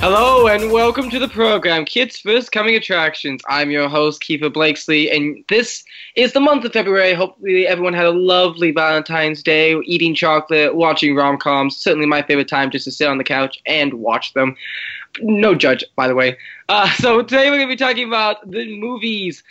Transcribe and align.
Hello 0.00 0.46
and 0.46 0.72
welcome 0.72 1.10
to 1.10 1.18
the 1.18 1.28
program, 1.28 1.84
Kids 1.84 2.18
First 2.18 2.52
Coming 2.52 2.74
Attractions. 2.74 3.42
I'm 3.50 3.70
your 3.70 3.86
host, 3.86 4.22
Keefer 4.22 4.48
Blakesley, 4.48 5.10
and 5.10 5.44
this 5.50 5.84
is 6.16 6.32
the 6.32 6.40
month 6.40 6.64
of 6.64 6.72
February. 6.72 7.12
Hopefully, 7.12 7.66
everyone 7.66 7.92
had 7.92 8.06
a 8.06 8.10
lovely 8.10 8.70
Valentine's 8.70 9.42
Day, 9.42 9.78
eating 9.84 10.14
chocolate, 10.14 10.74
watching 10.74 11.14
rom 11.14 11.36
coms. 11.36 11.76
Certainly, 11.76 12.06
my 12.06 12.22
favorite 12.22 12.48
time 12.48 12.70
just 12.70 12.86
to 12.86 12.90
sit 12.90 13.08
on 13.08 13.18
the 13.18 13.24
couch 13.24 13.58
and 13.66 13.92
watch 13.92 14.32
them. 14.32 14.56
No 15.20 15.54
judge, 15.54 15.84
by 15.96 16.08
the 16.08 16.14
way. 16.14 16.38
Uh, 16.70 16.90
so, 16.92 17.20
today 17.20 17.50
we're 17.50 17.58
going 17.58 17.68
to 17.68 17.74
be 17.74 17.76
talking 17.76 18.08
about 18.08 18.50
the 18.50 18.80
movies 18.80 19.44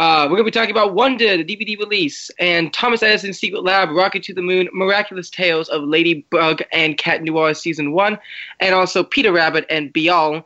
uh, 0.00 0.22
we're 0.22 0.38
going 0.38 0.38
to 0.38 0.44
be 0.44 0.50
talking 0.50 0.70
about 0.70 0.94
Wonder, 0.94 1.36
the 1.36 1.44
DVD 1.44 1.78
release, 1.78 2.30
and 2.38 2.72
Thomas 2.72 3.02
Edison's 3.02 3.38
Secret 3.38 3.64
Lab, 3.64 3.90
Rock 3.90 4.16
it 4.16 4.22
to 4.22 4.32
the 4.32 4.40
Moon, 4.40 4.66
Miraculous 4.72 5.28
Tales 5.28 5.68
of 5.68 5.82
Ladybug 5.82 6.62
and 6.72 6.96
Cat 6.96 7.22
Noir 7.22 7.52
Season 7.52 7.92
1, 7.92 8.18
and 8.60 8.74
also 8.74 9.04
Peter 9.04 9.30
Rabbit 9.30 9.66
and 9.68 9.92
Bilal. 9.92 10.42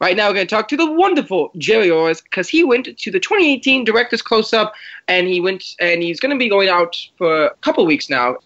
Right 0.00 0.16
now, 0.16 0.26
we're 0.26 0.34
going 0.34 0.48
to 0.48 0.52
talk 0.52 0.66
to 0.68 0.76
the 0.76 0.90
wonderful 0.90 1.52
Gerry 1.58 1.90
Orrs 1.90 2.24
because 2.24 2.48
he 2.48 2.64
went 2.64 2.98
to 2.98 3.10
the 3.12 3.20
2018 3.20 3.84
Director's 3.84 4.20
Close 4.20 4.52
Up, 4.52 4.74
and 5.06 5.28
he 5.28 5.40
went 5.40 5.76
and 5.78 6.02
he's 6.02 6.18
going 6.18 6.32
to 6.32 6.36
be 6.38 6.48
going 6.48 6.68
out 6.68 6.96
for 7.18 7.46
a 7.46 7.54
couple 7.58 7.86
weeks 7.86 8.10
now. 8.10 8.38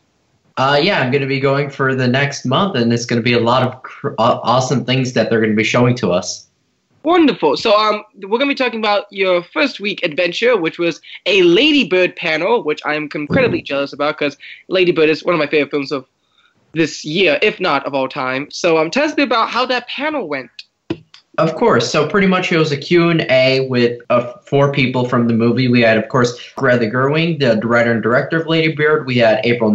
Uh, 0.58 0.78
yeah, 0.82 1.00
I'm 1.00 1.10
going 1.10 1.22
to 1.22 1.26
be 1.26 1.40
going 1.40 1.70
for 1.70 1.94
the 1.94 2.08
next 2.08 2.44
month, 2.44 2.76
and 2.76 2.92
it's 2.92 3.06
going 3.06 3.18
to 3.18 3.24
be 3.24 3.32
a 3.32 3.40
lot 3.40 3.62
of 3.62 3.82
cr- 3.84 4.12
awesome 4.18 4.84
things 4.84 5.14
that 5.14 5.30
they're 5.30 5.40
going 5.40 5.52
to 5.52 5.56
be 5.56 5.64
showing 5.64 5.94
to 5.96 6.12
us. 6.12 6.46
Wonderful. 7.04 7.56
So 7.56 7.76
um, 7.76 8.04
we're 8.14 8.38
going 8.38 8.42
to 8.42 8.46
be 8.46 8.54
talking 8.54 8.78
about 8.78 9.06
your 9.10 9.42
first 9.42 9.80
week 9.80 10.04
adventure, 10.04 10.56
which 10.56 10.78
was 10.78 11.00
a 11.26 11.42
Lady 11.42 11.88
Bird 11.88 12.14
panel, 12.14 12.62
which 12.62 12.80
I'm 12.84 13.08
incredibly 13.14 13.60
jealous 13.60 13.92
about 13.92 14.18
because 14.18 14.36
Lady 14.68 14.92
Bird 14.92 15.08
is 15.08 15.24
one 15.24 15.34
of 15.34 15.38
my 15.38 15.48
favorite 15.48 15.70
films 15.70 15.90
of 15.90 16.06
this 16.74 17.04
year, 17.04 17.38
if 17.42 17.58
not 17.58 17.84
of 17.86 17.94
all 17.94 18.08
time. 18.08 18.50
So 18.50 18.78
um, 18.78 18.90
tell 18.90 19.04
us 19.04 19.12
a 19.12 19.16
bit 19.16 19.24
about 19.24 19.50
how 19.50 19.66
that 19.66 19.88
panel 19.88 20.28
went. 20.28 20.50
Of 21.38 21.56
course. 21.56 21.90
So 21.90 22.06
pretty 22.06 22.26
much 22.26 22.52
it 22.52 22.58
was 22.58 22.72
a 22.72 22.76
Q&A 22.76 23.66
with 23.68 24.00
uh, 24.10 24.34
four 24.44 24.70
people 24.70 25.08
from 25.08 25.28
the 25.28 25.34
movie. 25.34 25.66
We 25.66 25.80
had, 25.80 25.96
of 25.96 26.08
course, 26.08 26.38
Greta 26.56 26.86
Gerwig, 26.86 27.40
the 27.40 27.66
writer 27.66 27.92
and 27.92 28.02
director 28.02 28.40
of 28.40 28.46
Lady 28.46 28.74
Bird. 28.74 29.06
We 29.06 29.16
had 29.16 29.40
April 29.44 29.70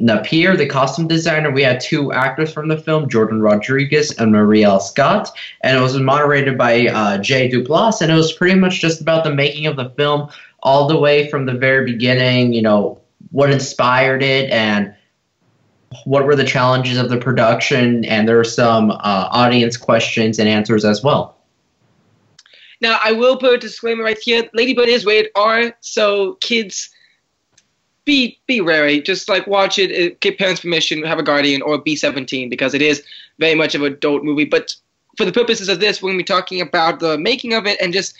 Napier, 0.00 0.56
the 0.56 0.66
costume 0.66 1.06
designer. 1.06 1.50
We 1.50 1.62
had 1.62 1.78
two 1.78 2.10
actors 2.12 2.52
from 2.52 2.68
the 2.68 2.76
film, 2.76 3.08
Jordan 3.08 3.40
Rodriguez 3.40 4.12
and 4.12 4.32
Marielle 4.32 4.80
Scott, 4.80 5.30
and 5.60 5.76
it 5.76 5.80
was 5.80 5.96
moderated 5.98 6.56
by 6.56 6.86
uh, 6.86 7.18
Jay 7.18 7.50
Duplass, 7.50 8.00
and 8.00 8.10
it 8.10 8.14
was 8.14 8.32
pretty 8.32 8.58
much 8.58 8.80
just 8.80 9.00
about 9.00 9.24
the 9.24 9.34
making 9.34 9.66
of 9.66 9.76
the 9.76 9.90
film 9.90 10.30
all 10.62 10.88
the 10.88 10.96
way 10.96 11.28
from 11.28 11.44
the 11.44 11.52
very 11.52 11.84
beginning, 11.84 12.52
you 12.52 12.62
know, 12.62 12.98
what 13.30 13.50
inspired 13.50 14.22
it 14.22 14.50
and 14.50 14.94
what 16.04 16.24
were 16.24 16.36
the 16.36 16.44
challenges 16.44 16.96
of 16.96 17.10
the 17.10 17.18
production, 17.18 18.04
and 18.06 18.26
there 18.26 18.40
are 18.40 18.44
some 18.44 18.90
uh, 18.90 18.96
audience 19.30 19.76
questions 19.76 20.38
and 20.38 20.48
answers 20.48 20.84
as 20.84 21.02
well. 21.02 21.36
Now, 22.80 22.98
I 23.04 23.12
will 23.12 23.36
put 23.36 23.54
a 23.54 23.58
disclaimer 23.58 24.02
right 24.02 24.18
here. 24.18 24.48
Lady 24.54 24.72
Bird 24.72 24.88
is 24.88 25.04
rated 25.04 25.30
R, 25.34 25.76
so 25.80 26.34
kids– 26.40 26.88
be 28.10 28.40
be 28.48 28.60
wary. 28.60 29.00
Just 29.00 29.28
like 29.28 29.46
watch 29.46 29.78
it, 29.78 29.90
uh, 29.90 30.16
get 30.20 30.36
parents' 30.36 30.62
permission, 30.62 31.04
have 31.04 31.20
a 31.20 31.22
guardian, 31.22 31.62
or 31.62 31.78
be 31.78 31.94
17 31.94 32.48
because 32.48 32.74
it 32.74 32.82
is 32.82 33.04
very 33.38 33.54
much 33.54 33.76
of 33.76 33.82
an 33.82 33.92
adult 33.92 34.24
movie. 34.24 34.44
But 34.44 34.74
for 35.16 35.24
the 35.24 35.32
purposes 35.32 35.68
of 35.68 35.78
this, 35.78 36.02
we're 36.02 36.08
going 36.08 36.18
to 36.18 36.24
be 36.24 36.26
talking 36.26 36.60
about 36.60 36.98
the 36.98 37.16
making 37.18 37.54
of 37.54 37.66
it 37.66 37.80
and 37.80 37.92
just 37.92 38.16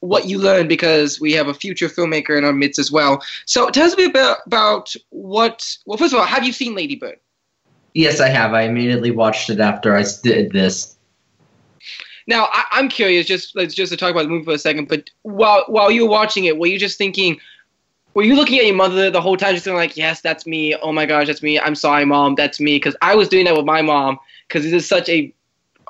what 0.00 0.26
you 0.26 0.38
learn 0.38 0.66
because 0.66 1.20
we 1.20 1.32
have 1.32 1.48
a 1.48 1.54
future 1.54 1.88
filmmaker 1.88 2.36
in 2.38 2.44
our 2.44 2.54
midst 2.54 2.78
as 2.78 2.90
well. 2.90 3.22
So 3.44 3.68
tell 3.68 3.86
us 3.86 3.92
a 3.92 3.96
bit 3.96 4.10
about, 4.10 4.38
about 4.46 4.94
what. 5.10 5.76
Well, 5.84 5.98
first 5.98 6.14
of 6.14 6.20
all, 6.20 6.26
have 6.26 6.44
you 6.44 6.52
seen 6.52 6.74
Lady 6.74 6.96
Bird? 6.96 7.18
Yes, 7.92 8.20
I 8.20 8.28
have. 8.28 8.54
I 8.54 8.62
immediately 8.62 9.10
watched 9.10 9.50
it 9.50 9.60
after 9.60 9.94
I 9.94 10.04
did 10.22 10.52
this. 10.52 10.96
Now, 12.26 12.48
I, 12.50 12.78
am 12.78 12.88
curious. 12.88 13.26
Just 13.26 13.54
let's 13.54 13.74
just 13.74 13.92
to 13.92 13.98
talk 13.98 14.10
about 14.10 14.22
the 14.22 14.30
movie 14.30 14.46
for 14.46 14.52
a 14.52 14.58
second. 14.58 14.88
But 14.88 15.10
while 15.22 15.64
while 15.68 15.90
you 15.90 16.04
were 16.04 16.10
watching 16.10 16.46
it, 16.46 16.56
were 16.56 16.66
you 16.66 16.78
just 16.78 16.96
thinking? 16.96 17.38
Were 18.14 18.22
you 18.22 18.36
looking 18.36 18.58
at 18.58 18.66
your 18.66 18.74
mother 18.76 19.10
the 19.10 19.20
whole 19.20 19.36
time, 19.36 19.54
just 19.54 19.66
going 19.66 19.76
like, 19.76 19.96
"Yes, 19.96 20.20
that's 20.20 20.46
me. 20.46 20.74
Oh 20.76 20.92
my 20.92 21.04
gosh, 21.06 21.26
that's 21.26 21.42
me. 21.42 21.58
I'm 21.58 21.74
sorry, 21.74 22.04
mom, 22.04 22.36
that's 22.36 22.60
me." 22.60 22.76
Because 22.76 22.96
I 23.02 23.14
was 23.14 23.28
doing 23.28 23.44
that 23.44 23.56
with 23.56 23.66
my 23.66 23.82
mom 23.82 24.18
because 24.48 24.62
this 24.62 24.72
is 24.72 24.88
such 24.88 25.08
a 25.08 25.32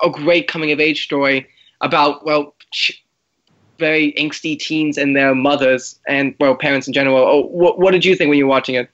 a 0.03 0.09
great 0.09 0.47
coming 0.47 0.71
of 0.71 0.79
age 0.79 1.03
story 1.03 1.47
about 1.81 2.25
well, 2.25 2.55
very 3.77 4.13
angsty 4.13 4.57
teens 4.57 4.97
and 4.97 5.15
their 5.15 5.35
mothers 5.35 5.99
and 6.07 6.35
well, 6.39 6.55
parents 6.55 6.87
in 6.87 6.93
general. 6.93 7.17
Oh, 7.17 7.45
what 7.47 7.79
what 7.79 7.91
did 7.91 8.03
you 8.03 8.15
think 8.15 8.29
when 8.29 8.37
you 8.37 8.45
were 8.45 8.49
watching 8.49 8.75
it? 8.75 8.89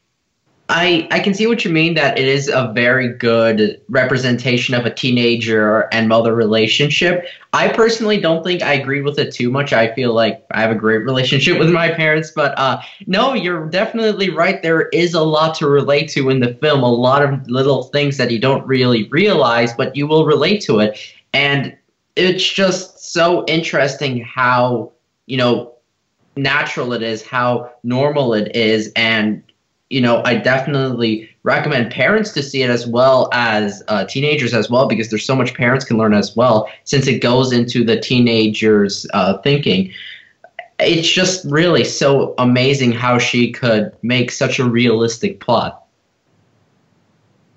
I, 0.74 1.06
I 1.12 1.20
can 1.20 1.34
see 1.34 1.48
what 1.48 1.66
you 1.66 1.70
mean 1.70 1.96
that 1.96 2.18
it 2.18 2.30
is 2.30 2.48
a 2.48 2.72
very 2.74 3.10
good 3.10 3.82
representation 3.90 4.74
of 4.74 4.86
a 4.86 4.90
teenager 4.90 5.90
and 5.92 6.08
mother 6.08 6.34
relationship. 6.34 7.26
I 7.52 7.68
personally 7.68 8.22
don't 8.22 8.42
think 8.42 8.64
I 8.64 8.76
agree 8.76 9.02
with 9.02 9.20
it 9.20 9.34
too 9.34 9.52
much. 9.52 9.74
I 9.74 9.94
feel 9.94 10.14
like 10.14 10.46
I 10.52 10.62
have 10.62 10.72
a 10.72 10.76
great 10.76 11.00
relationship 11.00 11.60
with 11.60 11.72
my 11.72 11.92
parents, 11.92 12.32
but 12.34 12.58
uh, 12.58 12.80
no, 13.06 13.34
you're 13.34 13.68
definitely 13.68 14.30
right. 14.30 14.64
There 14.64 14.88
is 14.94 15.14
a 15.14 15.22
lot 15.22 15.56
to 15.56 15.68
relate 15.68 16.10
to 16.12 16.30
in 16.30 16.40
the 16.40 16.54
film, 16.54 16.84
a 16.84 16.90
lot 16.90 17.22
of 17.22 17.46
little 17.50 17.84
things 17.84 18.16
that 18.16 18.32
you 18.32 18.40
don't 18.40 18.66
really 18.66 19.10
realize, 19.10 19.74
but 19.74 19.94
you 19.98 20.08
will 20.08 20.26
relate 20.26 20.62
to 20.62 20.80
it. 20.80 20.98
And 21.34 21.76
it's 22.16 22.48
just 22.48 23.12
so 23.12 23.44
interesting 23.50 24.22
how, 24.22 24.94
you 25.26 25.36
know, 25.36 25.74
natural 26.38 26.94
it 26.94 27.04
is, 27.04 27.24
how 27.24 27.74
normal 27.84 28.34
it 28.34 28.56
is, 28.56 28.90
and 28.96 29.44
you 29.92 30.00
know, 30.00 30.22
I 30.24 30.36
definitely 30.36 31.30
recommend 31.44 31.92
parents 31.92 32.32
to 32.32 32.42
see 32.42 32.64
it 32.64 32.70
as 32.70 32.88
well 32.88 33.30
as 33.34 33.84
uh, 33.90 34.06
teenagers 34.06 34.54
as 34.54 34.70
well 34.70 34.88
because 34.88 35.10
there's 35.10 35.26
so 35.26 35.36
much 35.36 35.54
parents 35.54 35.84
can 35.84 35.98
learn 35.98 36.14
as 36.14 36.34
well 36.34 36.70
since 36.86 37.08
it 37.08 37.22
goes 37.22 37.52
into 37.52 37.84
the 37.84 38.00
teenagers' 38.00 39.06
uh, 39.14 39.38
thinking. 39.40 39.92
It's 40.80 41.12
just 41.12 41.44
really 41.46 41.84
so 41.84 42.34
amazing 42.38 42.94
how 42.94 43.20
she 43.20 43.52
could 43.52 43.92
make 44.02 44.32
such 44.32 44.60
a 44.60 44.64
realistic 44.64 45.42
plot. 45.42 45.84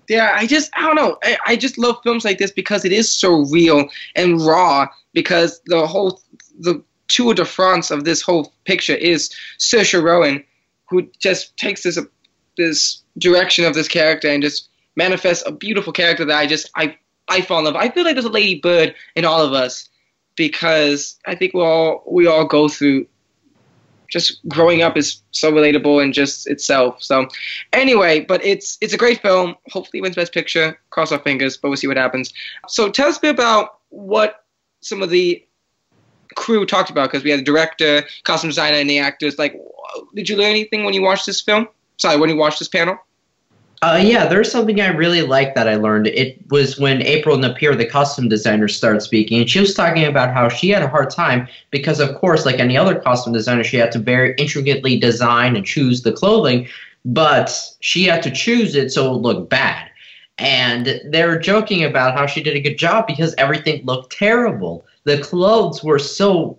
Yeah, 0.08 0.32
I 0.34 0.46
just 0.46 0.70
I 0.76 0.82
don't 0.82 0.96
know. 0.96 1.16
I, 1.22 1.38
I 1.46 1.56
just 1.56 1.78
love 1.78 1.98
films 2.02 2.24
like 2.24 2.38
this 2.38 2.50
because 2.50 2.84
it 2.84 2.92
is 2.92 3.10
so 3.10 3.46
real 3.46 3.88
and 4.16 4.44
raw. 4.44 4.88
Because 5.14 5.60
the 5.66 5.86
whole 5.86 6.20
the 6.58 6.82
tour 7.06 7.32
de 7.32 7.44
France 7.44 7.92
of 7.92 8.04
this 8.04 8.20
whole 8.20 8.52
picture 8.64 8.96
is 8.96 9.30
Saoirse 9.58 10.02
Ronan, 10.02 10.44
who 10.90 11.08
just 11.20 11.56
takes 11.56 11.84
this 11.84 11.96
this 12.56 13.02
direction 13.18 13.64
of 13.64 13.74
this 13.74 13.88
character 13.88 14.28
and 14.28 14.42
just 14.42 14.68
manifests 14.96 15.42
a 15.46 15.52
beautiful 15.52 15.92
character 15.92 16.24
that 16.24 16.36
I 16.36 16.46
just 16.46 16.70
I 16.76 16.96
I 17.28 17.40
fall 17.40 17.60
in 17.60 17.64
love. 17.64 17.76
I 17.76 17.88
feel 17.88 18.04
like 18.04 18.14
there's 18.14 18.24
a 18.24 18.30
Lady 18.30 18.60
Bird 18.60 18.94
in 19.16 19.24
all 19.24 19.42
of 19.42 19.52
us 19.52 19.88
because 20.36 21.18
I 21.26 21.34
think 21.34 21.54
we 21.54 21.62
all 21.62 22.04
we 22.06 22.26
all 22.26 22.44
go 22.44 22.68
through 22.68 23.06
just 24.10 24.46
growing 24.48 24.82
up 24.82 24.96
is 24.96 25.22
so 25.32 25.50
relatable 25.50 26.02
and 26.02 26.14
just 26.14 26.46
itself. 26.48 27.02
So 27.02 27.26
anyway, 27.72 28.20
but 28.20 28.44
it's 28.44 28.78
it's 28.80 28.92
a 28.92 28.98
great 28.98 29.20
film. 29.20 29.56
Hopefully 29.70 29.98
it 29.98 30.02
wins 30.02 30.16
Best 30.16 30.32
Picture. 30.32 30.78
Cross 30.90 31.12
our 31.12 31.18
fingers, 31.18 31.56
but 31.56 31.68
we'll 31.68 31.76
see 31.76 31.88
what 31.88 31.96
happens. 31.96 32.32
So 32.68 32.90
tell 32.90 33.08
us 33.08 33.18
a 33.18 33.20
bit 33.20 33.34
about 33.34 33.80
what 33.88 34.44
some 34.80 35.02
of 35.02 35.10
the 35.10 35.44
crew 36.36 36.66
talked 36.66 36.90
about 36.90 37.10
because 37.10 37.24
we 37.24 37.30
had 37.30 37.40
the 37.40 37.44
director, 37.44 38.04
costume 38.24 38.50
designer, 38.50 38.76
and 38.76 38.90
the 38.90 38.98
actors. 38.98 39.38
Like, 39.38 39.60
did 40.14 40.28
you 40.28 40.36
learn 40.36 40.50
anything 40.50 40.84
when 40.84 40.94
you 40.94 41.02
watched 41.02 41.26
this 41.26 41.40
film? 41.40 41.68
Sorry, 41.96 42.18
when 42.18 42.30
you 42.30 42.36
watched 42.36 42.58
this 42.58 42.68
panel? 42.68 42.98
Uh, 43.84 44.00
yeah, 44.02 44.26
there's 44.26 44.50
something 44.50 44.80
I 44.80 44.86
really 44.88 45.20
like 45.20 45.54
that 45.54 45.68
I 45.68 45.74
learned. 45.74 46.06
It 46.06 46.38
was 46.50 46.78
when 46.78 47.02
April 47.02 47.36
Napier, 47.36 47.74
the 47.74 47.84
costume 47.84 48.30
designer, 48.30 48.66
started 48.66 49.02
speaking, 49.02 49.40
and 49.40 49.50
she 49.50 49.60
was 49.60 49.74
talking 49.74 50.06
about 50.06 50.32
how 50.32 50.48
she 50.48 50.70
had 50.70 50.82
a 50.82 50.88
hard 50.88 51.10
time 51.10 51.46
because, 51.70 52.00
of 52.00 52.14
course, 52.14 52.46
like 52.46 52.58
any 52.58 52.78
other 52.78 52.98
costume 52.98 53.34
designer, 53.34 53.62
she 53.62 53.76
had 53.76 53.92
to 53.92 53.98
very 53.98 54.34
intricately 54.38 54.98
design 54.98 55.54
and 55.54 55.66
choose 55.66 56.00
the 56.00 56.12
clothing, 56.12 56.66
but 57.04 57.54
she 57.80 58.04
had 58.04 58.22
to 58.22 58.30
choose 58.30 58.74
it 58.74 58.90
so 58.90 59.14
it 59.14 59.18
looked 59.18 59.50
bad. 59.50 59.90
And 60.38 61.02
they 61.04 61.26
were 61.26 61.38
joking 61.38 61.84
about 61.84 62.16
how 62.16 62.24
she 62.24 62.42
did 62.42 62.56
a 62.56 62.60
good 62.60 62.78
job 62.78 63.06
because 63.06 63.34
everything 63.36 63.84
looked 63.84 64.16
terrible. 64.16 64.86
The 65.04 65.18
clothes 65.18 65.84
were 65.84 65.98
so 65.98 66.58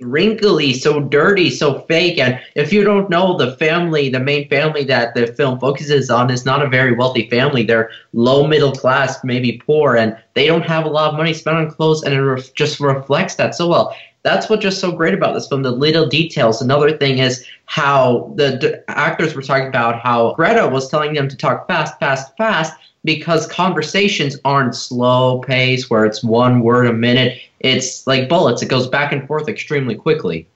wrinkly, 0.00 0.72
so 0.72 1.00
dirty, 1.00 1.50
so 1.50 1.80
fake. 1.80 2.18
And 2.18 2.40
if 2.54 2.72
you 2.72 2.84
don't 2.84 3.10
know, 3.10 3.36
the 3.36 3.56
family, 3.56 4.08
the 4.08 4.20
main 4.20 4.48
family 4.48 4.84
that 4.84 5.14
the 5.14 5.28
film 5.28 5.58
focuses 5.58 6.10
on, 6.10 6.30
is 6.30 6.44
not 6.44 6.64
a 6.64 6.68
very 6.68 6.94
wealthy 6.94 7.28
family. 7.28 7.64
They're 7.64 7.90
low 8.12 8.46
middle 8.46 8.72
class, 8.72 9.22
maybe 9.24 9.62
poor, 9.66 9.96
and 9.96 10.16
they 10.34 10.46
don't 10.46 10.62
have 10.62 10.84
a 10.84 10.90
lot 10.90 11.10
of 11.10 11.16
money 11.16 11.34
spent 11.34 11.56
on 11.56 11.70
clothes, 11.70 12.02
and 12.02 12.14
it 12.14 12.22
ref- 12.22 12.54
just 12.54 12.80
reflects 12.80 13.36
that 13.36 13.54
so 13.54 13.68
well. 13.68 13.94
That's 14.22 14.50
what's 14.50 14.62
just 14.62 14.80
so 14.80 14.92
great 14.92 15.14
about 15.14 15.32
this 15.32 15.48
film, 15.48 15.62
the 15.62 15.70
little 15.70 16.06
details. 16.06 16.60
Another 16.60 16.96
thing 16.96 17.18
is 17.18 17.46
how 17.64 18.32
the 18.36 18.56
d- 18.56 18.74
actors 18.88 19.34
were 19.34 19.42
talking 19.42 19.68
about 19.68 19.98
how 19.98 20.34
Greta 20.34 20.68
was 20.68 20.90
telling 20.90 21.14
them 21.14 21.28
to 21.28 21.36
talk 21.36 21.66
fast, 21.66 21.98
fast, 21.98 22.36
fast, 22.36 22.74
because 23.04 23.46
conversations 23.46 24.36
aren't 24.44 24.74
slow 24.74 25.40
pace 25.40 25.88
where 25.88 26.04
it's 26.04 26.22
one 26.22 26.60
word 26.60 26.86
a 26.86 26.92
minute. 26.92 27.40
It's 27.60 28.06
like 28.06 28.28
bullets. 28.28 28.62
It 28.62 28.68
goes 28.68 28.86
back 28.86 29.12
and 29.12 29.26
forth 29.26 29.48
extremely 29.48 29.94
quickly. 29.94 30.48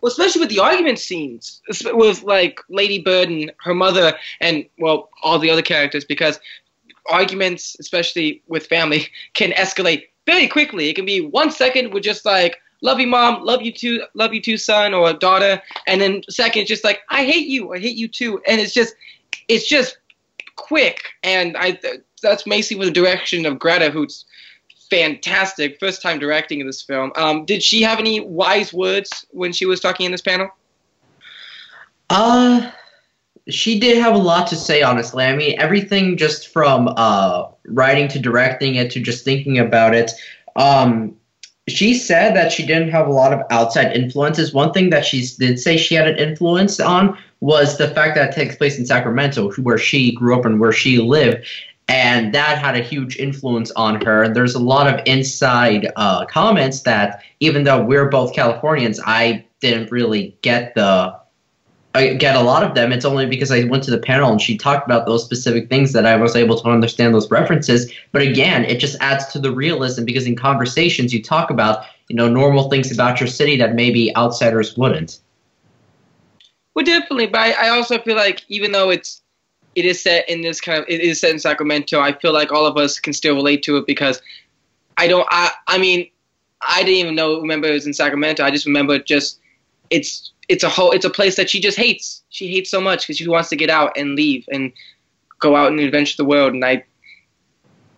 Well, 0.00 0.10
especially 0.10 0.40
with 0.40 0.50
the 0.50 0.58
argument 0.58 0.98
scenes 0.98 1.62
with 1.84 2.22
like 2.24 2.60
Lady 2.68 3.00
Bird 3.00 3.30
and 3.30 3.50
her 3.62 3.72
mother, 3.72 4.14
and 4.40 4.66
well, 4.78 5.08
all 5.22 5.38
the 5.38 5.48
other 5.48 5.62
characters, 5.62 6.04
because 6.04 6.38
arguments, 7.08 7.76
especially 7.80 8.42
with 8.46 8.66
family, 8.66 9.08
can 9.34 9.52
escalate 9.52 10.08
very 10.26 10.48
quickly. 10.48 10.88
It 10.88 10.94
can 10.94 11.06
be 11.06 11.20
one 11.20 11.50
second 11.50 11.94
with 11.94 12.02
just 12.02 12.24
like 12.24 12.58
love 12.82 13.00
you 13.00 13.06
mom 13.06 13.42
love 13.42 13.62
you 13.62 13.72
too 13.72 14.02
love 14.12 14.34
you 14.34 14.42
too 14.42 14.58
son 14.58 14.92
or 14.92 15.12
daughter 15.14 15.60
and 15.86 16.02
then 16.02 16.22
second 16.28 16.62
it's 16.62 16.68
just 16.68 16.84
like 16.84 17.00
i 17.08 17.24
hate 17.24 17.46
you 17.46 17.72
i 17.72 17.78
hate 17.78 17.96
you 17.96 18.06
too 18.06 18.42
and 18.46 18.60
it's 18.60 18.74
just 18.74 18.94
it's 19.48 19.66
just 19.66 19.96
quick 20.56 21.02
and 21.22 21.56
i 21.56 21.78
that's 22.22 22.42
basically 22.42 22.76
with 22.78 22.88
the 22.88 22.92
direction 22.92 23.46
of 23.46 23.58
greta 23.58 23.90
who's 23.90 24.26
fantastic 24.90 25.78
first 25.80 26.02
time 26.02 26.18
directing 26.18 26.60
in 26.60 26.66
this 26.66 26.82
film 26.82 27.12
um, 27.16 27.44
did 27.44 27.62
she 27.62 27.82
have 27.82 27.98
any 27.98 28.20
wise 28.20 28.72
words 28.72 29.26
when 29.30 29.52
she 29.52 29.66
was 29.66 29.80
talking 29.80 30.06
in 30.06 30.12
this 30.12 30.22
panel 30.22 30.48
uh 32.10 32.70
she 33.48 33.78
did 33.78 33.98
have 33.98 34.14
a 34.14 34.18
lot 34.18 34.46
to 34.46 34.56
say 34.56 34.82
honestly 34.82 35.24
i 35.24 35.34
mean 35.34 35.58
everything 35.58 36.16
just 36.16 36.48
from 36.48 36.92
uh 36.96 37.46
writing 37.66 38.08
to 38.08 38.18
directing 38.18 38.74
it 38.74 38.90
to 38.90 39.00
just 39.00 39.24
thinking 39.24 39.58
about 39.58 39.94
it 39.94 40.10
um 40.56 41.14
she 41.68 41.94
said 41.94 42.36
that 42.36 42.52
she 42.52 42.66
didn't 42.66 42.90
have 42.90 43.06
a 43.06 43.12
lot 43.12 43.32
of 43.32 43.40
outside 43.50 43.96
influences. 43.96 44.52
One 44.52 44.72
thing 44.72 44.90
that 44.90 45.04
she 45.04 45.26
did 45.38 45.58
say 45.58 45.76
she 45.76 45.94
had 45.94 46.06
an 46.06 46.18
influence 46.18 46.78
on 46.78 47.16
was 47.40 47.78
the 47.78 47.88
fact 47.88 48.16
that 48.16 48.30
it 48.30 48.34
takes 48.34 48.56
place 48.56 48.78
in 48.78 48.84
Sacramento, 48.84 49.52
where 49.52 49.78
she 49.78 50.12
grew 50.12 50.38
up 50.38 50.44
and 50.44 50.60
where 50.60 50.72
she 50.72 50.98
lived. 50.98 51.46
And 51.88 52.34
that 52.34 52.58
had 52.58 52.76
a 52.76 52.80
huge 52.80 53.16
influence 53.16 53.70
on 53.72 54.02
her. 54.04 54.22
And 54.22 54.34
there's 54.34 54.54
a 54.54 54.58
lot 54.58 54.86
of 54.86 55.00
inside 55.06 55.92
uh, 55.96 56.24
comments 56.26 56.80
that, 56.82 57.22
even 57.40 57.64
though 57.64 57.82
we're 57.82 58.08
both 58.08 58.34
Californians, 58.34 58.98
I 59.04 59.44
didn't 59.60 59.90
really 59.90 60.36
get 60.42 60.74
the 60.74 61.18
I 61.96 62.14
get 62.14 62.34
a 62.34 62.40
lot 62.40 62.64
of 62.64 62.74
them. 62.74 62.90
It's 62.90 63.04
only 63.04 63.24
because 63.24 63.52
I 63.52 63.64
went 63.64 63.84
to 63.84 63.90
the 63.92 63.98
panel 63.98 64.32
and 64.32 64.40
she 64.40 64.58
talked 64.58 64.84
about 64.84 65.06
those 65.06 65.24
specific 65.24 65.68
things 65.68 65.92
that 65.92 66.04
I 66.04 66.16
was 66.16 66.34
able 66.34 66.58
to 66.58 66.68
understand 66.68 67.14
those 67.14 67.30
references. 67.30 67.92
But 68.10 68.22
again, 68.22 68.64
it 68.64 68.80
just 68.80 68.96
adds 69.00 69.26
to 69.26 69.38
the 69.38 69.52
realism 69.52 70.04
because 70.04 70.26
in 70.26 70.34
conversations 70.34 71.14
you 71.14 71.22
talk 71.22 71.50
about 71.50 71.84
you 72.08 72.16
know 72.16 72.28
normal 72.28 72.68
things 72.68 72.90
about 72.90 73.20
your 73.20 73.28
city 73.28 73.56
that 73.58 73.74
maybe 73.74 74.14
outsiders 74.16 74.76
wouldn't. 74.76 75.20
Well, 76.74 76.84
definitely, 76.84 77.28
but 77.28 77.40
I, 77.40 77.66
I 77.66 77.68
also 77.68 77.98
feel 78.00 78.16
like 78.16 78.44
even 78.48 78.72
though 78.72 78.90
it's 78.90 79.22
it 79.74 79.84
is 79.84 80.00
set 80.02 80.28
in 80.28 80.42
this 80.42 80.60
kind 80.60 80.78
of 80.78 80.84
it 80.88 81.00
is 81.00 81.20
set 81.20 81.30
in 81.30 81.38
Sacramento, 81.38 82.00
I 82.00 82.12
feel 82.12 82.32
like 82.32 82.52
all 82.52 82.66
of 82.66 82.76
us 82.76 82.98
can 82.98 83.12
still 83.12 83.34
relate 83.34 83.62
to 83.64 83.76
it 83.76 83.86
because 83.86 84.20
I 84.96 85.08
don't. 85.08 85.26
I 85.30 85.50
I 85.66 85.78
mean, 85.78 86.08
I 86.62 86.82
didn't 86.82 86.98
even 86.98 87.14
know 87.14 87.40
remember 87.40 87.68
it 87.68 87.72
was 87.72 87.86
in 87.86 87.92
Sacramento. 87.92 88.44
I 88.44 88.50
just 88.50 88.66
remember 88.66 88.98
just 88.98 89.40
it's 89.90 90.32
it's 90.48 90.64
a 90.64 90.68
whole 90.68 90.92
it's 90.92 91.04
a 91.04 91.10
place 91.10 91.36
that 91.36 91.50
she 91.50 91.60
just 91.60 91.76
hates. 91.76 92.22
She 92.30 92.48
hates 92.48 92.70
so 92.70 92.80
much 92.80 93.02
because 93.02 93.18
she 93.18 93.28
wants 93.28 93.48
to 93.50 93.56
get 93.56 93.70
out 93.70 93.96
and 93.96 94.14
leave 94.14 94.44
and 94.52 94.72
go 95.40 95.56
out 95.56 95.70
and 95.70 95.80
adventure 95.80 96.16
the 96.16 96.24
world. 96.24 96.54
And 96.54 96.64
I, 96.64 96.84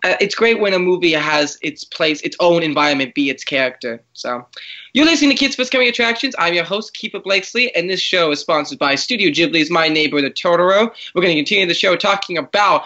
Uh, 0.03 0.15
it's 0.21 0.35
great 0.35 0.59
when 0.59 0.73
a 0.73 0.79
movie 0.79 1.13
has 1.13 1.57
its 1.61 1.83
place, 1.83 2.21
its 2.21 2.37
own 2.39 2.63
environment, 2.63 3.15
be 3.15 3.29
its 3.29 3.43
character. 3.43 4.01
So, 4.13 4.45
you're 4.93 5.05
listening 5.05 5.31
to 5.31 5.35
Kids 5.35 5.55
First 5.55 5.71
Coming 5.71 5.87
Attractions. 5.87 6.35
I'm 6.37 6.53
your 6.53 6.63
host, 6.63 6.95
Keefer 6.95 7.19
Blakesley, 7.23 7.73
and 7.75 7.89
this 7.89 7.99
show 7.99 8.31
is 8.31 8.39
sponsored 8.39 8.79
by 8.79 8.95
Studio 8.95 9.29
Ghibli's 9.31 9.71
My 9.71 9.87
Neighbor 9.87 10.21
the 10.21 10.29
Totoro. 10.29 10.91
We're 11.13 11.21
going 11.21 11.35
to 11.35 11.39
continue 11.39 11.65
the 11.65 11.73
show 11.73 11.95
talking 11.95 12.37
about 12.37 12.83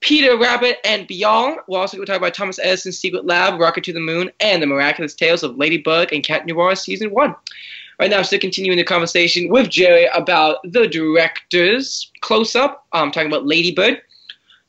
Peter 0.00 0.36
Rabbit 0.36 0.78
and 0.84 1.06
Bilal. 1.06 1.58
We're 1.68 1.78
also 1.78 1.96
going 1.96 2.06
to 2.06 2.12
talk 2.12 2.20
about 2.20 2.34
Thomas 2.34 2.58
Edison's 2.58 2.98
Secret 2.98 3.24
Lab, 3.24 3.60
Rock 3.60 3.78
it 3.78 3.84
to 3.84 3.92
the 3.92 4.00
Moon, 4.00 4.30
and 4.40 4.62
the 4.62 4.66
Miraculous 4.66 5.14
Tales 5.14 5.42
of 5.42 5.56
Ladybug 5.56 6.12
and 6.12 6.24
Cat 6.24 6.44
Noir 6.46 6.74
Season 6.74 7.10
1. 7.10 7.34
Right 8.00 8.10
now, 8.10 8.18
I'm 8.18 8.24
still 8.24 8.40
continuing 8.40 8.78
the 8.78 8.84
conversation 8.84 9.48
with 9.48 9.70
Gerry 9.70 10.06
about 10.06 10.58
the 10.64 10.88
director's 10.88 12.10
close 12.20 12.56
up. 12.56 12.86
I'm 12.92 13.12
talking 13.12 13.30
about 13.30 13.46
Lady 13.46 13.72
Bird. 13.72 14.02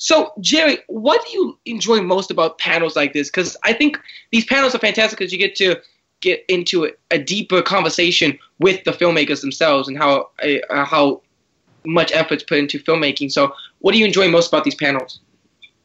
So, 0.03 0.33
Gerry, 0.41 0.79
what 0.87 1.25
do 1.25 1.31
you 1.31 1.57
enjoy 1.65 2.01
most 2.01 2.29
about 2.29 2.57
panels 2.57 2.93
like 2.93 3.13
this? 3.13 3.29
Because 3.29 3.55
I 3.63 3.71
think 3.71 3.97
these 4.33 4.43
panels 4.43 4.75
are 4.75 4.79
fantastic 4.79 5.17
because 5.17 5.31
you 5.31 5.39
get 5.39 5.55
to 5.55 5.77
get 6.19 6.43
into 6.49 6.83
a, 6.83 6.89
a, 7.11 7.17
deeper 7.17 7.61
conversation 7.61 8.37
with 8.59 8.83
the 8.83 8.91
filmmakers 8.91 9.39
themselves 9.39 9.87
and 9.87 9.97
how 9.97 10.29
uh, 10.43 10.83
how 10.83 11.21
much 11.85 12.11
effort's 12.11 12.43
put 12.43 12.57
into 12.57 12.79
filmmaking. 12.79 13.31
So, 13.31 13.53
what 13.79 13.93
do 13.93 13.97
you 13.97 14.05
enjoy 14.05 14.27
most 14.27 14.49
about 14.49 14.65
these 14.65 14.75
panels? 14.75 15.21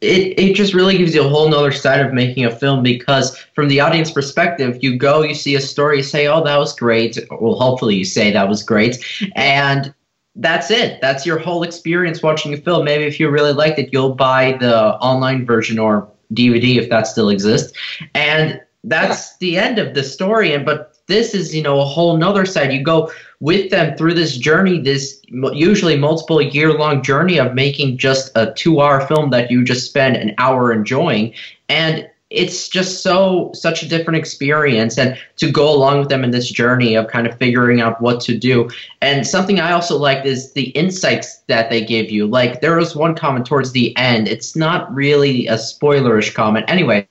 it, 0.01 0.39
it 0.39 0.55
just 0.55 0.75
really 0.75 0.97
gives 0.97 1.15
you 1.15 1.25
a 1.25 1.29
whole 1.29 1.49
nother 1.49 1.73
side 1.73 2.05
of 2.05 2.13
making 2.13 2.45
a 2.45 2.55
film 2.55 2.83
because 2.83 3.37
from 3.55 3.69
the 3.69 3.81
audience 3.81 4.11
perspective 4.13 4.79
you 4.81 4.97
go 4.97 5.23
you 5.23 5.35
see 5.35 5.57
a 5.57 5.61
story 5.61 6.03
say 6.05 6.29
oh 6.29 6.43
that 6.45 6.57
was 6.57 6.73
great 6.73 7.19
well 7.41 7.59
hopefully 7.59 7.97
you 7.97 8.05
say 8.05 8.31
that 8.31 8.49
was 8.49 8.63
great 8.63 9.05
and 9.35 9.93
that's 10.39 10.71
it. 10.71 11.01
That's 11.01 11.27
your 11.27 11.39
whole 11.39 11.63
experience 11.63 12.23
watching 12.23 12.55
a 12.55 12.57
film. 12.57 12.85
Maybe 12.85 13.05
if 13.05 13.21
you 13.21 13.29
really 13.29 13.53
liked 13.53 13.79
it 13.79 13.91
you'll 13.93 14.15
buy 14.15 14.57
the 14.59 14.95
online 14.97 15.45
version 15.45 15.79
or 15.79 16.09
dvd 16.33 16.77
if 16.77 16.89
that 16.91 17.07
still 17.07 17.29
exists. 17.29 17.77
And 18.15 18.61
that's 18.85 19.37
the 19.39 19.59
end 19.59 19.79
of 19.79 19.95
the 19.95 20.05
story. 20.05 20.55
And 20.55 20.65
but 20.65 20.95
this 21.09 21.35
is 21.35 21.55
you 21.55 21.63
know 21.63 21.81
a 21.81 21.85
whole 21.85 22.17
nother 22.17 22.47
side. 22.47 22.73
You 22.73 22.83
go 22.83 23.11
with 23.41 23.71
them 23.71 23.97
through 23.97 24.15
this 24.15 24.37
journey 24.37 24.81
this 24.81 25.21
usually 25.29 25.97
multiple 25.97 26.41
year 26.41 26.73
long 26.73 27.03
journey 27.03 27.39
of 27.39 27.55
making 27.55 27.99
just 27.99 28.31
a 28.37 28.53
two 28.55 28.81
hour 28.81 29.07
film 29.07 29.31
that 29.31 29.51
you 29.51 29.65
just 29.65 29.87
spend 29.87 30.17
an 30.17 30.35
hour 30.39 30.73
enjoying. 30.73 31.35
And 31.69 32.09
it's 32.31 32.69
just 32.69 33.03
so 33.03 33.51
such 33.55 33.83
a 33.83 33.89
different 33.89 34.19
experience 34.19 34.99
and 34.99 35.19
to 35.37 35.51
go 35.51 35.73
along 35.73 35.99
with 36.01 36.11
them 36.11 36.25
in 36.25 36.31
this 36.31 36.51
journey 36.51 36.95
of 36.95 37.09
kind 37.09 37.27
of 37.27 37.37
figuring 37.39 37.81
out 37.81 38.01
what 38.03 38.21
to 38.21 38.37
do. 38.37 38.69
And 39.01 39.27
something 39.27 39.61
i 39.61 39.73
also 39.73 39.97
liked 39.97 40.27
is 40.27 40.53
the 40.53 40.69
insights 40.71 41.39
that 41.47 41.71
they 41.71 41.83
give 41.83 42.11
you. 42.11 42.27
Like 42.27 42.61
there 42.61 42.77
was 42.77 42.95
one 42.95 43.15
comment 43.15 43.47
towards 43.47 43.73
the 43.73 43.97
end. 43.97 44.29
It's 44.29 44.55
not 44.55 44.93
really 44.95 45.47
a 45.47 45.55
spoilerish 45.55 46.35
comment. 46.35 46.67
Anyway 46.69 47.07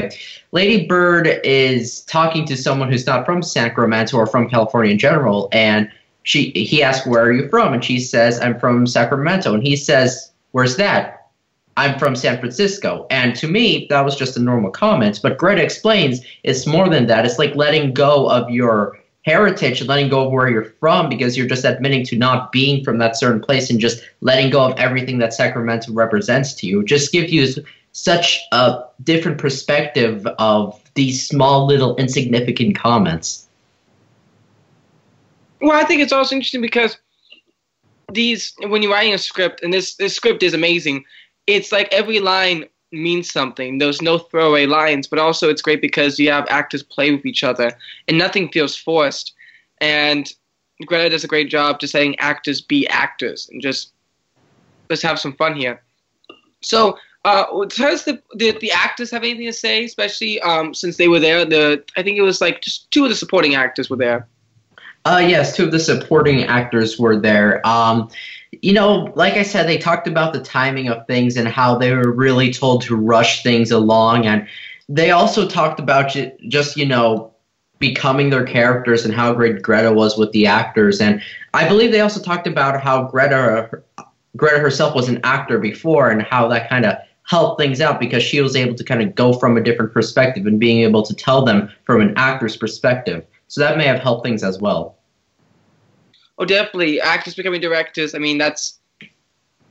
lady 0.51 0.85
bird 0.85 1.27
is 1.43 2.01
talking 2.03 2.45
to 2.45 2.55
someone 2.55 2.91
who's 2.91 3.07
not 3.07 3.25
from 3.25 3.41
sacramento 3.41 4.15
or 4.17 4.25
from 4.25 4.49
california 4.49 4.91
in 4.91 4.99
general 4.99 5.49
and 5.51 5.91
she 6.23 6.51
he 6.51 6.83
asks 6.83 7.07
where 7.07 7.23
are 7.23 7.33
you 7.33 7.49
from? 7.49 7.73
And 7.73 7.83
she 7.83 7.99
says 7.99 8.39
i'm 8.39 8.59
from 8.59 8.85
sacramento. 8.85 9.53
And 9.55 9.63
he 9.63 9.75
says 9.75 10.31
where's 10.51 10.75
that 10.77 11.16
I'm 11.77 11.97
from 11.99 12.15
San 12.15 12.39
Francisco. 12.39 13.05
And 13.11 13.35
to 13.35 13.47
me, 13.47 13.85
that 13.91 14.03
was 14.03 14.15
just 14.15 14.35
a 14.35 14.41
normal 14.41 14.71
comment. 14.71 15.19
But 15.21 15.37
Greta 15.37 15.63
explains 15.63 16.21
it's 16.43 16.65
more 16.65 16.89
than 16.89 17.05
that. 17.05 17.25
It's 17.25 17.37
like 17.37 17.55
letting 17.55 17.93
go 17.93 18.29
of 18.29 18.49
your 18.49 18.97
heritage 19.25 19.79
and 19.79 19.87
letting 19.87 20.09
go 20.09 20.25
of 20.25 20.31
where 20.31 20.49
you're 20.49 20.73
from 20.79 21.07
because 21.07 21.37
you're 21.37 21.47
just 21.47 21.65
admitting 21.65 22.03
to 22.05 22.17
not 22.17 22.51
being 22.51 22.83
from 22.83 22.97
that 22.97 23.15
certain 23.15 23.41
place 23.41 23.69
and 23.69 23.79
just 23.79 24.01
letting 24.21 24.49
go 24.49 24.65
of 24.65 24.77
everything 24.79 25.19
that 25.19 25.33
Sacramento 25.33 25.93
represents 25.93 26.55
to 26.55 26.65
you. 26.65 26.79
It 26.79 26.87
just 26.87 27.11
gives 27.11 27.31
you 27.31 27.45
such 27.91 28.39
a 28.51 28.83
different 29.03 29.37
perspective 29.37 30.25
of 30.39 30.81
these 30.95 31.27
small, 31.27 31.67
little, 31.67 31.95
insignificant 31.97 32.75
comments. 32.75 33.47
Well, 35.61 35.79
I 35.79 35.83
think 35.83 36.01
it's 36.01 36.13
also 36.13 36.35
interesting 36.35 36.61
because 36.61 36.97
these, 38.13 38.53
when 38.67 38.81
you're 38.81 38.91
writing 38.91 39.13
a 39.13 39.17
script, 39.17 39.61
and 39.61 39.73
this, 39.73 39.95
this 39.95 40.15
script 40.15 40.41
is 40.41 40.53
amazing, 40.53 41.03
it's 41.47 41.71
like 41.71 41.87
every 41.91 42.19
line 42.19 42.65
means 42.91 43.31
something. 43.31 43.77
There's 43.79 44.01
no 44.01 44.17
throwaway 44.17 44.65
lines, 44.65 45.07
but 45.07 45.19
also 45.19 45.49
it's 45.49 45.61
great 45.61 45.81
because 45.81 46.19
you 46.19 46.29
have 46.29 46.45
actors 46.49 46.83
play 46.83 47.11
with 47.11 47.25
each 47.25 47.43
other 47.43 47.71
and 48.07 48.17
nothing 48.17 48.49
feels 48.49 48.75
forced. 48.75 49.33
And 49.79 50.31
Greta 50.85 51.09
does 51.09 51.23
a 51.23 51.27
great 51.27 51.49
job 51.49 51.79
just 51.79 51.91
saying 51.91 52.17
actors 52.19 52.61
be 52.61 52.87
actors 52.87 53.49
and 53.51 53.61
just 53.61 53.91
let's 54.89 55.01
have 55.01 55.19
some 55.19 55.33
fun 55.33 55.55
here. 55.55 55.81
So, 56.61 56.97
uh, 57.25 57.65
does 57.75 58.05
the, 58.05 58.21
the 58.35 58.57
the 58.59 58.71
actors 58.71 59.11
have 59.11 59.23
anything 59.23 59.47
to 59.47 59.53
say, 59.53 59.83
especially 59.83 60.39
um, 60.41 60.73
since 60.73 60.97
they 60.97 61.07
were 61.07 61.19
there? 61.19 61.43
The 61.43 61.83
I 61.97 62.03
think 62.03 62.17
it 62.17 62.21
was 62.21 62.39
like 62.39 62.61
just 62.61 62.89
two 62.91 63.03
of 63.03 63.09
the 63.09 63.15
supporting 63.15 63.55
actors 63.55 63.89
were 63.89 63.97
there. 63.97 64.27
Uh, 65.03 65.23
yes, 65.25 65.55
two 65.55 65.65
of 65.65 65.71
the 65.71 65.79
supporting 65.79 66.43
actors 66.43 66.99
were 66.99 67.17
there. 67.17 67.65
Um, 67.67 68.09
you 68.51 68.73
know, 68.73 69.11
like 69.15 69.33
I 69.33 69.43
said, 69.43 69.67
they 69.67 69.77
talked 69.77 70.07
about 70.07 70.33
the 70.33 70.41
timing 70.41 70.87
of 70.87 71.05
things 71.07 71.37
and 71.37 71.47
how 71.47 71.77
they 71.77 71.93
were 71.93 72.11
really 72.11 72.51
told 72.51 72.81
to 72.83 72.95
rush 72.95 73.43
things 73.43 73.71
along. 73.71 74.25
And 74.25 74.47
they 74.89 75.11
also 75.11 75.47
talked 75.47 75.79
about 75.79 76.15
just, 76.47 76.77
you 76.77 76.85
know, 76.85 77.33
becoming 77.79 78.29
their 78.29 78.45
characters 78.45 79.05
and 79.05 79.13
how 79.13 79.33
great 79.33 79.61
Greta 79.61 79.91
was 79.91 80.17
with 80.17 80.31
the 80.31 80.47
actors. 80.47 80.99
And 81.01 81.21
I 81.53 81.67
believe 81.67 81.91
they 81.91 82.01
also 82.01 82.21
talked 82.21 82.47
about 82.47 82.81
how 82.81 83.03
Greta, 83.03 83.83
Greta 84.35 84.59
herself 84.59 84.95
was 84.95 85.09
an 85.09 85.19
actor 85.23 85.59
before 85.59 86.09
and 86.09 86.21
how 86.21 86.47
that 86.47 86.69
kind 86.69 86.85
of 86.85 86.95
helped 87.23 87.59
things 87.59 87.81
out 87.81 87.99
because 87.99 88.23
she 88.23 88.41
was 88.41 88.55
able 88.55 88.73
to 88.75 88.83
kind 88.83 89.01
of 89.01 89.13
go 89.13 89.33
from 89.33 89.57
a 89.57 89.61
different 89.61 89.93
perspective 89.93 90.45
and 90.45 90.59
being 90.59 90.81
able 90.81 91.03
to 91.03 91.13
tell 91.13 91.43
them 91.43 91.69
from 91.83 92.01
an 92.01 92.13
actor's 92.15 92.55
perspective. 92.55 93.25
So 93.49 93.61
that 93.61 93.77
may 93.77 93.85
have 93.85 93.99
helped 93.99 94.25
things 94.25 94.43
as 94.43 94.59
well. 94.59 94.96
Oh, 96.37 96.45
definitely. 96.45 97.01
Actors 97.01 97.35
becoming 97.35 97.61
directors. 97.61 98.13
I 98.13 98.19
mean, 98.19 98.37
that's 98.37 98.79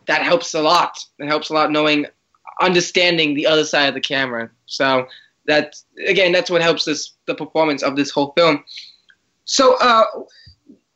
that 0.06 0.22
helps 0.22 0.54
a 0.54 0.62
lot. 0.62 0.98
It 1.18 1.26
helps 1.26 1.50
a 1.50 1.52
lot 1.52 1.70
knowing, 1.70 2.06
understanding 2.60 3.34
the 3.34 3.46
other 3.46 3.64
side 3.64 3.88
of 3.88 3.94
the 3.94 4.00
camera. 4.00 4.50
So 4.66 5.06
that 5.46 5.76
again, 6.06 6.32
that's 6.32 6.50
what 6.50 6.62
helps 6.62 6.84
this 6.84 7.12
the 7.26 7.34
performance 7.34 7.82
of 7.82 7.96
this 7.96 8.10
whole 8.10 8.32
film. 8.36 8.64
So, 9.44 9.76
uh, 9.80 10.04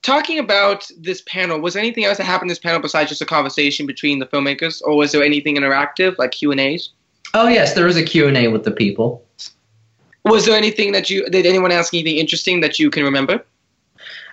talking 0.02 0.38
about 0.38 0.88
this 0.98 1.22
panel, 1.22 1.60
was 1.60 1.74
there 1.74 1.82
anything 1.82 2.04
else 2.04 2.18
that 2.18 2.24
happened 2.24 2.50
in 2.50 2.52
this 2.52 2.58
panel 2.58 2.80
besides 2.80 3.08
just 3.08 3.22
a 3.22 3.26
conversation 3.26 3.86
between 3.86 4.18
the 4.18 4.26
filmmakers, 4.26 4.82
or 4.84 4.96
was 4.96 5.12
there 5.12 5.22
anything 5.22 5.56
interactive 5.56 6.18
like 6.18 6.32
Q 6.32 6.50
and 6.50 6.60
A's? 6.60 6.90
Oh 7.34 7.46
yes, 7.46 7.74
there 7.74 7.86
was 7.86 7.96
a 7.96 8.02
Q 8.02 8.26
and 8.26 8.36
A 8.36 8.48
with 8.48 8.64
the 8.64 8.72
people. 8.72 9.24
Was 10.24 10.46
there 10.46 10.56
anything 10.56 10.92
that 10.92 11.08
you 11.08 11.28
did 11.30 11.46
anyone 11.46 11.72
ask 11.72 11.94
anything 11.94 12.16
interesting 12.16 12.60
that 12.60 12.78
you 12.78 12.90
can 12.90 13.04
remember? 13.04 13.44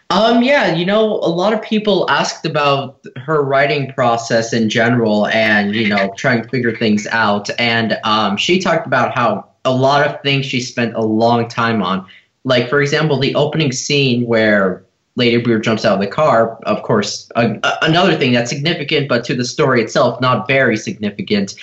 Um, 0.10 0.42
yeah, 0.42 0.74
you 0.74 0.86
know, 0.86 1.16
a 1.16 1.28
lot 1.28 1.52
of 1.54 1.62
people 1.62 2.10
asked 2.10 2.46
about 2.46 3.06
her 3.18 3.44
writing 3.44 3.92
process 3.92 4.54
in 4.54 4.70
general 4.70 5.28
and, 5.28 5.76
you 5.76 5.90
know, 5.90 6.14
trying 6.16 6.42
to 6.44 6.48
figure 6.48 6.74
things 6.76 7.06
out. 7.08 7.50
And 7.60 8.00
um, 8.06 8.38
she 8.38 8.60
talked 8.60 8.88
about 8.88 9.14
how 9.14 9.50
a 9.66 9.76
lot 9.76 10.08
of 10.08 10.22
things 10.22 10.46
she 10.46 10.62
spent 10.62 10.96
a 10.96 11.02
long 11.02 11.50
time 11.50 11.84
on. 11.84 12.08
Like, 12.46 12.70
for 12.70 12.82
example, 12.82 13.20
the 13.20 13.36
opening 13.36 13.74
scene 13.74 14.26
where 14.26 14.86
Lady 15.18 15.38
Brewer 15.38 15.60
jumps 15.60 15.84
out 15.84 15.96
of 15.96 16.00
the 16.00 16.08
car, 16.08 16.58
of 16.64 16.84
course, 16.84 17.30
a, 17.36 17.60
a, 17.64 17.78
another 17.82 18.16
thing 18.16 18.32
that's 18.32 18.50
significant, 18.50 19.10
but 19.10 19.26
to 19.26 19.36
the 19.36 19.44
story 19.44 19.82
itself, 19.82 20.22
not 20.22 20.48
very 20.48 20.78
significant. 20.78 21.56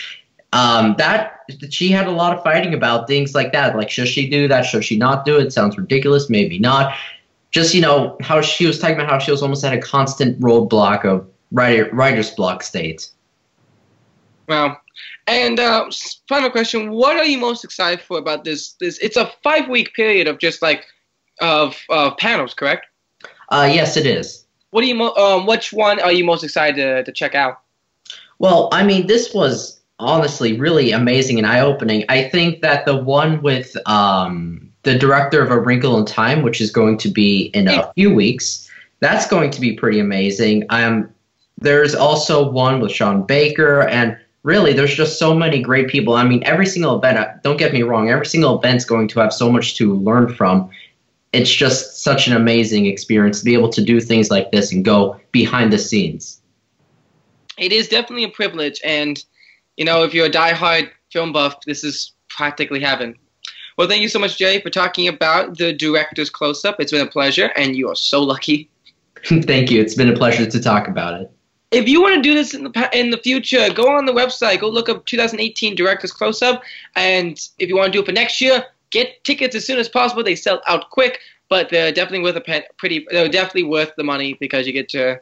Um, 0.53 0.95
that 0.99 1.41
she 1.71 1.89
had 1.91 2.07
a 2.07 2.13
lot 2.13 2.37
of 2.37 2.45
fighting 2.45 2.75
about 2.75 3.09
things 3.09 3.35
like 3.35 3.53
that. 3.53 3.75
Like, 3.75 3.91
should 3.91 4.09
she 4.09 4.29
do 4.29 4.49
that? 4.49 4.63
Should 4.67 4.85
she 4.85 4.99
not 4.99 5.25
do 5.25 5.39
it? 5.39 5.53
Sounds 5.53 5.79
ridiculous. 5.79 6.29
Maybe 6.29 6.59
not 6.59 6.95
just 7.55 7.73
you 7.73 7.81
know 7.81 8.17
how 8.21 8.41
she 8.41 8.67
was 8.67 8.81
talking 8.81 8.97
about 8.97 9.09
how 9.09 9.19
she 9.19 9.31
was 9.31 9.41
almost 9.41 9.65
at 9.65 9.73
a 9.73 9.79
constant 9.79 10.39
roadblock 10.41 11.05
of 11.05 11.25
writer, 11.53 11.89
writer's 11.93 12.33
block 12.33 12.65
state. 12.65 13.09
Well, 14.49 14.81
and 15.29 15.61
uh, 15.61 15.89
final 16.29 16.51
question: 16.51 16.91
What 16.91 17.17
are 17.17 17.25
you 17.25 17.39
most 17.39 17.63
excited 17.63 18.01
for 18.01 18.19
about 18.19 18.43
this? 18.45 18.73
This 18.81 18.99
it's 18.99 19.17
a 19.17 19.33
five 19.45 19.69
week 19.69 19.95
period 19.95 20.27
of 20.27 20.39
just 20.39 20.63
like 20.63 20.85
of 21.41 21.81
uh, 21.91 22.11
panels, 22.17 22.55
correct? 22.55 22.87
Uh, 23.51 23.71
yes, 23.73 23.97
it 23.97 24.05
is. 24.05 24.45
What 24.71 24.81
do 24.81 24.89
you 24.89 24.97
mo- 24.97 25.15
um, 25.15 25.47
which 25.47 25.73
one 25.73 26.01
are 26.01 26.13
you 26.13 26.25
most 26.25 26.43
excited 26.43 26.77
to, 26.77 27.05
to 27.05 27.13
check 27.13 27.37
out? 27.37 27.61
Well, 28.41 28.69
I 28.73 28.83
mean, 28.83 29.07
this 29.07 29.33
was 29.33 29.81
honestly 30.01 30.59
really 30.59 30.91
amazing 30.91 31.39
and 31.39 31.47
eye 31.47 31.61
opening. 31.61 32.05
I 32.09 32.29
think 32.29 32.63
that 32.63 32.85
the 32.85 32.97
one 32.97 33.43
with 33.43 33.77
um, 33.87 34.73
the 34.85 34.99
director 34.99 35.43
of 35.43 35.51
A 35.51 35.59
Wrinkle 35.59 35.99
in 35.99 36.05
Time, 36.05 36.43
which 36.43 36.61
is 36.61 36.71
going 36.71 36.99
to 36.99 37.09
be 37.09 37.47
in 37.55 37.69
a 37.69 37.93
few 37.95 38.15
weeks. 38.15 38.71
That's 39.01 39.27
going 39.27 39.51
to 39.51 39.61
be 39.61 39.73
pretty 39.73 39.99
amazing. 39.99 40.65
Um, 40.71 41.11
there's 41.59 41.95
also 41.95 42.49
one 42.51 42.81
with 42.81 42.93
Sean 42.93 43.23
Baker, 43.23 43.83
and 43.83 44.17
really, 44.43 44.73
there's 44.73 44.95
just 44.95 45.19
so 45.19 45.35
many 45.35 45.61
great 45.61 45.89
people. 45.89 46.15
I 46.15 46.25
mean, 46.25 46.43
every 46.45 46.67
single 46.67 46.99
event, 46.99 47.43
don't 47.43 47.57
get 47.57 47.73
me 47.73 47.83
wrong, 47.83 48.11
every 48.11 48.27
single 48.27 48.59
event's 48.59 48.85
going 48.85 49.09
to 49.09 49.21
have 49.21 49.33
so 49.33 49.51
much 49.51 49.77
to 49.77 49.95
learn 49.95 50.33
from. 50.35 50.71
It's 51.33 51.51
just 51.51 52.03
such 52.03 52.29
an 52.29 52.37
amazing 52.37 52.87
experience 52.87 53.41
to 53.41 53.45
be 53.45 53.55
able 53.55 53.71
to 53.71 53.83
do 53.83 54.01
things 54.01 54.31
like 54.31 54.53
this 54.53 54.73
and 54.73 54.85
go 54.85 55.21
behind 55.33 55.73
the 55.73 55.79
scenes. 55.79 56.41
It 57.59 57.73
is 57.73 57.89
definitely 57.89 58.25
a 58.25 58.31
privilege, 58.31 58.81
and 58.85 59.23
you 59.77 59.85
know, 59.85 60.05
if 60.05 60.15
you're 60.15 60.27
a 60.27 60.31
die-hard 60.31 60.91
film 61.11 61.33
buff, 61.33 61.57
this 61.67 61.83
is 61.83 62.13
practically 62.29 62.81
heaven. 62.81 63.17
Well, 63.77 63.89
thank 63.89 64.03
you 64.03 64.09
so 64.09 64.19
much, 64.19 64.39
Jay, 64.39 64.61
for 64.61 64.71
talking 64.71 65.09
about 65.09 65.59
the 65.59 65.73
director's 65.73 66.31
close 66.31 66.65
up. 66.65 66.77
It's 66.79 66.93
been 66.93 67.07
a 67.07 67.11
pleasure, 67.11 67.51
and 67.57 67.75
you 67.75 67.89
are 67.89 67.97
so 67.97 68.23
lucky. 68.23 68.71
thank 69.25 69.71
you. 69.71 69.81
It's 69.81 69.95
been 69.95 70.09
a 70.09 70.17
pleasure 70.17 70.47
to 70.47 70.61
talk 70.61 70.87
about 70.87 71.21
it. 71.21 71.31
If 71.71 71.89
you 71.89 72.01
want 72.01 72.15
to 72.15 72.23
do 72.23 72.35
this 72.35 72.55
in 72.55 72.63
the 72.63 72.91
in 72.93 73.11
the 73.11 73.19
future, 73.19 73.69
go 73.75 73.91
on 73.97 74.07
the 74.07 74.13
website, 74.13 74.61
go 74.61 74.69
look 74.69 74.89
up 74.89 75.05
2018 75.07 75.75
director's 75.75 76.13
close 76.13 76.41
up, 76.41 76.63
and 76.95 77.41
if 77.59 77.69
you 77.69 77.77
want 77.77 77.87
to 77.87 77.93
do 77.93 78.01
it 78.01 78.07
for 78.07 78.13
next 78.13 78.41
year, 78.41 78.65
get 78.91 79.25
tickets 79.25 79.57
as 79.57 79.67
soon 79.67 79.81
as 79.81 79.89
possible. 79.89 80.23
They 80.23 80.37
sell 80.37 80.63
out 80.69 80.91
quick, 80.91 81.19
but 81.49 81.71
they're 81.71 81.91
definitely 81.91 82.23
worth 82.23 82.37
a 82.37 82.41
pen, 82.41 82.63
pretty. 82.77 83.05
They're 83.11 83.29
definitely 83.29 83.65
worth 83.65 83.93
the 83.97 84.05
money 84.05 84.35
because 84.35 84.69
you 84.69 84.73
get 84.73 84.89
to 84.91 85.21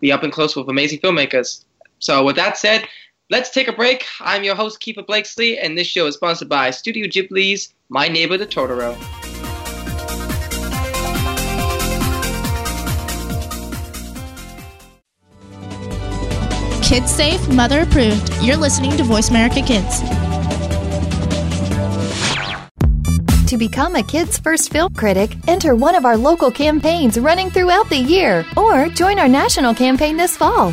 be 0.00 0.10
up 0.10 0.24
and 0.24 0.32
close 0.32 0.56
with 0.56 0.68
amazing 0.68 0.98
filmmakers. 0.98 1.64
So, 2.00 2.24
with 2.24 2.36
that 2.36 2.58
said, 2.58 2.88
let's 3.30 3.50
take 3.50 3.68
a 3.68 3.72
break. 3.72 4.04
I'm 4.20 4.44
your 4.44 4.54
host, 4.54 4.80
Keefer 4.80 5.06
Blakesley, 5.06 5.58
and 5.58 5.76
this 5.76 5.86
show 5.86 6.06
is 6.06 6.14
sponsored 6.14 6.48
by 6.48 6.70
Studio 6.70 7.06
Ghibli's 7.06 7.74
my 7.88 8.08
Neighbor 8.08 8.36
the 8.36 8.46
Totoro. 8.46 8.96
Kids 16.82 17.10
safe, 17.10 17.48
mother 17.48 17.80
approved. 17.80 18.32
You're 18.42 18.56
listening 18.56 18.96
to 18.96 19.02
Voice 19.02 19.28
America 19.30 19.60
Kids. 19.60 20.00
To 23.50 23.56
become 23.56 23.96
a 23.96 24.02
Kids 24.02 24.38
First 24.38 24.72
Film 24.72 24.92
Critic, 24.94 25.30
enter 25.48 25.74
one 25.74 25.94
of 25.94 26.04
our 26.04 26.16
local 26.16 26.50
campaigns 26.50 27.18
running 27.18 27.50
throughout 27.50 27.88
the 27.88 27.96
year 27.96 28.44
or 28.56 28.88
join 28.88 29.18
our 29.18 29.28
national 29.28 29.74
campaign 29.74 30.16
this 30.16 30.36
fall. 30.36 30.72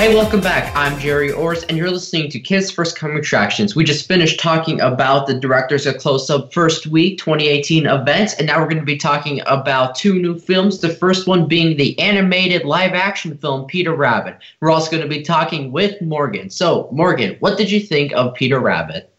Hey, 0.00 0.14
welcome 0.14 0.40
back. 0.40 0.74
I'm 0.74 0.98
Gerry 0.98 1.28
Orrs, 1.28 1.66
and 1.68 1.76
you're 1.76 1.90
listening 1.90 2.30
to 2.30 2.40
Kids 2.40 2.70
First 2.70 2.96
Coming 2.96 3.18
Attractions. 3.18 3.76
We 3.76 3.84
just 3.84 4.08
finished 4.08 4.40
talking 4.40 4.80
about 4.80 5.26
the 5.26 5.34
Directors 5.34 5.84
of 5.84 5.98
Close 5.98 6.30
Up 6.30 6.54
First 6.54 6.86
Week 6.86 7.18
2018 7.18 7.84
events, 7.84 8.32
and 8.32 8.46
now 8.46 8.58
we're 8.58 8.68
going 8.68 8.78
to 8.78 8.82
be 8.82 8.96
talking 8.96 9.42
about 9.44 9.94
two 9.94 10.14
new 10.14 10.38
films. 10.38 10.78
The 10.78 10.88
first 10.88 11.26
one 11.26 11.46
being 11.46 11.76
the 11.76 11.98
animated 11.98 12.64
live 12.64 12.94
action 12.94 13.36
film 13.36 13.66
Peter 13.66 13.94
Rabbit. 13.94 14.38
We're 14.62 14.70
also 14.70 14.90
going 14.90 15.02
to 15.02 15.08
be 15.08 15.20
talking 15.20 15.70
with 15.70 16.00
Morgan. 16.00 16.48
So, 16.48 16.88
Morgan, 16.90 17.36
what 17.40 17.58
did 17.58 17.70
you 17.70 17.78
think 17.78 18.14
of 18.14 18.32
Peter 18.32 18.58
Rabbit? 18.58 19.09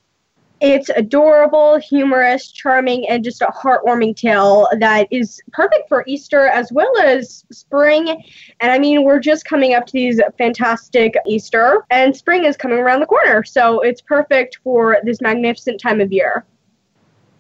It's 0.62 0.89
adorable, 0.89 1.80
humorous, 1.80 2.51
charming, 2.51 3.10
and 3.10 3.24
just 3.24 3.41
a 3.41 3.48
heartwarming 3.48 4.15
tale 4.15 4.68
that 4.77 5.08
is 5.10 5.41
perfect 5.51 5.89
for 5.89 6.03
Easter 6.06 6.48
as 6.48 6.72
well 6.72 6.96
as 7.01 7.44
spring. 7.51 8.10
And 8.60 8.72
I 8.72 8.77
mean, 8.77 9.03
we're 9.03 9.20
just 9.20 9.44
coming 9.44 9.74
up 9.74 9.88
to 9.88 9.94
these 9.94 10.22
fantastic 10.38 11.15
Easter, 11.25 11.84
and 11.89 12.15
spring 12.15 12.46
is 12.46 12.56
coming 12.56 12.77
around 12.77 13.00
the 13.00 13.08
corner. 13.08 13.44
So 13.44 13.80
it's 13.80 14.01
perfect 14.01 14.60
for 14.63 14.98
this 15.03 15.20
magnificent 15.20 15.82
time 15.82 16.00
of 16.00 16.12
year. 16.12 16.46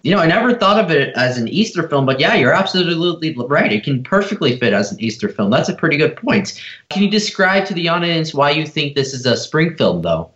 You 0.01 0.15
know, 0.15 0.19
I 0.19 0.25
never 0.25 0.55
thought 0.55 0.83
of 0.83 0.89
it 0.89 1.13
as 1.15 1.37
an 1.37 1.47
Easter 1.47 1.87
film, 1.87 2.07
but 2.07 2.19
yeah, 2.19 2.33
you're 2.33 2.53
absolutely 2.53 3.35
right. 3.37 3.71
It 3.71 3.83
can 3.83 4.03
perfectly 4.03 4.57
fit 4.57 4.73
as 4.73 4.91
an 4.91 4.99
Easter 4.99 5.29
film. 5.29 5.51
That's 5.51 5.69
a 5.69 5.75
pretty 5.75 5.95
good 5.95 6.15
point. 6.15 6.59
Can 6.89 7.03
you 7.03 7.09
describe 7.11 7.65
to 7.67 7.75
the 7.75 7.87
audience 7.87 8.33
why 8.33 8.49
you 8.49 8.65
think 8.65 8.95
this 8.95 9.13
is 9.13 9.27
a 9.27 9.37
spring 9.37 9.77
film, 9.77 10.01
though? 10.01 10.31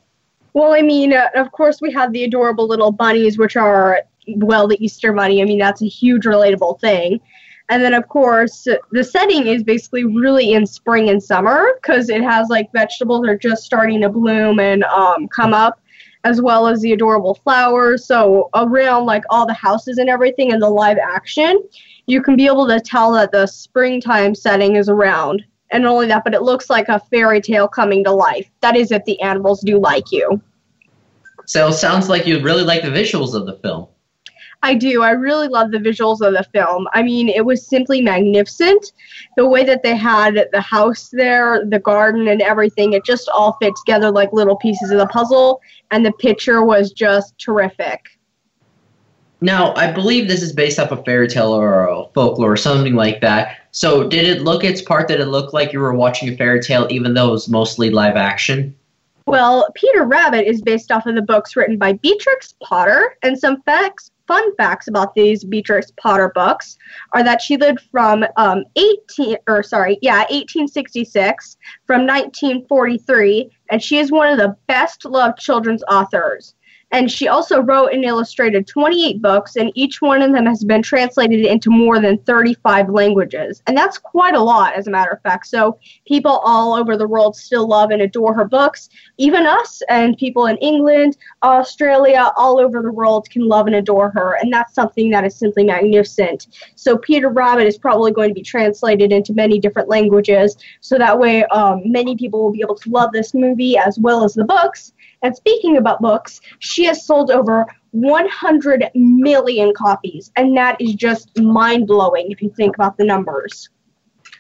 Well, 0.56 0.74
I 0.74 0.82
mean, 0.82 1.12
uh, 1.12 1.28
of 1.36 1.52
course, 1.52 1.82
we 1.82 1.92
have 1.92 2.14
the 2.14 2.24
adorable 2.24 2.66
little 2.66 2.90
bunnies, 2.90 3.38
which 3.38 3.58
are, 3.58 4.04
well, 4.38 4.70
the 4.70 4.84
Easter 4.84 5.12
bunny. 5.12 5.42
I 5.42 5.46
mean, 5.46 5.60
that's 5.60 5.82
a 5.82 5.88
huge 5.88 6.24
relatable 6.24 6.80
thing. 6.80 7.20
And 7.68 7.84
then, 7.84 7.94
of 7.94 8.08
course, 8.08 8.66
the 8.92 9.04
setting 9.04 9.48
is 9.48 9.64
basically 9.64 10.06
really 10.06 10.54
in 10.54 10.66
spring 10.66 11.10
and 11.10 11.22
summer 11.22 11.74
because 11.76 12.08
it 12.08 12.22
has 12.22 12.48
like 12.48 12.72
vegetables 12.72 13.28
are 13.28 13.38
just 13.38 13.66
starting 13.66 14.00
to 14.00 14.10
bloom 14.10 14.62
and 14.62 14.86
um, 14.86 15.28
come 15.28 15.54
up, 15.54 15.82
as 16.24 16.42
well 16.42 16.68
as 16.68 16.80
the 16.80 16.94
adorable 16.94 17.36
flowers. 17.36 18.06
So, 18.06 18.50
around 18.56 19.06
like 19.06 19.26
all 19.30 19.46
the 19.46 19.54
houses 19.54 19.98
and 19.98 20.08
everything 20.10 20.52
in 20.52 20.60
the 20.62 20.70
live 20.70 21.00
action, 21.00 21.62
you 22.06 22.22
can 22.22 22.38
be 22.38 22.46
able 22.46 22.68
to 22.68 22.80
tell 22.80 23.12
that 23.12 23.34
the 23.34 23.46
springtime 23.46 24.34
setting 24.34 24.78
is 24.78 24.88
around. 24.88 25.44
And 25.72 25.84
not 25.84 25.94
only 25.94 26.08
that, 26.08 26.24
but 26.24 26.34
it 26.34 26.44
looks 26.44 26.70
like 26.70 26.90
a 26.90 27.00
fairy 27.12 27.42
tale 27.42 27.68
coming 27.68 28.04
to 28.04 28.12
life. 28.12 28.50
That 28.62 28.76
is, 28.76 28.92
if 28.92 29.04
the 29.06 29.20
animals 29.22 29.62
do 29.62 29.80
like 29.80 30.12
you. 30.12 30.42
So, 31.46 31.68
it 31.68 31.74
sounds 31.74 32.10
like 32.10 32.26
you 32.26 32.42
really 32.42 32.64
like 32.64 32.82
the 32.82 32.90
visuals 32.90 33.34
of 33.34 33.46
the 33.46 33.58
film. 33.58 33.88
I 34.66 34.74
do. 34.74 35.04
I 35.04 35.12
really 35.12 35.48
love 35.48 35.70
the 35.70 35.78
visuals 35.78 36.22
of 36.22 36.34
the 36.34 36.44
film. 36.52 36.88
I 36.94 37.04
mean, 37.04 37.30
it 37.30 37.46
was 37.46 37.68
simply 37.68 38.02
magnificent. 38.02 38.94
The 39.38 39.48
way 39.48 39.64
that 39.64 39.84
they 39.84 39.96
had 39.96 40.48
the 40.52 40.62
house 40.62 41.10
there, 41.12 41.64
the 41.66 41.78
garden, 41.78 42.28
and 42.28 42.42
everything, 42.42 42.94
it 42.94 43.06
just 43.06 43.30
all 43.30 43.58
fit 43.62 43.76
together 43.86 44.10
like 44.10 44.34
little 44.34 44.56
pieces 44.56 44.90
of 44.90 44.98
the 44.98 45.06
puzzle, 45.06 45.62
and 45.92 46.04
the 46.04 46.14
picture 46.14 46.64
was 46.64 46.92
just 46.92 47.38
terrific. 47.38 48.02
Now, 49.40 49.76
I 49.76 49.92
believe 49.92 50.28
this 50.28 50.42
is 50.42 50.52
based 50.52 50.80
off 50.80 50.92
a 50.92 51.04
fairy 51.04 51.28
tale 51.28 51.52
or 51.52 51.88
a 51.88 52.06
folklore 52.16 52.54
or 52.54 52.58
something 52.58 52.96
like 52.96 53.22
that. 53.22 53.65
So, 53.76 54.08
did 54.08 54.26
it 54.26 54.42
look 54.42 54.64
its 54.64 54.82
part? 54.82 55.10
Did 55.10 55.20
it 55.20 55.26
look 55.26 55.52
like 55.52 55.74
you 55.74 55.82
were 55.82 55.94
watching 55.94 56.30
a 56.30 56.38
fairy 56.38 56.62
tale, 56.62 56.88
even 56.90 57.14
though 57.14 57.28
it 57.28 57.32
was 57.32 57.50
mostly 57.50 57.90
live 57.90 58.16
action? 58.16 58.74
Well, 59.26 59.68
Peter 59.76 60.06
Rabbit 60.06 60.48
is 60.48 60.62
based 60.62 60.94
off 60.94 61.06
of 61.08 61.16
the 61.16 61.22
books 61.22 61.58
written 61.58 61.78
by 61.78 61.92
Beatrix 61.92 62.54
Potter, 62.64 63.18
and 63.22 63.38
some 63.38 63.62
facts 63.64 64.12
fun 64.28 64.56
facts 64.56 64.88
about 64.88 65.14
these 65.14 65.44
Beatrix 65.44 65.92
Potter 65.98 66.32
books 66.34 66.78
are 67.12 67.22
that 67.24 67.42
she 67.42 67.58
lived 67.58 67.82
from 67.92 68.24
um, 68.38 68.64
18 68.78 69.36
or 69.46 69.62
sorry, 69.62 70.00
yeah, 70.02 70.20
1866 70.20 71.58
from 71.86 72.08
1943, 72.08 73.52
and 73.72 73.84
she 73.84 73.98
is 73.98 74.10
one 74.10 74.32
of 74.32 74.38
the 74.38 74.56
best 74.68 75.04
loved 75.04 75.38
children's 75.38 75.84
authors. 75.90 76.55
And 76.92 77.12
she 77.12 77.28
also 77.28 77.62
wrote 77.62 77.94
and 77.94 78.06
illustrated 78.06 78.68
28 78.68 79.22
books, 79.22 79.56
and 79.56 79.72
each 79.76 80.02
one 80.02 80.22
of 80.22 80.32
them 80.32 80.46
has 80.46 80.64
been 80.64 80.82
translated 80.82 81.46
into 81.46 81.70
more 81.70 82.00
than 82.00 82.20
35 82.20 82.90
languages. 82.90 83.62
And 83.68 83.76
that's 83.76 83.98
quite 83.98 84.36
a 84.36 84.40
lot, 84.40 84.76
as 84.76 84.88
a 84.88 84.92
matter 84.92 85.12
of 85.12 85.22
fact. 85.22 85.48
So 85.48 85.80
people 86.08 86.42
all 86.46 86.74
over 86.74 86.96
the 86.96 87.08
world 87.08 87.36
still 87.36 87.68
love 87.68 87.90
and 87.90 88.02
adore 88.02 88.34
her 88.34 88.46
books. 88.46 88.90
Even 89.18 89.46
us 89.46 89.82
and 89.90 90.18
people 90.18 90.46
in 90.46 90.58
England, 90.58 91.18
Australia, 91.44 92.32
all 92.38 92.60
over 92.60 92.82
the 92.82 92.92
world 92.92 93.30
can 93.30 93.48
love 93.48 93.68
and 93.68 93.76
adore 93.76 94.12
her. 94.12 94.38
And 94.42 94.54
that's 94.54 94.74
something 94.74 95.10
that 95.10 95.26
is 95.26 95.36
simply 95.36 95.64
magnificent. 95.64 96.48
So 96.76 96.98
Peter 96.98 97.30
Rabbit 97.30 97.68
is 97.68 97.78
probably 97.78 98.12
going 98.12 98.30
to 98.30 98.36
be 98.36 98.44
translated 98.44 99.12
into 99.12 99.34
many 99.34 99.60
different 99.60 99.90
languages. 99.90 100.56
So 100.82 100.98
that 100.98 101.18
way, 101.18 101.46
um, 101.46 101.82
many 101.84 102.16
people 102.16 102.44
will 102.44 102.52
be 102.52 102.62
able 102.62 102.76
to 102.76 102.90
love 102.90 103.12
this 103.12 103.34
movie 103.34 103.78
as 103.78 104.00
well 104.00 104.24
as 104.24 104.34
the 104.34 104.46
books. 104.46 104.94
And 105.26 105.36
speaking 105.36 105.78
about 105.78 106.02
books, 106.02 106.40
she 106.60 106.86
has 106.86 107.04
sold 107.04 107.32
over 107.32 107.66
100 107.90 108.92
million 108.94 109.74
copies, 109.74 110.32
and 110.36 110.56
that 110.56 110.80
is 110.80 110.94
just 110.94 111.36
mind 111.40 111.88
blowing 111.88 112.30
if 112.30 112.44
you 112.44 112.52
think 112.52 112.76
about 112.76 112.96
the 112.98 113.06
numbers. 113.06 113.70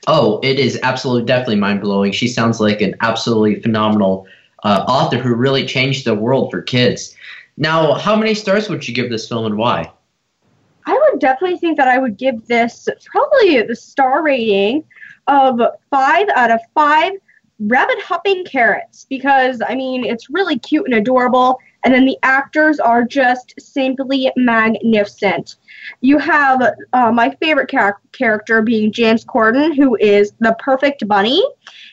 Oh, 0.05 0.39
it 0.43 0.59
is 0.59 0.79
absolutely 0.83 1.25
definitely 1.25 1.55
mind 1.55 1.81
blowing. 1.81 2.11
She 2.11 2.27
sounds 2.27 2.59
like 2.59 2.81
an 2.81 2.93
absolutely 3.01 3.63
phenomenal 3.63 4.27
uh, 4.63 4.85
author 4.87 5.17
who 5.17 5.33
really 5.33 5.65
changed 5.65 6.05
the 6.05 6.13
world 6.13 6.51
for 6.51 6.61
kids. 6.61 7.15
Now, 7.57 7.95
how 7.95 8.15
many 8.15 8.35
stars 8.35 8.69
would 8.69 8.87
you 8.87 8.93
give 8.93 9.09
this 9.09 9.27
film 9.27 9.47
and 9.47 9.57
why? 9.57 9.91
I 10.85 10.93
would 10.93 11.19
definitely 11.19 11.57
think 11.57 11.77
that 11.77 11.87
I 11.87 11.97
would 11.97 12.15
give 12.15 12.45
this 12.45 12.87
probably 13.07 13.59
the 13.63 13.75
star 13.75 14.21
rating 14.21 14.83
of 15.25 15.59
five 15.89 16.27
out 16.35 16.51
of 16.51 16.59
five 16.75 17.13
rabbit 17.59 18.01
hopping 18.01 18.43
carrots 18.45 19.05
because 19.09 19.61
I 19.67 19.75
mean 19.75 20.03
it's 20.03 20.29
really 20.29 20.59
cute 20.59 20.85
and 20.85 20.95
adorable 20.95 21.59
and 21.85 21.93
then 21.93 22.05
the 22.05 22.17
actors 22.23 22.79
are 22.79 23.03
just 23.03 23.53
simply 23.59 24.31
magnificent. 24.35 25.57
You 26.01 26.17
have 26.17 26.63
uh, 26.93 27.11
my 27.11 27.29
favorite 27.39 27.69
char- 27.69 28.01
character 28.11 28.63
being 28.63 28.91
James 28.91 29.23
Corden, 29.23 29.75
who 29.75 29.95
is 29.97 30.33
the 30.39 30.55
perfect 30.57 31.07
bunny. 31.07 31.43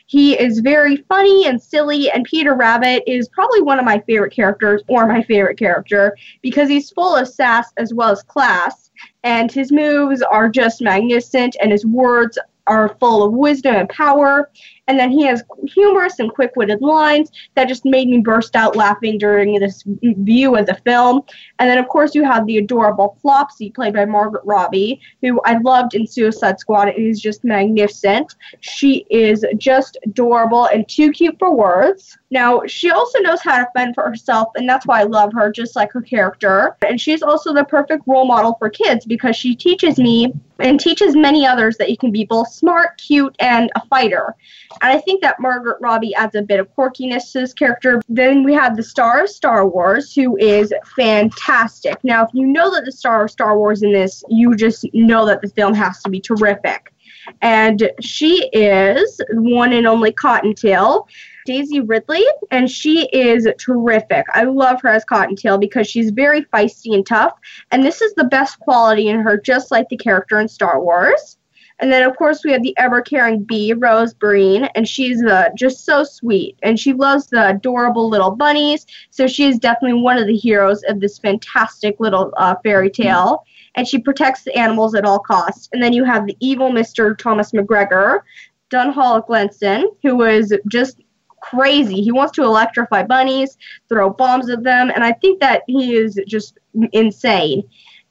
He 0.07 0.33
is 0.33 0.59
very 0.59 0.97
funny 0.97 1.45
and 1.45 1.61
silly, 1.61 2.09
and 2.09 2.25
Peter 2.25 2.55
Rabbit 2.55 3.03
is 3.05 3.29
probably 3.29 3.61
one 3.61 3.77
of 3.77 3.85
my 3.85 3.99
favorite 4.07 4.33
characters, 4.33 4.81
or 4.87 5.05
my 5.05 5.21
favorite 5.21 5.59
character, 5.59 6.17
because 6.41 6.69
he's 6.69 6.89
full 6.89 7.15
of 7.15 7.27
sass 7.27 7.71
as 7.77 7.93
well 7.93 8.09
as 8.09 8.23
class, 8.23 8.89
and 9.23 9.51
his 9.51 9.71
moves 9.71 10.23
are 10.23 10.49
just 10.49 10.81
magnificent, 10.81 11.55
and 11.61 11.71
his 11.71 11.85
words 11.85 12.39
are 12.67 12.95
full 12.99 13.23
of 13.23 13.33
wisdom 13.33 13.75
and 13.75 13.89
power. 13.89 14.49
And 14.87 14.99
then 14.99 15.11
he 15.11 15.23
has 15.23 15.43
humorous 15.67 16.19
and 16.19 16.33
quick 16.33 16.51
witted 16.55 16.81
lines 16.81 17.31
that 17.55 17.69
just 17.69 17.85
made 17.85 18.09
me 18.09 18.19
burst 18.19 18.55
out 18.55 18.75
laughing 18.75 19.17
during 19.17 19.57
this 19.59 19.83
view 20.01 20.55
of 20.55 20.65
the 20.65 20.75
film. 20.85 21.21
And 21.59 21.69
then, 21.69 21.77
of 21.77 21.87
course, 21.87 22.13
you 22.13 22.25
have 22.25 22.45
the 22.45 22.57
adorable 22.57 23.17
Flopsy, 23.21 23.73
played 23.73 23.93
by 23.93 24.03
Margaret 24.03 24.43
Robbie, 24.45 24.99
who 25.21 25.39
I 25.45 25.57
loved 25.59 25.95
in 25.95 26.05
Suicide 26.05 26.59
Squad 26.59 26.89
and 26.89 26.97
is 26.97 27.21
just 27.21 27.45
magnificent. 27.45 28.35
She 28.59 29.05
is 29.09 29.45
just 29.57 29.97
adorable 30.03 30.65
and 30.65 30.87
too 30.89 31.11
cute 31.11 31.39
for 31.39 31.55
words. 31.55 32.17
Now, 32.29 32.63
she 32.65 32.89
also 32.89 33.19
knows 33.19 33.41
how 33.41 33.59
to 33.59 33.69
fend 33.75 33.95
for 33.95 34.09
herself, 34.09 34.49
and 34.55 34.67
that's 34.67 34.87
why 34.87 35.01
I 35.01 35.03
love 35.03 35.31
her, 35.33 35.51
just 35.51 35.75
like 35.75 35.91
her 35.93 36.01
character. 36.01 36.75
And 36.85 36.99
she's 36.99 37.21
also 37.21 37.53
the 37.53 37.63
perfect 37.63 38.03
role 38.07 38.25
model 38.25 38.55
for 38.57 38.69
kids 38.69 39.05
because 39.05 39.35
she 39.35 39.55
teaches 39.55 39.97
me 39.97 40.33
and 40.59 40.79
teaches 40.79 41.15
many 41.15 41.45
others 41.45 41.77
that 41.77 41.89
you 41.89 41.97
can 41.97 42.11
be 42.11 42.25
both 42.25 42.51
smart, 42.51 42.97
cute, 42.97 43.35
and 43.39 43.71
a 43.75 43.85
fighter. 43.87 44.35
And 44.81 44.91
I 44.91 44.99
think 44.99 45.21
that 45.21 45.39
Margaret 45.39 45.77
Robbie 45.81 46.15
adds 46.15 46.35
a 46.35 46.41
bit 46.41 46.59
of 46.59 46.73
quirkiness 46.75 47.31
to 47.31 47.41
this 47.41 47.53
character. 47.53 48.01
Then 48.09 48.43
we 48.43 48.53
have 48.53 48.75
the 48.75 48.83
star 48.83 49.23
of 49.23 49.29
Star 49.29 49.67
Wars, 49.67 50.13
who 50.13 50.37
is 50.37 50.73
fantastic. 50.95 51.97
Now, 52.03 52.23
if 52.23 52.29
you 52.33 52.45
know 52.45 52.73
that 52.73 52.85
the 52.85 52.91
star 52.91 53.25
of 53.25 53.31
Star 53.31 53.57
Wars 53.57 53.83
in 53.83 53.91
this, 53.91 54.23
you 54.29 54.55
just 54.55 54.85
know 54.93 55.25
that 55.25 55.41
the 55.41 55.49
film 55.49 55.73
has 55.73 56.01
to 56.03 56.09
be 56.09 56.19
terrific. 56.19 56.91
And 57.41 57.89
she 58.01 58.49
is 58.51 59.21
one 59.31 59.73
and 59.73 59.87
only 59.87 60.11
Cottontail. 60.11 61.07
Daisy 61.45 61.81
Ridley, 61.81 62.23
and 62.51 62.71
she 62.71 63.05
is 63.07 63.45
terrific. 63.57 64.25
I 64.33 64.43
love 64.43 64.81
her 64.81 64.87
as 64.89 65.03
Cottontail 65.03 65.57
because 65.57 65.87
she's 65.87 66.09
very 66.09 66.43
feisty 66.45 66.93
and 66.93 67.05
tough, 67.05 67.33
and 67.71 67.83
this 67.83 68.01
is 68.01 68.13
the 68.13 68.23
best 68.23 68.59
quality 68.59 69.09
in 69.09 69.19
her, 69.19 69.37
just 69.37 69.69
like 69.69 69.89
the 69.89 69.97
character 69.97 70.39
in 70.39 70.47
Star 70.47 70.81
Wars. 70.81 71.37
And 71.83 71.91
then, 71.91 72.09
of 72.09 72.15
course, 72.15 72.45
we 72.45 72.53
have 72.53 72.63
the 72.63 72.73
ever 72.77 73.01
caring 73.01 73.43
Bea, 73.43 73.73
Rose 73.73 74.13
Byrne, 74.13 74.69
and 74.73 74.87
she's 74.87 75.21
uh, 75.21 75.49
just 75.53 75.83
so 75.83 76.05
sweet. 76.05 76.57
And 76.63 76.79
she 76.79 76.93
loves 76.93 77.27
the 77.27 77.49
adorable 77.49 78.07
little 78.07 78.31
bunnies, 78.31 78.85
so 79.09 79.27
she 79.27 79.43
is 79.43 79.59
definitely 79.59 80.01
one 80.01 80.17
of 80.17 80.25
the 80.25 80.37
heroes 80.37 80.81
of 80.87 81.01
this 81.01 81.19
fantastic 81.19 81.99
little 81.99 82.33
uh, 82.37 82.55
fairy 82.63 82.89
tale. 82.89 83.43
And 83.75 83.85
she 83.85 83.99
protects 83.99 84.43
the 84.43 84.55
animals 84.57 84.95
at 84.95 85.03
all 85.03 85.19
costs. 85.19 85.67
And 85.73 85.83
then 85.83 85.91
you 85.91 86.05
have 86.05 86.25
the 86.25 86.37
evil 86.39 86.71
Mr. 86.71 87.17
Thomas 87.17 87.51
McGregor, 87.51 88.21
Domhnall 88.69 89.19
Gleeson, 89.19 89.91
who 90.03 90.15
was 90.15 90.53
just 90.69 91.01
crazy. 91.41 92.01
He 92.01 92.13
wants 92.13 92.31
to 92.35 92.43
electrify 92.43 93.03
bunnies, 93.03 93.57
throw 93.89 94.09
bombs 94.09 94.49
at 94.49 94.63
them, 94.63 94.89
and 94.89 95.03
I 95.03 95.11
think 95.11 95.41
that 95.41 95.63
he 95.67 95.95
is 95.95 96.17
just 96.27 96.59
insane. 96.93 97.63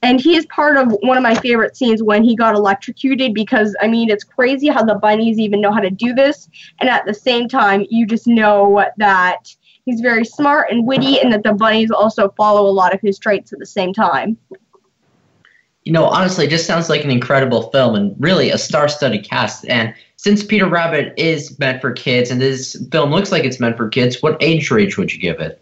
And 0.03 0.21
he 0.21 0.37
is 0.37 0.45
part 0.47 0.77
of 0.77 0.91
one 1.03 1.17
of 1.17 1.23
my 1.23 1.37
favorite 1.37 1.77
scenes 1.77 2.03
when 2.03 2.25
he 2.25 2.35
got 2.35 2.57
electrocuted 2.57 3.35
because, 3.35 3.77
I 3.81 3.87
mean, 3.87 4.11
it's 4.11 4.25
crazy 4.25 4.67
how 4.69 4.83
the 4.83 4.97
bunnies 4.97 5.39
even 5.39 5.61
know 5.61 5.71
how 5.71 5.79
to 5.79 5.91
do 5.91 6.13
this. 6.13 6.49
And 6.81 6.91
at 6.91 7.07
the 7.07 7.15
same 7.15 7.49
time, 7.49 7.87
you 7.89 8.05
just 8.05 8.27
know 8.27 8.85
that 8.97 9.55
he's 9.85 10.01
very 10.01 10.25
smart 10.25 10.73
and 10.73 10.87
witty 10.87 11.21
and 11.21 11.33
that 11.33 11.45
the 11.45 11.53
bunnies 11.53 11.93
also 11.93 12.31
follow 12.37 12.69
a 12.69 12.73
lot 12.73 12.93
of 12.93 13.01
his 13.01 13.17
traits 13.19 13.53
at 13.53 13.61
the 13.61 13.67
same 13.67 13.93
time. 13.93 14.37
You 15.85 15.93
know, 15.93 16.05
honestly, 16.05 16.47
it 16.47 16.51
just 16.51 16.67
sounds 16.67 16.89
like 16.89 17.05
an 17.05 17.11
incredible 17.11 17.71
film 17.71 17.95
and 17.95 18.15
really 18.19 18.51
a 18.51 18.59
star 18.59 18.89
studded 18.89 19.29
cast. 19.29 19.67
And 19.69 19.95
since 20.17 20.45
Peter 20.45 20.69
Rabbit 20.69 21.15
is 21.17 21.59
meant 21.61 21.81
for 21.81 21.93
kids 21.93 22.31
and 22.31 22.41
this 22.41 22.77
film 22.91 23.11
looks 23.11 23.33
like 23.33 23.45
it's 23.45 23.61
meant 23.61 23.77
for 23.77 23.89
kids, 23.89 24.21
what 24.21 24.37
age 24.41 24.71
range 24.71 24.97
would 24.97 25.13
you 25.13 25.19
give 25.21 25.41
it? 25.41 25.62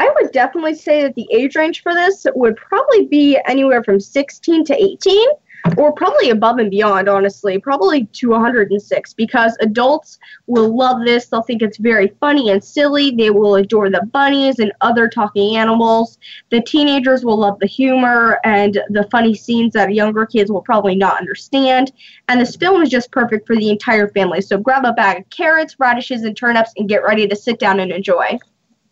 I 0.00 0.10
would 0.14 0.32
definitely 0.32 0.74
say 0.74 1.02
that 1.02 1.14
the 1.14 1.28
age 1.30 1.56
range 1.56 1.82
for 1.82 1.92
this 1.92 2.26
would 2.34 2.56
probably 2.56 3.04
be 3.04 3.38
anywhere 3.46 3.84
from 3.84 4.00
16 4.00 4.64
to 4.64 4.74
18 4.74 5.28
or 5.76 5.92
probably 5.92 6.30
above 6.30 6.58
and 6.58 6.70
beyond, 6.70 7.06
honestly, 7.06 7.58
probably 7.58 8.06
to 8.06 8.30
106 8.30 9.12
because 9.12 9.58
adults 9.60 10.18
will 10.46 10.74
love 10.74 11.04
this. 11.04 11.26
They'll 11.26 11.42
think 11.42 11.60
it's 11.60 11.76
very 11.76 12.08
funny 12.18 12.50
and 12.50 12.64
silly. 12.64 13.10
They 13.10 13.28
will 13.28 13.56
adore 13.56 13.90
the 13.90 14.06
bunnies 14.06 14.58
and 14.58 14.72
other 14.80 15.06
talking 15.06 15.56
animals. 15.56 16.18
The 16.50 16.62
teenagers 16.62 17.22
will 17.22 17.36
love 17.36 17.58
the 17.58 17.66
humor 17.66 18.40
and 18.42 18.80
the 18.88 19.06
funny 19.10 19.34
scenes 19.34 19.74
that 19.74 19.92
younger 19.92 20.24
kids 20.24 20.50
will 20.50 20.62
probably 20.62 20.94
not 20.94 21.18
understand. 21.18 21.92
And 22.28 22.40
this 22.40 22.56
film 22.56 22.80
is 22.80 22.88
just 22.88 23.12
perfect 23.12 23.46
for 23.46 23.54
the 23.54 23.68
entire 23.68 24.08
family. 24.08 24.40
So 24.40 24.56
grab 24.56 24.86
a 24.86 24.94
bag 24.94 25.18
of 25.18 25.28
carrots, 25.28 25.76
radishes, 25.78 26.22
and 26.22 26.34
turnips 26.34 26.72
and 26.78 26.88
get 26.88 27.04
ready 27.04 27.28
to 27.28 27.36
sit 27.36 27.58
down 27.58 27.80
and 27.80 27.92
enjoy. 27.92 28.38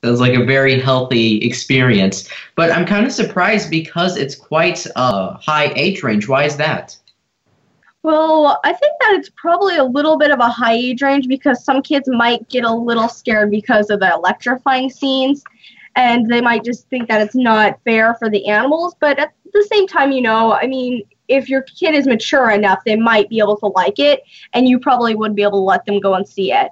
Sounds 0.04 0.20
like 0.20 0.34
a 0.34 0.44
very 0.44 0.78
healthy 0.78 1.38
experience. 1.38 2.28
But 2.54 2.70
I'm 2.70 2.86
kind 2.86 3.04
of 3.04 3.12
surprised 3.12 3.70
because 3.70 4.16
it's 4.16 4.34
quite 4.34 4.86
a 4.94 5.32
high 5.34 5.72
age 5.74 6.02
range. 6.02 6.28
Why 6.28 6.44
is 6.44 6.56
that? 6.56 6.96
Well, 8.02 8.60
I 8.64 8.72
think 8.72 8.92
that 9.00 9.14
it's 9.14 9.30
probably 9.36 9.76
a 9.76 9.84
little 9.84 10.16
bit 10.16 10.30
of 10.30 10.38
a 10.38 10.48
high 10.48 10.74
age 10.74 11.02
range 11.02 11.26
because 11.26 11.64
some 11.64 11.82
kids 11.82 12.08
might 12.08 12.48
get 12.48 12.64
a 12.64 12.72
little 12.72 13.08
scared 13.08 13.50
because 13.50 13.90
of 13.90 13.98
the 14.00 14.12
electrifying 14.12 14.88
scenes 14.88 15.42
and 15.96 16.30
they 16.30 16.40
might 16.40 16.64
just 16.64 16.88
think 16.88 17.08
that 17.08 17.20
it's 17.20 17.34
not 17.34 17.80
fair 17.84 18.14
for 18.14 18.30
the 18.30 18.46
animals. 18.46 18.94
But 19.00 19.18
at 19.18 19.32
the 19.52 19.66
same 19.70 19.88
time, 19.88 20.12
you 20.12 20.22
know, 20.22 20.52
I 20.52 20.68
mean, 20.68 21.02
if 21.26 21.48
your 21.48 21.62
kid 21.62 21.94
is 21.94 22.06
mature 22.06 22.50
enough, 22.50 22.78
they 22.86 22.94
might 22.94 23.28
be 23.28 23.40
able 23.40 23.56
to 23.58 23.66
like 23.66 23.98
it 23.98 24.22
and 24.54 24.68
you 24.68 24.78
probably 24.78 25.16
would 25.16 25.34
be 25.34 25.42
able 25.42 25.58
to 25.60 25.64
let 25.64 25.84
them 25.84 25.98
go 25.98 26.14
and 26.14 26.26
see 26.26 26.52
it. 26.52 26.70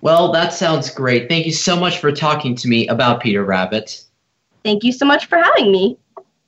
Well, 0.00 0.30
that 0.32 0.52
sounds 0.52 0.90
great. 0.90 1.28
Thank 1.28 1.46
you 1.46 1.52
so 1.52 1.74
much 1.74 1.98
for 1.98 2.12
talking 2.12 2.54
to 2.56 2.68
me 2.68 2.86
about 2.88 3.20
Peter 3.20 3.44
Rabbit. 3.44 4.02
Thank 4.64 4.84
you 4.84 4.92
so 4.92 5.04
much 5.04 5.26
for 5.26 5.38
having 5.38 5.72
me. 5.72 5.98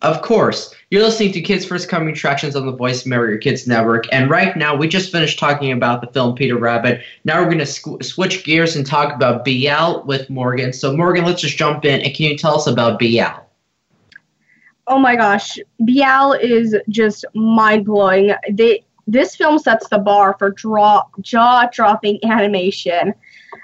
Of 0.03 0.23
course. 0.23 0.75
You're 0.91 1.03
listening 1.03 1.33
to 1.33 1.43
Kids 1.43 1.67
First 1.67 1.89
Coming 1.89 2.11
Attractions 2.11 2.57
on 2.57 2.65
the 2.65 2.73
Voice 2.73 3.05
America 3.05 3.39
Kids 3.39 3.67
Network. 3.67 4.07
And 4.13 4.31
right 4.31 4.57
now, 4.57 4.75
we 4.75 4.89
just 4.89 5.13
finished 5.13 5.39
talking 5.39 5.73
about 5.73 6.01
the 6.01 6.07
film 6.07 6.35
Peter 6.35 6.57
Rabbit. 6.57 7.03
Now 7.25 7.39
we're 7.41 7.47
going 7.47 7.59
to 7.59 7.67
sw- 7.67 8.03
switch 8.03 8.45
gears 8.45 8.77
and 8.77 8.87
talk 8.87 9.15
about 9.15 9.45
Bilal 9.45 10.05
with 10.05 10.31
Morgan. 10.31 10.73
So, 10.73 10.97
Morgan, 10.97 11.27
let's 11.27 11.43
just 11.43 11.59
jump 11.59 11.85
in. 11.85 12.01
And 12.01 12.15
can 12.15 12.27
you 12.27 12.39
tell 12.39 12.57
us 12.57 12.67
about 12.67 12.99
Bilal? 12.99 13.47
Oh 14.87 14.99
my 14.99 15.17
gosh. 15.17 15.59
Bilal 15.85 16.33
is 16.33 16.75
just 16.89 17.25
mind 17.35 17.85
blowing. 17.85 18.33
This 19.07 19.37
film 19.37 19.59
sets 19.59 19.89
the 19.89 19.99
bar 19.99 20.35
for 20.39 20.51
draw 20.51 21.03
jaw 21.21 21.69
dropping 21.71 22.21
animation. 22.25 23.13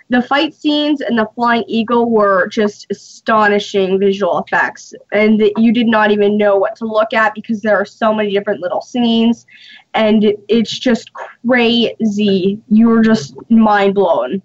The 0.09 0.23
fight 0.23 0.55
scenes 0.55 1.01
and 1.01 1.19
the 1.19 1.29
flying 1.35 1.65
eagle 1.67 2.11
were 2.11 2.47
just 2.47 2.87
astonishing 2.91 3.99
visual 3.99 4.39
effects, 4.39 4.95
and 5.13 5.43
you 5.57 5.73
did 5.73 5.89
not 5.89 6.13
even 6.13 6.37
know 6.39 6.57
what 6.57 6.77
to 6.77 6.87
look 6.87 7.13
at 7.13 7.35
because 7.35 7.61
there 7.61 7.77
are 7.77 7.85
so 7.85 8.15
many 8.15 8.33
different 8.33 8.61
little 8.61 8.81
scenes, 8.81 9.47
and 9.95 10.33
it's 10.49 10.79
just 10.79 11.13
crazy. 11.13 12.61
You 12.69 12.89
were 12.89 13.03
just 13.03 13.35
mind 13.51 13.95
blown. 13.95 14.43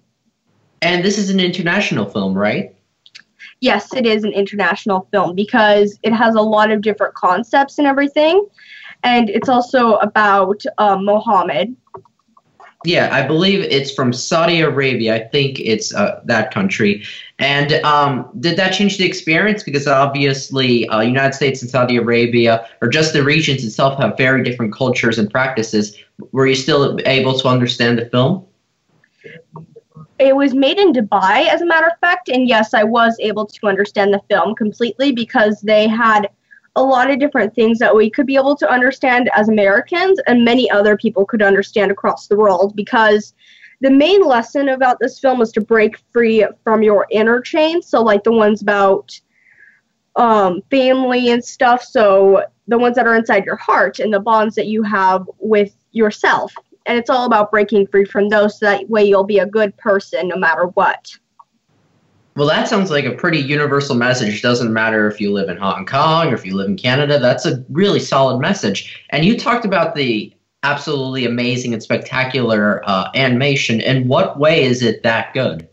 And 0.80 1.04
this 1.04 1.16
is 1.16 1.30
an 1.30 1.38
international 1.38 2.06
film, 2.06 2.34
right? 2.34 2.74
Yes, 3.60 3.94
it 3.94 4.04
is 4.04 4.24
an 4.24 4.32
international 4.32 5.06
film 5.12 5.36
because 5.36 5.96
it 6.02 6.12
has 6.12 6.34
a 6.34 6.42
lot 6.42 6.72
of 6.72 6.80
different 6.80 7.14
concepts 7.14 7.78
and 7.78 7.86
everything, 7.86 8.44
and 9.04 9.30
it's 9.30 9.48
also 9.48 9.94
about 9.98 10.60
uh, 10.78 10.96
Mohammed, 10.96 11.76
yeah, 12.84 13.08
I 13.12 13.26
believe 13.26 13.60
it's 13.60 13.92
from 13.92 14.12
Saudi 14.12 14.60
Arabia. 14.60 15.14
I 15.14 15.28
think 15.28 15.60
it's 15.60 15.94
uh, 15.94 16.20
that 16.24 16.52
country. 16.52 17.04
And 17.38 17.72
um, 17.84 18.28
did 18.40 18.56
that 18.56 18.70
change 18.70 18.98
the 18.98 19.04
experience? 19.04 19.62
Because 19.62 19.86
obviously, 19.86 20.88
uh, 20.88 21.00
United 21.00 21.34
States 21.34 21.62
and 21.62 21.70
Saudi 21.70 21.96
Arabia, 21.96 22.66
or 22.80 22.88
just 22.88 23.12
the 23.12 23.22
regions 23.22 23.64
itself, 23.64 23.98
have 23.98 24.16
very 24.16 24.42
different 24.42 24.72
cultures 24.72 25.18
and 25.18 25.30
practices. 25.30 25.96
Were 26.32 26.46
you 26.46 26.54
still 26.54 26.98
able 27.06 27.38
to 27.38 27.48
understand 27.48 27.98
the 27.98 28.06
film? 28.06 28.46
It 30.18 30.36
was 30.36 30.54
made 30.54 30.78
in 30.78 30.92
Dubai, 30.92 31.48
as 31.48 31.62
a 31.62 31.66
matter 31.66 31.86
of 31.86 31.98
fact, 32.00 32.28
and 32.28 32.48
yes, 32.48 32.74
I 32.74 32.84
was 32.84 33.16
able 33.18 33.46
to 33.46 33.66
understand 33.66 34.14
the 34.14 34.20
film 34.30 34.54
completely 34.54 35.10
because 35.10 35.60
they 35.62 35.88
had 35.88 36.28
a 36.76 36.82
lot 36.82 37.10
of 37.10 37.18
different 37.18 37.54
things 37.54 37.78
that 37.78 37.94
we 37.94 38.08
could 38.08 38.26
be 38.26 38.36
able 38.36 38.56
to 38.56 38.70
understand 38.70 39.30
as 39.36 39.48
Americans 39.48 40.18
and 40.26 40.44
many 40.44 40.70
other 40.70 40.96
people 40.96 41.26
could 41.26 41.42
understand 41.42 41.90
across 41.90 42.28
the 42.28 42.36
world 42.36 42.74
because 42.74 43.34
the 43.82 43.90
main 43.90 44.24
lesson 44.24 44.70
about 44.70 44.98
this 45.00 45.18
film 45.18 45.42
is 45.42 45.50
to 45.52 45.60
break 45.60 45.98
free 46.12 46.46
from 46.62 46.82
your 46.82 47.06
inner 47.10 47.40
chains. 47.40 47.88
So, 47.88 48.00
like 48.00 48.22
the 48.24 48.32
ones 48.32 48.62
about 48.62 49.18
um, 50.16 50.62
family 50.70 51.30
and 51.30 51.44
stuff. 51.44 51.82
So, 51.82 52.44
the 52.68 52.78
ones 52.78 52.94
that 52.94 53.08
are 53.08 53.16
inside 53.16 53.44
your 53.44 53.56
heart 53.56 53.98
and 53.98 54.14
the 54.14 54.20
bonds 54.20 54.54
that 54.54 54.68
you 54.68 54.84
have 54.84 55.28
with 55.38 55.74
yourself. 55.90 56.54
And 56.86 56.96
it's 56.96 57.10
all 57.10 57.26
about 57.26 57.50
breaking 57.50 57.88
free 57.88 58.04
from 58.04 58.28
those 58.28 58.58
so 58.58 58.66
that 58.66 58.88
way 58.88 59.04
you'll 59.04 59.24
be 59.24 59.40
a 59.40 59.46
good 59.46 59.76
person 59.76 60.28
no 60.28 60.36
matter 60.36 60.66
what. 60.74 61.12
Well, 62.34 62.48
that 62.48 62.66
sounds 62.66 62.90
like 62.90 63.04
a 63.04 63.12
pretty 63.12 63.38
universal 63.38 63.94
message. 63.94 64.40
Doesn't 64.40 64.72
matter 64.72 65.06
if 65.06 65.20
you 65.20 65.32
live 65.32 65.50
in 65.50 65.58
Hong 65.58 65.84
Kong 65.84 66.28
or 66.28 66.34
if 66.34 66.46
you 66.46 66.56
live 66.56 66.68
in 66.68 66.76
Canada. 66.76 67.18
That's 67.18 67.44
a 67.44 67.62
really 67.68 68.00
solid 68.00 68.40
message. 68.40 69.04
And 69.10 69.24
you 69.24 69.38
talked 69.38 69.66
about 69.66 69.94
the 69.94 70.34
absolutely 70.62 71.26
amazing 71.26 71.74
and 71.74 71.82
spectacular 71.82 72.82
uh, 72.88 73.10
animation. 73.14 73.80
In 73.80 74.08
what 74.08 74.38
way 74.38 74.64
is 74.64 74.82
it 74.82 75.02
that 75.02 75.34
good? 75.34 75.68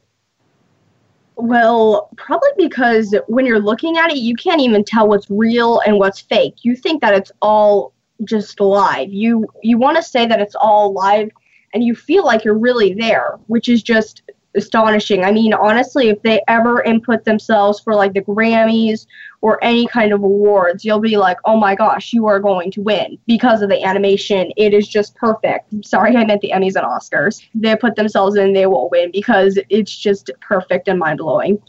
Well, 1.35 2.09
probably 2.17 2.49
because 2.57 3.15
when 3.27 3.45
you're 3.45 3.61
looking 3.61 3.97
at 3.97 4.11
it, 4.11 4.17
you 4.17 4.35
can't 4.35 4.59
even 4.59 4.83
tell 4.83 5.07
what's 5.07 5.29
real 5.29 5.79
and 5.85 5.97
what's 5.97 6.19
fake. 6.19 6.55
You 6.63 6.75
think 6.75 6.99
that 7.01 7.13
it's 7.13 7.31
all 7.41 7.93
just 8.25 8.59
live. 8.59 9.13
You 9.13 9.47
you 9.63 9.77
want 9.77 9.95
to 9.95 10.03
say 10.03 10.25
that 10.25 10.41
it's 10.41 10.55
all 10.55 10.91
live 10.91 11.29
and 11.73 11.83
you 11.83 11.95
feel 11.95 12.25
like 12.25 12.43
you're 12.43 12.57
really 12.57 12.93
there, 12.93 13.39
which 13.47 13.69
is 13.69 13.81
just 13.81 14.23
astonishing. 14.59 15.23
I 15.23 15.31
mean, 15.31 15.53
honestly, 15.53 16.09
if 16.09 16.21
they 16.21 16.41
ever 16.47 16.83
input 16.83 17.25
themselves 17.25 17.79
for 17.79 17.95
like 17.95 18.13
the 18.13 18.21
Grammys 18.21 19.07
or 19.41 19.57
any 19.63 19.87
kind 19.87 20.13
of 20.13 20.21
awards, 20.21 20.85
you'll 20.85 20.99
be 20.99 21.17
like, 21.17 21.37
oh 21.45 21.57
my 21.57 21.73
gosh, 21.73 22.13
you 22.13 22.27
are 22.27 22.39
going 22.39 22.69
to 22.71 22.81
win 22.81 23.17
because 23.25 23.61
of 23.61 23.69
the 23.69 23.83
animation. 23.83 24.51
It 24.57 24.73
is 24.73 24.87
just 24.87 25.15
perfect. 25.15 25.73
Sorry, 25.83 26.15
I 26.15 26.25
meant 26.25 26.41
the 26.41 26.51
Emmys 26.51 26.75
and 26.75 26.85
Oscars. 26.85 27.43
They 27.55 27.75
put 27.75 27.95
themselves 27.95 28.35
in, 28.35 28.53
they 28.53 28.67
will 28.67 28.89
win 28.89 29.11
because 29.11 29.57
it's 29.69 29.97
just 29.97 30.29
perfect 30.41 30.87
and 30.87 30.99
mind 30.99 31.17
blowing. 31.17 31.59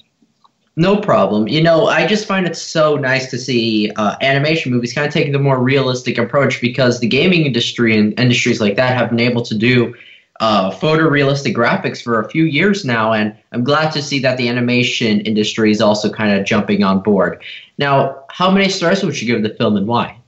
No 0.77 0.97
problem. 0.97 1.49
You 1.49 1.63
know, 1.63 1.87
I 1.87 2.07
just 2.07 2.27
find 2.27 2.47
it 2.47 2.57
so 2.57 2.97
nice 2.97 3.29
to 3.31 3.39
see 3.39 3.91
uh, 3.97 4.17
animation 4.23 4.73
movies 4.73 4.95
kind 4.95 5.07
of 5.07 5.13
taking 5.13 5.33
the 5.33 5.39
more 5.39 5.63
realistic 5.63 6.17
approach 6.17 6.61
because 6.61 7.01
the 7.01 7.09
gaming 7.09 7.45
industry 7.45 7.99
and 7.99 8.19
industries 8.19 8.61
like 8.61 8.77
that 8.77 8.97
have 8.97 9.11
been 9.11 9.21
able 9.21 9.43
to 9.43 9.55
do 9.55 9.95
uh, 10.41 10.71
photorealistic 10.71 11.55
graphics 11.55 12.03
for 12.03 12.21
a 12.21 12.29
few 12.29 12.45
years 12.45 12.85
now, 12.85 13.13
and 13.13 13.37
I'm 13.53 13.63
glad 13.63 13.91
to 13.93 14.03
see 14.03 14.19
that 14.21 14.39
the 14.39 14.49
animation 14.49 15.21
industry 15.21 15.71
is 15.71 15.81
also 15.83 16.11
kind 16.11 16.39
of 16.39 16.47
jumping 16.47 16.83
on 16.83 17.01
board. 17.01 17.43
Now, 17.79 18.25
how 18.31 18.51
many 18.51 18.71
stars 18.71 19.05
would 19.05 19.21
you 19.21 19.27
give 19.27 19.43
the 19.43 19.55
film 19.55 19.77
and 19.77 19.87
why? 19.87 20.19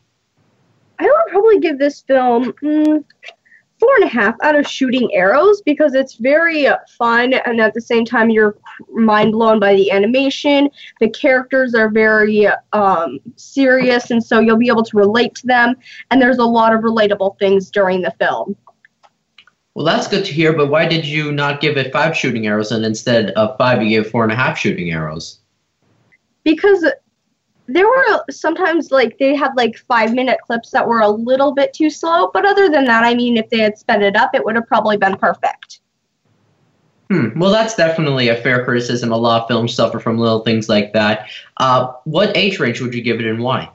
I 0.99 1.05
would 1.05 1.33
probably 1.33 1.59
give 1.61 1.79
this 1.79 2.03
film 2.03 2.53
mm, 2.63 3.05
four 3.81 3.95
and 3.97 4.05
a 4.05 4.09
half 4.09 4.37
out 4.43 4.55
of 4.55 4.67
shooting 4.67 5.13
arrows 5.13 5.61
because 5.63 5.95
it's 5.95 6.15
very 6.15 6.69
fun 6.97 7.33
and 7.33 7.61
at 7.61 7.75
the 7.75 7.81
same 7.81 8.05
time 8.05 8.31
you're 8.31 8.57
mind 8.91 9.33
blown 9.33 9.59
by 9.59 9.75
the 9.75 9.91
animation. 9.91 10.69
The 11.01 11.11
characters 11.11 11.75
are 11.75 11.89
very 11.89 12.47
um, 12.73 13.19
serious 13.37 14.11
and 14.13 14.23
so 14.23 14.39
you'll 14.41 14.59
be 14.59 14.69
able 14.69 14.85
to 14.85 14.97
relate 14.97 15.35
to 15.37 15.47
them, 15.47 15.75
and 16.11 16.21
there's 16.21 16.39
a 16.39 16.45
lot 16.45 16.75
of 16.75 16.83
relatable 16.83 17.39
things 17.39 17.71
during 17.71 18.03
the 18.03 18.13
film. 18.21 18.55
Well, 19.75 19.87
that's 19.87 20.07
good 20.07 20.25
to 20.25 20.33
hear, 20.33 20.53
but 20.53 20.69
why 20.69 20.87
did 20.87 21.07
you 21.07 21.33
not 21.33 21.61
give 21.61 21.79
it 21.79 21.93
five 21.93 22.17
shooting 22.17 22.47
arrows 22.47 22.73
and 22.73 22.85
instead 22.85 23.31
of 23.31 23.57
five, 23.57 23.83
you 23.83 23.89
gave 23.89 24.11
four 24.11 24.23
and 24.23 24.33
a 24.33 24.37
half 24.37 24.59
shooting 24.59 24.91
arrows? 24.91 25.41
Because 26.45 26.85
there 27.69 27.87
were 27.87 28.25
sometimes 28.31 28.91
like 28.91 29.17
they 29.19 29.35
had 29.35 29.53
like 29.57 29.79
five 29.79 30.13
minute 30.13 30.39
clips 30.45 30.71
that 30.71 30.87
were 30.87 31.01
a 31.01 31.09
little 31.09 31.53
bit 31.55 31.73
too 31.73 31.89
slow, 31.89 32.31
but 32.35 32.45
other 32.45 32.69
than 32.69 32.85
that, 32.85 33.05
I 33.05 33.15
mean, 33.15 33.37
if 33.37 33.49
they 33.49 33.61
had 33.61 33.79
sped 33.79 34.03
it 34.03 34.17
up, 34.17 34.35
it 34.35 34.45
would 34.45 34.57
have 34.57 34.67
probably 34.67 34.99
been 34.99 35.17
perfect. 35.17 35.81
Hmm. 37.11 37.39
Well, 37.39 37.51
that's 37.51 37.75
definitely 37.75 38.29
a 38.29 38.37
fair 38.37 38.65
criticism. 38.65 39.13
A 39.13 39.17
lot 39.17 39.43
of 39.43 39.49
films 39.49 39.75
suffer 39.75 40.01
from 40.01 40.19
little 40.19 40.41
things 40.41 40.69
like 40.69 40.93
that. 40.93 41.29
Uh, 41.59 41.93
what 42.05 42.37
age 42.37 42.59
range 42.59 42.81
would 42.81 42.95
you 42.95 43.03
give 43.03 43.21
it 43.21 43.27
and 43.27 43.43
why? 43.43 43.71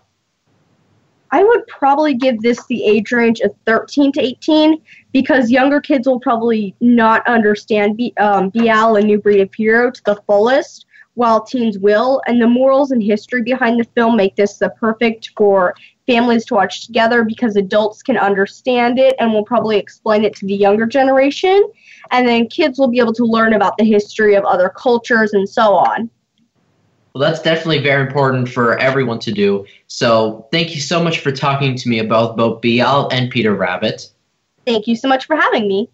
I 1.32 1.44
would 1.44 1.68
probably 1.68 2.16
give 2.16 2.42
this 2.42 2.66
the 2.68 2.84
age 2.84 3.12
range 3.12 3.42
of 3.42 3.54
13 3.66 4.12
to 4.14 4.22
18 4.22 4.82
because 5.18 5.50
younger 5.50 5.82
kids 5.82 6.08
will 6.08 6.20
probably 6.20 6.76
not 6.80 7.26
understand 7.26 7.98
B, 7.98 8.14
um, 8.20 8.50
Bilal 8.50 8.98
and 8.98 9.08
New 9.08 9.20
Breed 9.20 9.42
of 9.42 9.52
Hero 9.52 9.90
to 9.90 10.04
the 10.04 10.22
fullest, 10.28 10.86
while 11.16 11.44
teens 11.44 11.80
will. 11.80 12.22
And 12.28 12.40
the 12.40 12.46
morals 12.46 12.92
and 12.92 13.02
history 13.02 13.42
behind 13.42 13.80
the 13.80 13.86
film 13.96 14.16
make 14.16 14.36
this 14.36 14.60
the 14.60 14.70
perfect 14.70 15.32
for 15.36 15.74
families 16.06 16.46
to 16.46 16.54
watch 16.54 16.86
together 16.86 17.24
because 17.24 17.56
adults 17.56 18.04
can 18.04 18.16
understand 18.16 19.00
it 19.00 19.16
and 19.18 19.34
will 19.34 19.44
probably 19.44 19.80
explain 19.80 20.24
it 20.24 20.36
to 20.36 20.46
the 20.46 20.54
younger 20.54 20.86
generation. 20.86 21.68
And 22.12 22.28
then 22.28 22.48
kids 22.48 22.78
will 22.78 22.88
be 22.88 23.00
able 23.00 23.14
to 23.14 23.26
learn 23.26 23.54
about 23.54 23.76
the 23.80 23.86
history 23.86 24.36
of 24.36 24.46
other 24.46 24.70
cultures 24.70 25.34
and 25.34 25.50
so 25.50 25.74
on. 25.74 26.12
Well, 27.16 27.28
that's 27.28 27.42
definitely 27.42 27.80
very 27.80 28.06
important 28.06 28.50
for 28.50 28.78
everyone 28.78 29.18
to 29.22 29.32
do. 29.32 29.66
So 29.88 30.48
thank 30.52 30.76
you 30.76 30.80
so 30.80 31.04
much 31.04 31.22
for 31.22 31.32
talking 31.32 31.76
to 31.76 31.90
me 31.90 31.98
about 31.98 32.38
both 32.38 32.62
Bilal 32.62 33.10
and 33.12 33.32
Peter 33.32 33.56
Rabbit. 33.56 34.12
Thank 34.68 34.86
you 34.86 34.98
so 34.98 35.08
much 35.08 35.26
for 35.26 35.38
having 35.38 35.66
me. 35.68 35.90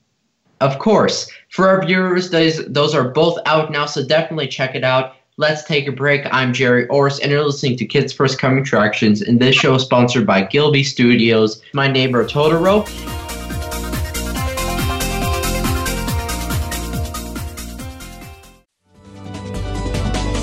Of 0.60 0.80
course. 0.80 1.30
For 1.50 1.68
our 1.70 1.86
viewers, 1.86 2.32
those, 2.32 2.66
those 2.66 2.96
are 2.96 3.10
both 3.10 3.38
out 3.46 3.72
now, 3.72 3.86
so 3.86 4.04
definitely 4.04 4.48
check 4.48 4.74
it 4.74 4.84
out. 4.84 5.16
Let's 5.38 5.64
take 5.64 5.88
a 5.88 5.92
break. 5.92 6.26
I'm 6.32 6.54
Gerry 6.54 6.88
Orris, 6.88 7.20
and 7.20 7.32
you're 7.32 7.44
listening 7.44 7.78
to 7.78 7.86
Kids 7.86 8.12
First 8.12 8.40
Coming 8.40 8.64
Attractions, 8.64 9.22
and 9.22 9.40
this 9.40 9.56
show 9.56 9.76
is 9.76 9.84
sponsored 9.84 10.26
by 10.26 10.42
Ghibli 10.42 10.84
Studios, 10.84 11.62
My 11.74 11.88
Neighbor 11.88 12.26
Totoro, 12.26 12.88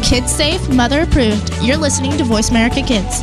Kids 0.04 0.32
safe, 0.32 0.68
mother 0.70 1.02
approved. 1.02 1.52
You're 1.62 1.76
listening 1.76 2.16
to 2.18 2.24
Voice 2.24 2.50
America 2.50 2.82
Kids. 2.82 3.22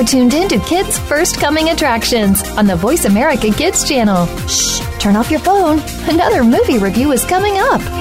Are 0.00 0.04
tuned 0.04 0.32
in 0.32 0.48
to 0.48 0.58
Kids 0.60 0.98
First 0.98 1.38
Coming 1.38 1.68
Attractions 1.68 2.42
on 2.56 2.64
the 2.64 2.74
Voice 2.74 3.04
America 3.04 3.50
Kids 3.50 3.86
channel. 3.86 4.24
Shh, 4.46 4.80
turn 4.98 5.14
off 5.14 5.30
your 5.30 5.40
phone. 5.40 5.78
Another 6.08 6.42
movie 6.42 6.78
review 6.78 7.12
is 7.12 7.22
coming 7.26 7.58
up. 7.58 7.99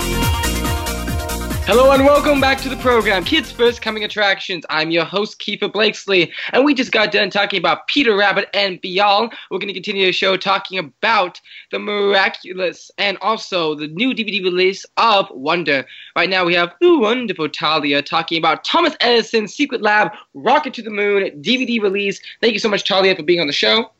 Hello 1.69 1.91
and 1.91 2.03
welcome 2.03 2.41
back 2.41 2.57
to 2.61 2.67
the 2.67 2.77
program, 2.77 3.23
Kids 3.23 3.51
First 3.51 3.83
Coming 3.83 4.03
Attractions. 4.03 4.65
I'm 4.71 4.89
your 4.89 5.05
host, 5.05 5.39
Keefer 5.39 5.71
Blakesley, 5.71 6.33
and 6.51 6.65
we 6.65 6.73
just 6.73 6.91
got 6.91 7.11
done 7.11 7.29
talking 7.29 7.59
about 7.59 7.85
Peter 7.85 8.17
Rabbit 8.17 8.49
and 8.55 8.81
Bilal. 8.81 9.29
We're 9.51 9.59
going 9.59 9.67
to 9.67 9.73
continue 9.73 10.07
the 10.07 10.11
show 10.11 10.35
talking 10.35 10.79
about 10.79 11.39
the 11.69 11.77
miraculous 11.77 12.89
and 12.97 13.19
also 13.21 13.75
the 13.75 13.85
new 13.85 14.15
DVD 14.15 14.43
release 14.43 14.83
of 14.97 15.29
Wonder. 15.29 15.85
Right 16.15 16.27
now 16.27 16.43
we 16.43 16.55
have 16.55 16.73
the 16.81 16.97
wonderful 16.97 17.47
Talia 17.47 18.01
talking 18.01 18.39
about 18.39 18.63
Thomas 18.63 18.95
Edison's 18.99 19.53
Secret 19.53 19.83
Lab 19.83 20.11
Rock 20.33 20.65
it 20.65 20.73
to 20.73 20.81
the 20.81 20.89
Moon 20.89 21.39
DVD 21.43 21.79
release. 21.79 22.19
Thank 22.41 22.53
you 22.53 22.59
so 22.59 22.69
much, 22.69 22.83
Talia, 22.83 23.15
for 23.15 23.21
being 23.21 23.41
on 23.41 23.45
the 23.45 23.53
show. 23.53 23.91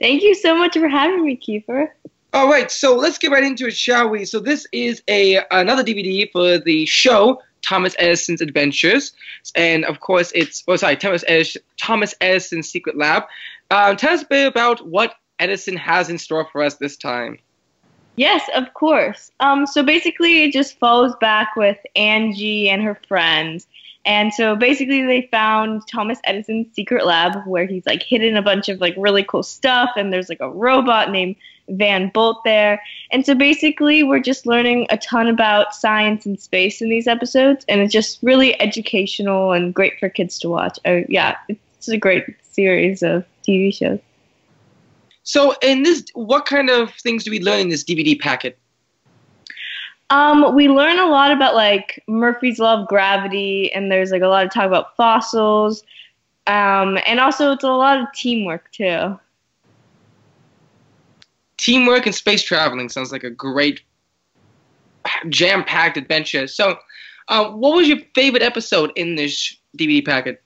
Thank 0.00 0.22
you 0.22 0.36
so 0.36 0.56
much 0.56 0.78
for 0.78 0.86
having 0.86 1.24
me, 1.24 1.36
Keefer. 1.36 1.88
All 2.32 2.48
right, 2.48 2.70
so 2.70 2.94
let's 2.94 3.18
get 3.18 3.32
right 3.32 3.42
into 3.42 3.66
it, 3.66 3.76
shall 3.76 4.08
we? 4.08 4.24
So 4.24 4.38
this 4.38 4.66
is 4.72 5.02
a 5.08 5.40
another 5.50 5.82
DVD 5.82 6.30
for 6.30 6.58
the 6.58 6.86
show 6.86 7.42
Thomas 7.62 7.94
Edison's 7.98 8.40
Adventures, 8.40 9.12
and 9.56 9.84
of 9.84 9.98
course 9.98 10.30
it's 10.32 10.62
oh 10.68 10.76
sorry 10.76 10.96
Thomas 10.96 11.24
Edison, 11.26 11.62
Thomas 11.76 12.14
Edison's 12.20 12.68
Secret 12.68 12.96
Lab. 12.96 13.24
Um, 13.72 13.96
tell 13.96 14.14
us 14.14 14.22
a 14.22 14.26
bit 14.26 14.46
about 14.46 14.86
what 14.86 15.14
Edison 15.40 15.76
has 15.76 16.08
in 16.08 16.18
store 16.18 16.46
for 16.52 16.62
us 16.62 16.76
this 16.76 16.96
time. 16.96 17.38
Yes, 18.14 18.48
of 18.54 18.74
course. 18.74 19.32
Um, 19.40 19.66
so 19.66 19.82
basically, 19.82 20.44
it 20.44 20.52
just 20.52 20.78
follows 20.78 21.14
back 21.20 21.56
with 21.56 21.78
Angie 21.96 22.68
and 22.68 22.82
her 22.82 22.98
friends. 23.08 23.66
And 24.04 24.32
so 24.32 24.56
basically, 24.56 25.04
they 25.04 25.28
found 25.30 25.82
Thomas 25.88 26.18
Edison's 26.24 26.74
secret 26.74 27.06
lab 27.06 27.44
where 27.46 27.66
he's 27.66 27.86
like 27.86 28.02
hidden 28.02 28.36
a 28.36 28.42
bunch 28.42 28.68
of 28.68 28.80
like 28.80 28.94
really 28.96 29.24
cool 29.24 29.42
stuff, 29.42 29.90
and 29.96 30.12
there's 30.12 30.28
like 30.28 30.40
a 30.40 30.50
robot 30.50 31.10
named 31.10 31.36
Van 31.70 32.10
Bolt 32.10 32.42
there. 32.44 32.82
And 33.12 33.24
so 33.24 33.34
basically, 33.34 34.02
we're 34.02 34.20
just 34.20 34.46
learning 34.46 34.86
a 34.90 34.98
ton 34.98 35.26
about 35.28 35.74
science 35.74 36.26
and 36.26 36.40
space 36.40 36.80
in 36.80 36.88
these 36.88 37.06
episodes, 37.06 37.64
and 37.68 37.80
it's 37.80 37.92
just 37.92 38.18
really 38.22 38.60
educational 38.60 39.52
and 39.52 39.74
great 39.74 39.98
for 39.98 40.08
kids 40.08 40.38
to 40.40 40.48
watch. 40.48 40.78
Uh, 40.84 41.00
yeah, 41.08 41.36
it's 41.48 41.88
a 41.88 41.96
great 41.98 42.24
series 42.42 43.02
of 43.02 43.24
TV 43.46 43.74
shows. 43.74 43.98
So, 45.22 45.54
in 45.62 45.82
this, 45.82 46.04
what 46.14 46.46
kind 46.46 46.70
of 46.70 46.92
things 46.94 47.24
do 47.24 47.30
we 47.30 47.40
learn 47.40 47.60
in 47.60 47.68
this 47.68 47.84
DVD 47.84 48.18
packet? 48.18 48.58
Um, 50.10 50.56
we 50.56 50.68
learn 50.68 50.98
a 50.98 51.06
lot 51.06 51.30
about 51.30 51.54
like 51.54 52.02
Murphy's 52.08 52.58
law 52.58 52.80
of 52.82 52.88
gravity, 52.88 53.72
and 53.72 53.92
there's 53.92 54.10
like 54.10 54.22
a 54.22 54.28
lot 54.28 54.44
of 54.44 54.52
talk 54.52 54.66
about 54.66 54.96
fossils, 54.96 55.84
um, 56.46 56.98
and 57.06 57.20
also 57.20 57.52
it's 57.52 57.62
a 57.62 57.68
lot 57.68 58.00
of 58.00 58.06
teamwork 58.12 58.72
too. 58.72 59.18
Teamwork 61.60 62.06
and 62.06 62.14
space 62.14 62.42
traveling 62.42 62.88
sounds 62.88 63.12
like 63.12 63.22
a 63.22 63.30
great 63.30 63.82
jam-packed 65.28 65.98
adventure. 65.98 66.46
So, 66.46 66.78
uh, 67.28 67.50
what 67.50 67.76
was 67.76 67.86
your 67.86 67.98
favorite 68.14 68.42
episode 68.42 68.92
in 68.96 69.14
this 69.14 69.56
DVD 69.78 70.04
packet? 70.04 70.42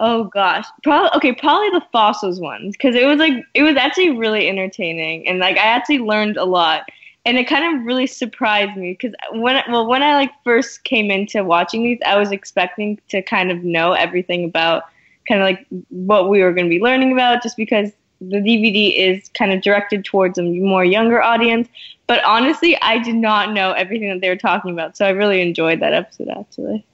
Oh 0.00 0.24
gosh, 0.24 0.66
probably 0.82 1.10
okay, 1.16 1.32
probably 1.32 1.70
the 1.70 1.86
fossils 1.92 2.40
one 2.40 2.72
because 2.72 2.96
it 2.96 3.06
was 3.06 3.18
like 3.18 3.34
it 3.54 3.62
was 3.62 3.76
actually 3.76 4.10
really 4.10 4.48
entertaining 4.48 5.28
and 5.28 5.38
like 5.38 5.56
I 5.56 5.66
actually 5.66 5.98
learned 5.98 6.36
a 6.36 6.44
lot 6.44 6.88
and 7.24 7.36
it 7.36 7.46
kind 7.46 7.76
of 7.76 7.84
really 7.84 8.06
surprised 8.06 8.76
me 8.76 8.92
because 8.92 9.14
when 9.32 9.62
well 9.70 9.86
when 9.86 10.02
I 10.02 10.14
like 10.14 10.32
first 10.42 10.84
came 10.84 11.10
into 11.10 11.44
watching 11.44 11.84
these, 11.84 11.98
I 12.04 12.18
was 12.18 12.32
expecting 12.32 12.98
to 13.10 13.22
kind 13.22 13.50
of 13.50 13.62
know 13.62 13.92
everything 13.92 14.44
about 14.44 14.84
kind 15.28 15.40
of 15.40 15.44
like 15.44 15.66
what 15.90 16.28
we 16.28 16.42
were 16.42 16.52
going 16.52 16.66
to 16.66 16.70
be 16.70 16.80
learning 16.80 17.12
about, 17.12 17.42
just 17.42 17.56
because 17.56 17.92
the 18.20 18.36
DVD 18.36 18.96
is 18.96 19.28
kind 19.30 19.52
of 19.52 19.62
directed 19.62 20.04
towards 20.04 20.38
a 20.38 20.42
more 20.42 20.84
younger 20.84 21.22
audience. 21.22 21.68
But 22.06 22.22
honestly, 22.24 22.76
I 22.82 22.98
did 22.98 23.14
not 23.14 23.52
know 23.52 23.72
everything 23.72 24.08
that 24.08 24.20
they 24.20 24.28
were 24.28 24.36
talking 24.36 24.72
about, 24.72 24.96
so 24.96 25.06
I 25.06 25.10
really 25.10 25.40
enjoyed 25.40 25.80
that 25.80 25.92
episode 25.92 26.28
actually. 26.28 26.84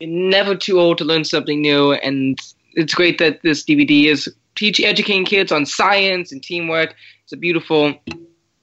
You're 0.00 0.10
never 0.10 0.54
too 0.54 0.78
old 0.78 0.98
to 0.98 1.04
learn 1.04 1.24
something 1.24 1.60
new, 1.60 1.92
and 1.92 2.38
it's 2.74 2.94
great 2.94 3.18
that 3.18 3.42
this 3.42 3.64
DVD 3.64 4.06
is 4.06 4.32
teaching, 4.54 4.86
educating 4.86 5.24
kids 5.24 5.52
on 5.52 5.66
science 5.66 6.32
and 6.32 6.42
teamwork. 6.42 6.94
It's 7.24 7.32
a 7.32 7.36
beautiful 7.36 7.94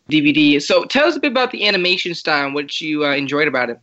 DVD. 0.09 0.61
So 0.61 0.83
tell 0.85 1.07
us 1.07 1.15
a 1.15 1.19
bit 1.19 1.31
about 1.31 1.51
the 1.51 1.67
animation 1.67 2.13
style 2.13 2.45
and 2.45 2.55
what 2.55 2.79
you 2.81 3.05
uh, 3.05 3.15
enjoyed 3.15 3.47
about 3.47 3.69
it. 3.69 3.79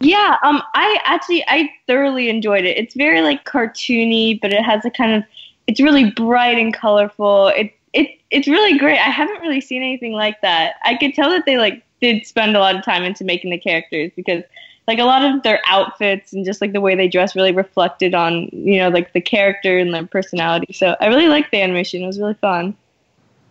Yeah, 0.00 0.36
um, 0.44 0.62
I 0.74 1.00
actually 1.04 1.44
I 1.48 1.70
thoroughly 1.86 2.28
enjoyed 2.28 2.64
it. 2.64 2.76
It's 2.76 2.94
very 2.94 3.20
like 3.20 3.44
cartoony, 3.44 4.40
but 4.40 4.52
it 4.52 4.62
has 4.62 4.84
a 4.84 4.90
kind 4.90 5.12
of 5.12 5.24
it's 5.68 5.80
really 5.80 6.10
bright 6.10 6.58
and 6.58 6.74
colorful. 6.74 7.48
It 7.48 7.72
it 7.92 8.18
it's 8.30 8.48
really 8.48 8.76
great. 8.78 8.98
I 8.98 9.10
haven't 9.10 9.40
really 9.40 9.60
seen 9.60 9.82
anything 9.82 10.12
like 10.12 10.40
that. 10.40 10.76
I 10.82 10.96
could 10.96 11.14
tell 11.14 11.30
that 11.30 11.44
they 11.46 11.58
like 11.58 11.84
did 12.00 12.26
spend 12.26 12.56
a 12.56 12.58
lot 12.58 12.74
of 12.74 12.84
time 12.84 13.04
into 13.04 13.22
making 13.22 13.50
the 13.50 13.58
characters 13.58 14.10
because 14.16 14.42
like 14.86 14.98
a 14.98 15.04
lot 15.04 15.22
of 15.22 15.42
their 15.42 15.60
outfits 15.66 16.32
and 16.32 16.44
just 16.44 16.62
like 16.62 16.72
the 16.72 16.80
way 16.80 16.94
they 16.94 17.08
dress 17.08 17.36
really 17.36 17.52
reflected 17.52 18.14
on 18.14 18.48
you 18.52 18.78
know 18.78 18.88
like 18.88 19.12
the 19.12 19.20
character 19.20 19.78
and 19.78 19.94
their 19.94 20.06
personality. 20.06 20.72
So 20.72 20.96
I 21.00 21.06
really 21.06 21.28
liked 21.28 21.50
the 21.52 21.60
animation. 21.60 22.02
It 22.02 22.06
was 22.06 22.18
really 22.18 22.34
fun. 22.34 22.74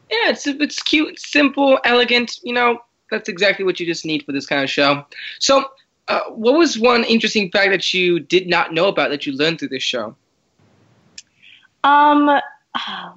Yeah, 0.09 0.31
it's 0.31 0.47
it's 0.47 0.81
cute, 0.81 1.19
simple, 1.19 1.79
elegant. 1.83 2.39
You 2.43 2.53
know, 2.53 2.79
that's 3.11 3.29
exactly 3.29 3.63
what 3.63 3.79
you 3.79 3.85
just 3.85 4.05
need 4.05 4.25
for 4.25 4.31
this 4.31 4.47
kind 4.47 4.63
of 4.63 4.71
show. 4.71 5.05
So, 5.37 5.65
uh, 6.07 6.21
what 6.29 6.57
was 6.57 6.79
one 6.79 7.03
interesting 7.03 7.51
fact 7.51 7.71
that 7.71 7.93
you 7.93 8.19
did 8.19 8.47
not 8.47 8.73
know 8.73 8.87
about 8.87 9.11
that 9.11 9.27
you 9.27 9.33
learned 9.33 9.59
through 9.59 9.67
this 9.67 9.83
show? 9.83 10.15
Um, 11.83 12.39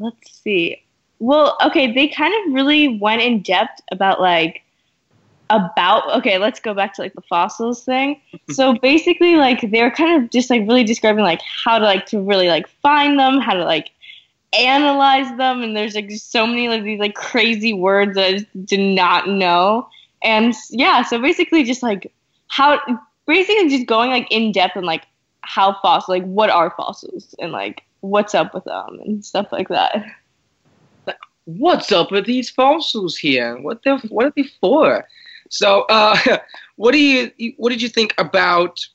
let's 0.01 0.33
see. 0.33 0.83
Well, 1.19 1.57
okay, 1.65 1.93
they 1.93 2.09
kind 2.09 2.33
of 2.35 2.55
really 2.55 2.99
went 2.99 3.23
in 3.23 3.43
depth 3.43 3.81
about 3.91 4.21
like 4.21 4.63
about 5.51 6.09
okay 6.13 6.39
let's 6.39 6.61
go 6.61 6.73
back 6.73 6.95
to 6.95 7.03
like 7.03 7.13
the 7.15 7.21
fossils 7.23 7.85
thing 7.85 8.21
so 8.51 8.75
basically 8.75 9.35
like 9.35 9.61
they 9.71 9.83
were 9.83 9.91
kind 9.91 10.23
of 10.23 10.31
just 10.31 10.49
like 10.49 10.61
really 10.63 10.85
describing 10.85 11.25
like 11.25 11.41
how 11.43 11.79
to 11.79 11.85
like 11.85 12.07
to 12.07 12.21
really 12.21 12.49
like 12.49 12.69
find 12.69 13.19
them 13.19 13.41
how 13.41 13.53
to 13.53 13.65
like 13.65 13.91
analyze 14.53 15.29
them 15.37 15.63
and 15.63 15.77
there's 15.77 15.95
like 15.95 16.11
so 16.13 16.47
many 16.47 16.69
like 16.69 16.83
these 16.83 16.99
like 16.99 17.15
crazy 17.15 17.73
words 17.73 18.15
that 18.15 18.27
I 18.27 18.33
just 18.33 18.67
did 18.67 18.81
not 18.81 19.29
know 19.29 19.89
and 20.23 20.55
yeah 20.71 21.03
so 21.03 21.21
basically 21.21 21.65
just 21.65 21.83
like 21.83 22.13
how 22.49 22.81
basically 23.27 23.69
just 23.69 23.87
going 23.87 24.11
like 24.11 24.29
in 24.31 24.53
depth 24.53 24.77
and 24.77 24.87
like 24.87 25.05
how 25.43 25.77
fossil 25.83 26.15
like 26.15 26.25
what 26.25 26.51
are 26.51 26.75
fossils 26.77 27.35
and 27.39 27.53
like 27.53 27.83
what's 28.01 28.35
up 28.35 28.55
with 28.55 28.65
them 28.65 29.01
and 29.05 29.25
stuff 29.25 29.49
like 29.53 29.69
that 29.69 30.05
What's 31.45 31.91
up 31.91 32.11
with 32.11 32.27
these 32.27 32.51
fossils 32.51 33.17
here? 33.17 33.57
What 33.61 33.83
the 33.83 33.97
what 34.09 34.27
are 34.27 34.33
they 34.37 34.45
for? 34.61 35.07
So, 35.49 35.83
uh, 35.89 36.17
what 36.77 36.93
do 36.93 36.99
you 36.99 37.31
what 37.57 37.71
did 37.71 37.83
you 37.83 37.89
think 37.89 38.15
about? 38.19 38.87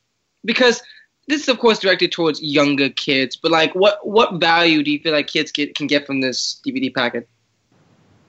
Because 0.44 0.82
this 1.28 1.42
is 1.42 1.50
of 1.50 1.60
course 1.60 1.80
directed 1.80 2.12
towards 2.12 2.42
younger 2.42 2.90
kids, 2.90 3.36
but 3.36 3.52
like, 3.52 3.74
what 3.74 4.08
what 4.08 4.36
value 4.36 4.84
do 4.84 4.92
you 4.92 5.00
feel 5.00 5.14
like 5.14 5.28
kids 5.28 5.52
get, 5.52 5.76
can 5.76 5.88
get 5.88 6.06
from 6.06 6.22
this 6.22 6.62
DVD 6.66 6.94
packet? 6.94 7.28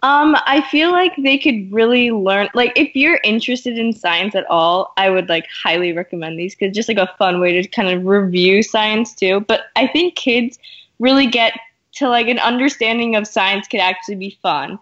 Um, 0.02 0.36
I 0.46 0.60
feel 0.70 0.92
like 0.92 1.14
they 1.16 1.38
could 1.38 1.72
really 1.72 2.10
learn. 2.10 2.48
Like, 2.54 2.72
if 2.76 2.94
you're 2.94 3.20
interested 3.24 3.78
in 3.78 3.92
science 3.92 4.34
at 4.34 4.46
all, 4.50 4.92
I 4.96 5.10
would 5.10 5.28
like 5.28 5.46
highly 5.62 5.92
recommend 5.92 6.38
these 6.38 6.54
because 6.54 6.74
just 6.74 6.88
like 6.88 6.98
a 6.98 7.12
fun 7.18 7.40
way 7.40 7.60
to 7.60 7.68
kind 7.68 7.88
of 7.88 8.04
review 8.04 8.62
science 8.62 9.14
too. 9.14 9.40
But 9.40 9.62
I 9.74 9.86
think 9.86 10.14
kids 10.14 10.58
really 10.98 11.26
get 11.26 11.58
to 11.92 12.08
like 12.08 12.28
an 12.28 12.38
understanding 12.38 13.16
of 13.16 13.26
science 13.26 13.66
could 13.68 13.80
actually 13.80 14.16
be 14.16 14.38
fun, 14.42 14.78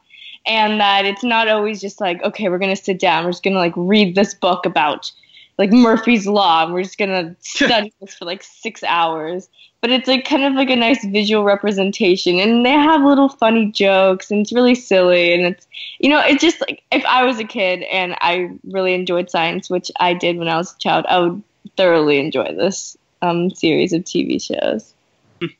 and 0.46 0.80
that 0.80 1.04
it's 1.04 1.24
not 1.24 1.48
always 1.48 1.80
just 1.80 2.00
like 2.00 2.22
okay, 2.22 2.48
we're 2.48 2.58
gonna 2.58 2.76
sit 2.76 2.98
down, 2.98 3.24
we're 3.24 3.30
just 3.30 3.44
gonna 3.44 3.56
like 3.56 3.74
read 3.76 4.14
this 4.14 4.34
book 4.34 4.66
about 4.66 5.12
like 5.58 5.72
Murphy's 5.72 6.26
Law, 6.26 6.64
and 6.64 6.74
we're 6.74 6.82
just 6.82 6.98
gonna 6.98 7.36
study 7.40 7.92
this 8.00 8.14
for 8.14 8.24
like 8.24 8.42
six 8.42 8.82
hours. 8.82 9.48
But 9.80 9.90
it's 9.90 10.08
like 10.08 10.24
kind 10.24 10.44
of 10.44 10.54
like 10.54 10.70
a 10.70 10.76
nice 10.76 11.04
visual 11.04 11.44
representation, 11.44 12.38
and 12.38 12.64
they 12.64 12.70
have 12.70 13.02
little 13.02 13.28
funny 13.28 13.70
jokes, 13.70 14.30
and 14.30 14.40
it's 14.40 14.52
really 14.52 14.74
silly, 14.74 15.34
and 15.34 15.44
it's 15.44 15.66
you 15.98 16.08
know, 16.08 16.20
it's 16.20 16.42
just 16.42 16.60
like 16.60 16.82
if 16.90 17.04
I 17.04 17.24
was 17.24 17.38
a 17.38 17.44
kid 17.44 17.82
and 17.84 18.14
I 18.20 18.50
really 18.64 18.94
enjoyed 18.94 19.30
science, 19.30 19.68
which 19.68 19.90
I 20.00 20.14
did 20.14 20.38
when 20.38 20.48
I 20.48 20.56
was 20.56 20.72
a 20.72 20.78
child, 20.78 21.04
I 21.08 21.18
would 21.18 21.42
thoroughly 21.76 22.18
enjoy 22.18 22.54
this 22.54 22.96
um, 23.22 23.50
series 23.50 23.92
of 23.92 24.02
TV 24.02 24.42
shows. 24.42 24.94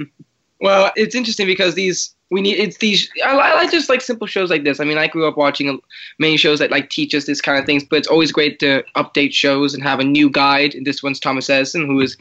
Well, 0.61 0.93
it's 0.97 1.15
interesting 1.15 1.47
because 1.47 1.75
these 1.75 2.15
we 2.31 2.41
need 2.41 2.59
it's 2.59 2.79
these 2.79 3.11
I, 3.25 3.37
I 3.37 3.71
just 3.71 3.89
like 3.89 4.01
simple 4.01 4.27
shows 4.27 4.51
like 4.51 4.65
this. 4.65 4.81
I 4.81 4.85
mean, 4.85 4.99
I 4.99 5.07
grew 5.07 5.27
up 5.27 5.37
watching 5.37 5.81
many 6.19 6.37
shows 6.37 6.59
that 6.59 6.71
like 6.71 6.91
teach 6.91 7.15
us 7.15 7.27
this 7.27 7.41
kind 7.41 7.59
of 7.59 7.67
things, 7.67 7.85
but 7.85 7.97
it's 7.97 8.09
always 8.09 8.33
great 8.33 8.59
to 8.61 8.83
update 8.97 9.33
shows 9.33 9.75
and 9.75 9.83
have 9.83 10.01
a 10.01 10.05
new 10.05 10.31
guide. 10.31 10.75
And 10.75 10.87
this 10.87 11.03
one's 11.03 11.21
Thomas 11.21 11.51
Edison, 11.51 11.87
who 11.87 12.01
is 12.01 12.17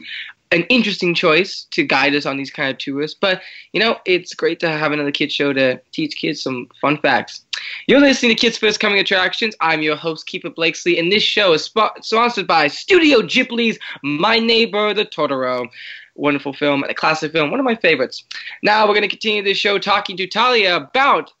an 0.52 0.62
interesting 0.64 1.14
choice 1.14 1.64
to 1.70 1.84
guide 1.84 2.14
us 2.14 2.26
on 2.26 2.36
these 2.36 2.50
kind 2.50 2.70
of 2.70 2.78
tours. 2.78 3.14
But 3.14 3.42
you 3.72 3.80
know, 3.80 3.98
it's 4.04 4.34
great 4.34 4.60
to 4.60 4.68
have 4.68 4.92
another 4.92 5.10
kids 5.10 5.32
show 5.32 5.52
to 5.52 5.80
teach 5.92 6.16
kids 6.16 6.42
some 6.42 6.68
fun 6.80 6.98
facts. 6.98 7.44
You're 7.86 8.00
listening 8.00 8.36
to 8.36 8.40
Kids 8.40 8.58
First 8.58 8.80
Coming 8.80 8.98
Attractions. 8.98 9.54
I'm 9.60 9.82
your 9.82 9.96
host, 9.96 10.28
Keefer 10.28 10.54
Blakesley, 10.54 10.98
and 10.98 11.10
this 11.10 11.22
show 11.22 11.54
is 11.54 11.64
sp- 11.66 11.96
sponsored 12.02 12.46
by 12.46 12.68
Studio 12.68 13.20
Ghibli's 13.20 13.78
My 14.02 14.38
Neighbor 14.38 14.92
the 14.92 15.06
Totoro 15.06 15.68
wonderful 16.14 16.52
film, 16.52 16.84
a 16.84 16.94
classic 16.94 17.32
film, 17.32 17.50
one 17.50 17.60
of 17.60 17.64
my 17.64 17.74
favorites. 17.74 18.24
Now 18.62 18.86
we're 18.86 18.94
going 18.94 19.02
to 19.02 19.08
continue 19.08 19.42
this 19.42 19.58
show 19.58 19.78
talking 19.78 20.16
to 20.16 20.26
Talia 20.26 20.76
about 20.76 21.32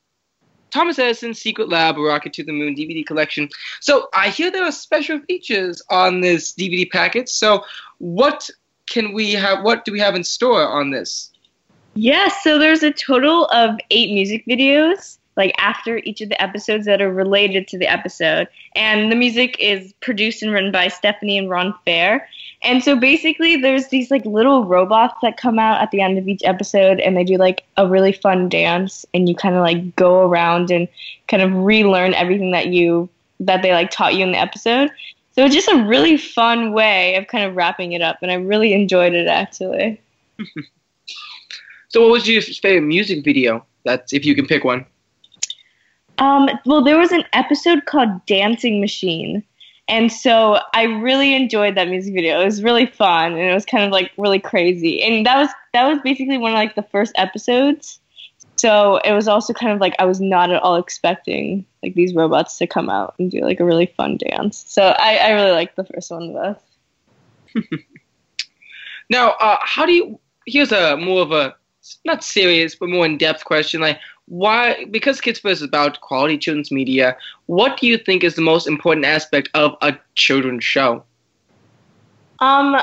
Thomas 0.70 0.98
Edison's 0.98 1.40
Secret 1.40 1.68
Lab, 1.68 1.96
Rock 1.96 2.26
it 2.26 2.32
to 2.32 2.44
the 2.44 2.52
Moon 2.52 2.74
DVD 2.74 3.06
collection. 3.06 3.48
So 3.80 4.08
I 4.12 4.30
hear 4.30 4.50
there 4.50 4.64
are 4.64 4.72
special 4.72 5.20
features 5.20 5.80
on 5.88 6.20
this 6.20 6.52
DVD 6.52 6.90
packet. 6.90 7.28
So 7.28 7.64
what 7.98 8.50
can 8.86 9.12
we 9.12 9.32
have? 9.32 9.62
What 9.62 9.84
do 9.84 9.92
we 9.92 10.00
have 10.00 10.16
in 10.16 10.24
store 10.24 10.66
on 10.66 10.90
this? 10.90 11.30
Yes, 11.94 12.32
yeah, 12.32 12.40
so 12.42 12.58
there's 12.58 12.82
a 12.82 12.90
total 12.90 13.46
of 13.46 13.78
eight 13.90 14.12
music 14.12 14.44
videos 14.46 15.18
like 15.36 15.52
after 15.58 15.98
each 15.98 16.20
of 16.20 16.28
the 16.28 16.40
episodes 16.40 16.86
that 16.86 17.02
are 17.02 17.12
related 17.12 17.66
to 17.68 17.78
the 17.78 17.86
episode. 17.86 18.48
And 18.74 19.10
the 19.10 19.16
music 19.16 19.56
is 19.58 19.92
produced 20.00 20.42
and 20.42 20.52
written 20.52 20.70
by 20.70 20.88
Stephanie 20.88 21.38
and 21.38 21.50
Ron 21.50 21.74
Fair. 21.84 22.28
And 22.62 22.82
so 22.82 22.96
basically 22.96 23.56
there's 23.56 23.88
these 23.88 24.10
like 24.10 24.24
little 24.24 24.64
robots 24.64 25.16
that 25.22 25.36
come 25.36 25.58
out 25.58 25.82
at 25.82 25.90
the 25.90 26.00
end 26.00 26.18
of 26.18 26.28
each 26.28 26.42
episode 26.44 27.00
and 27.00 27.16
they 27.16 27.24
do 27.24 27.36
like 27.36 27.64
a 27.76 27.86
really 27.86 28.12
fun 28.12 28.48
dance 28.48 29.04
and 29.12 29.28
you 29.28 29.34
kind 29.34 29.54
of 29.54 29.62
like 29.62 29.96
go 29.96 30.22
around 30.22 30.70
and 30.70 30.88
kind 31.28 31.42
of 31.42 31.52
relearn 31.52 32.14
everything 32.14 32.52
that 32.52 32.68
you 32.68 33.08
that 33.40 33.62
they 33.62 33.72
like 33.72 33.90
taught 33.90 34.14
you 34.14 34.24
in 34.24 34.32
the 34.32 34.38
episode. 34.38 34.90
So 35.32 35.44
it's 35.44 35.54
just 35.54 35.68
a 35.68 35.84
really 35.84 36.16
fun 36.16 36.72
way 36.72 37.16
of 37.16 37.26
kind 37.26 37.44
of 37.44 37.56
wrapping 37.56 37.92
it 37.92 38.00
up 38.00 38.18
and 38.22 38.30
I 38.30 38.34
really 38.34 38.72
enjoyed 38.72 39.14
it 39.14 39.26
actually. 39.26 40.00
so 41.88 42.02
what 42.02 42.12
was 42.12 42.28
your 42.28 42.40
favorite 42.40 42.86
music 42.86 43.24
video? 43.24 43.66
That's 43.84 44.12
if 44.12 44.24
you 44.24 44.34
can 44.34 44.46
pick 44.46 44.64
one. 44.64 44.86
Um, 46.18 46.48
well, 46.64 46.82
there 46.82 46.98
was 46.98 47.12
an 47.12 47.24
episode 47.32 47.86
called 47.86 48.24
Dancing 48.26 48.80
Machine. 48.80 49.42
And 49.88 50.10
so 50.10 50.60
I 50.72 50.84
really 50.84 51.34
enjoyed 51.34 51.74
that 51.74 51.88
music 51.88 52.14
video. 52.14 52.40
It 52.40 52.44
was 52.44 52.62
really 52.62 52.86
fun 52.86 53.32
and 53.32 53.50
it 53.50 53.52
was 53.52 53.66
kind 53.66 53.84
of 53.84 53.90
like 53.90 54.12
really 54.16 54.38
crazy. 54.38 55.02
And 55.02 55.26
that 55.26 55.36
was 55.36 55.50
that 55.74 55.86
was 55.86 55.98
basically 56.02 56.38
one 56.38 56.52
of 56.52 56.56
like 56.56 56.74
the 56.74 56.82
first 56.82 57.12
episodes. 57.16 58.00
So 58.56 58.98
it 59.04 59.12
was 59.12 59.28
also 59.28 59.52
kind 59.52 59.72
of 59.72 59.80
like 59.80 59.94
I 59.98 60.06
was 60.06 60.20
not 60.20 60.50
at 60.50 60.62
all 60.62 60.76
expecting 60.76 61.66
like 61.82 61.94
these 61.94 62.14
robots 62.14 62.56
to 62.58 62.66
come 62.66 62.88
out 62.88 63.14
and 63.18 63.30
do 63.30 63.40
like 63.40 63.60
a 63.60 63.64
really 63.64 63.92
fun 63.94 64.16
dance. 64.16 64.64
So 64.66 64.82
I, 64.98 65.16
I 65.16 65.30
really 65.32 65.52
liked 65.52 65.76
the 65.76 65.84
first 65.84 66.10
one 66.10 66.32
the 66.32 66.56
best. 67.54 67.68
now, 69.10 69.32
uh, 69.32 69.58
how 69.60 69.84
do 69.84 69.92
you 69.92 70.18
here's 70.46 70.72
a 70.72 70.96
more 70.96 71.20
of 71.20 71.32
a 71.32 71.54
not 72.06 72.24
serious 72.24 72.74
but 72.74 72.88
more 72.88 73.04
in-depth 73.04 73.44
question 73.44 73.82
like 73.82 73.98
why 74.26 74.84
because 74.90 75.20
kids 75.20 75.38
first 75.38 75.60
is 75.60 75.62
about 75.62 76.00
quality 76.00 76.38
children's 76.38 76.70
media 76.70 77.16
what 77.46 77.78
do 77.78 77.86
you 77.86 77.98
think 77.98 78.24
is 78.24 78.34
the 78.34 78.42
most 78.42 78.66
important 78.66 79.04
aspect 79.04 79.48
of 79.54 79.76
a 79.82 79.96
children's 80.14 80.64
show? 80.64 81.04
Um 82.38 82.76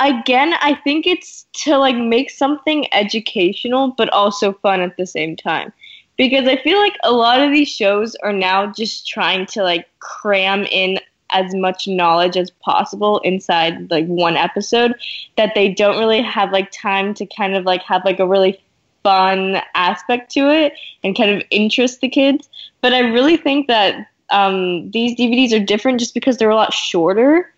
again 0.00 0.54
i 0.60 0.74
think 0.82 1.06
it's 1.06 1.46
to 1.52 1.76
like 1.78 1.96
make 1.96 2.28
something 2.28 2.92
educational 2.92 3.92
but 3.96 4.08
also 4.08 4.52
fun 4.54 4.80
at 4.80 4.96
the 4.96 5.06
same 5.06 5.36
time. 5.36 5.72
Because 6.16 6.46
i 6.48 6.56
feel 6.56 6.78
like 6.78 6.96
a 7.04 7.12
lot 7.12 7.40
of 7.40 7.52
these 7.52 7.68
shows 7.68 8.16
are 8.22 8.32
now 8.32 8.72
just 8.72 9.06
trying 9.06 9.46
to 9.46 9.62
like 9.62 9.86
cram 10.00 10.64
in 10.64 10.98
as 11.32 11.54
much 11.54 11.88
knowledge 11.88 12.36
as 12.36 12.50
possible 12.50 13.18
inside 13.20 13.90
like 13.90 14.06
one 14.06 14.36
episode 14.36 14.94
that 15.36 15.54
they 15.54 15.68
don't 15.68 15.98
really 15.98 16.20
have 16.20 16.52
like 16.52 16.70
time 16.70 17.14
to 17.14 17.26
kind 17.26 17.54
of 17.54 17.64
like 17.64 17.82
have 17.82 18.04
like 18.04 18.20
a 18.20 18.26
really 18.26 18.60
fun 19.02 19.60
aspect 19.74 20.30
to 20.32 20.50
it 20.50 20.74
and 21.02 21.16
kind 21.16 21.30
of 21.30 21.42
interest 21.50 22.00
the 22.00 22.08
kids. 22.08 22.48
But 22.80 22.92
I 22.92 23.00
really 23.00 23.36
think 23.36 23.68
that 23.68 24.08
um, 24.30 24.90
these 24.90 25.16
DVDs 25.16 25.52
are 25.52 25.64
different 25.64 26.00
just 26.00 26.14
because 26.14 26.38
they're 26.38 26.50
a 26.50 26.56
lot 26.56 26.72
shorter, 26.72 27.52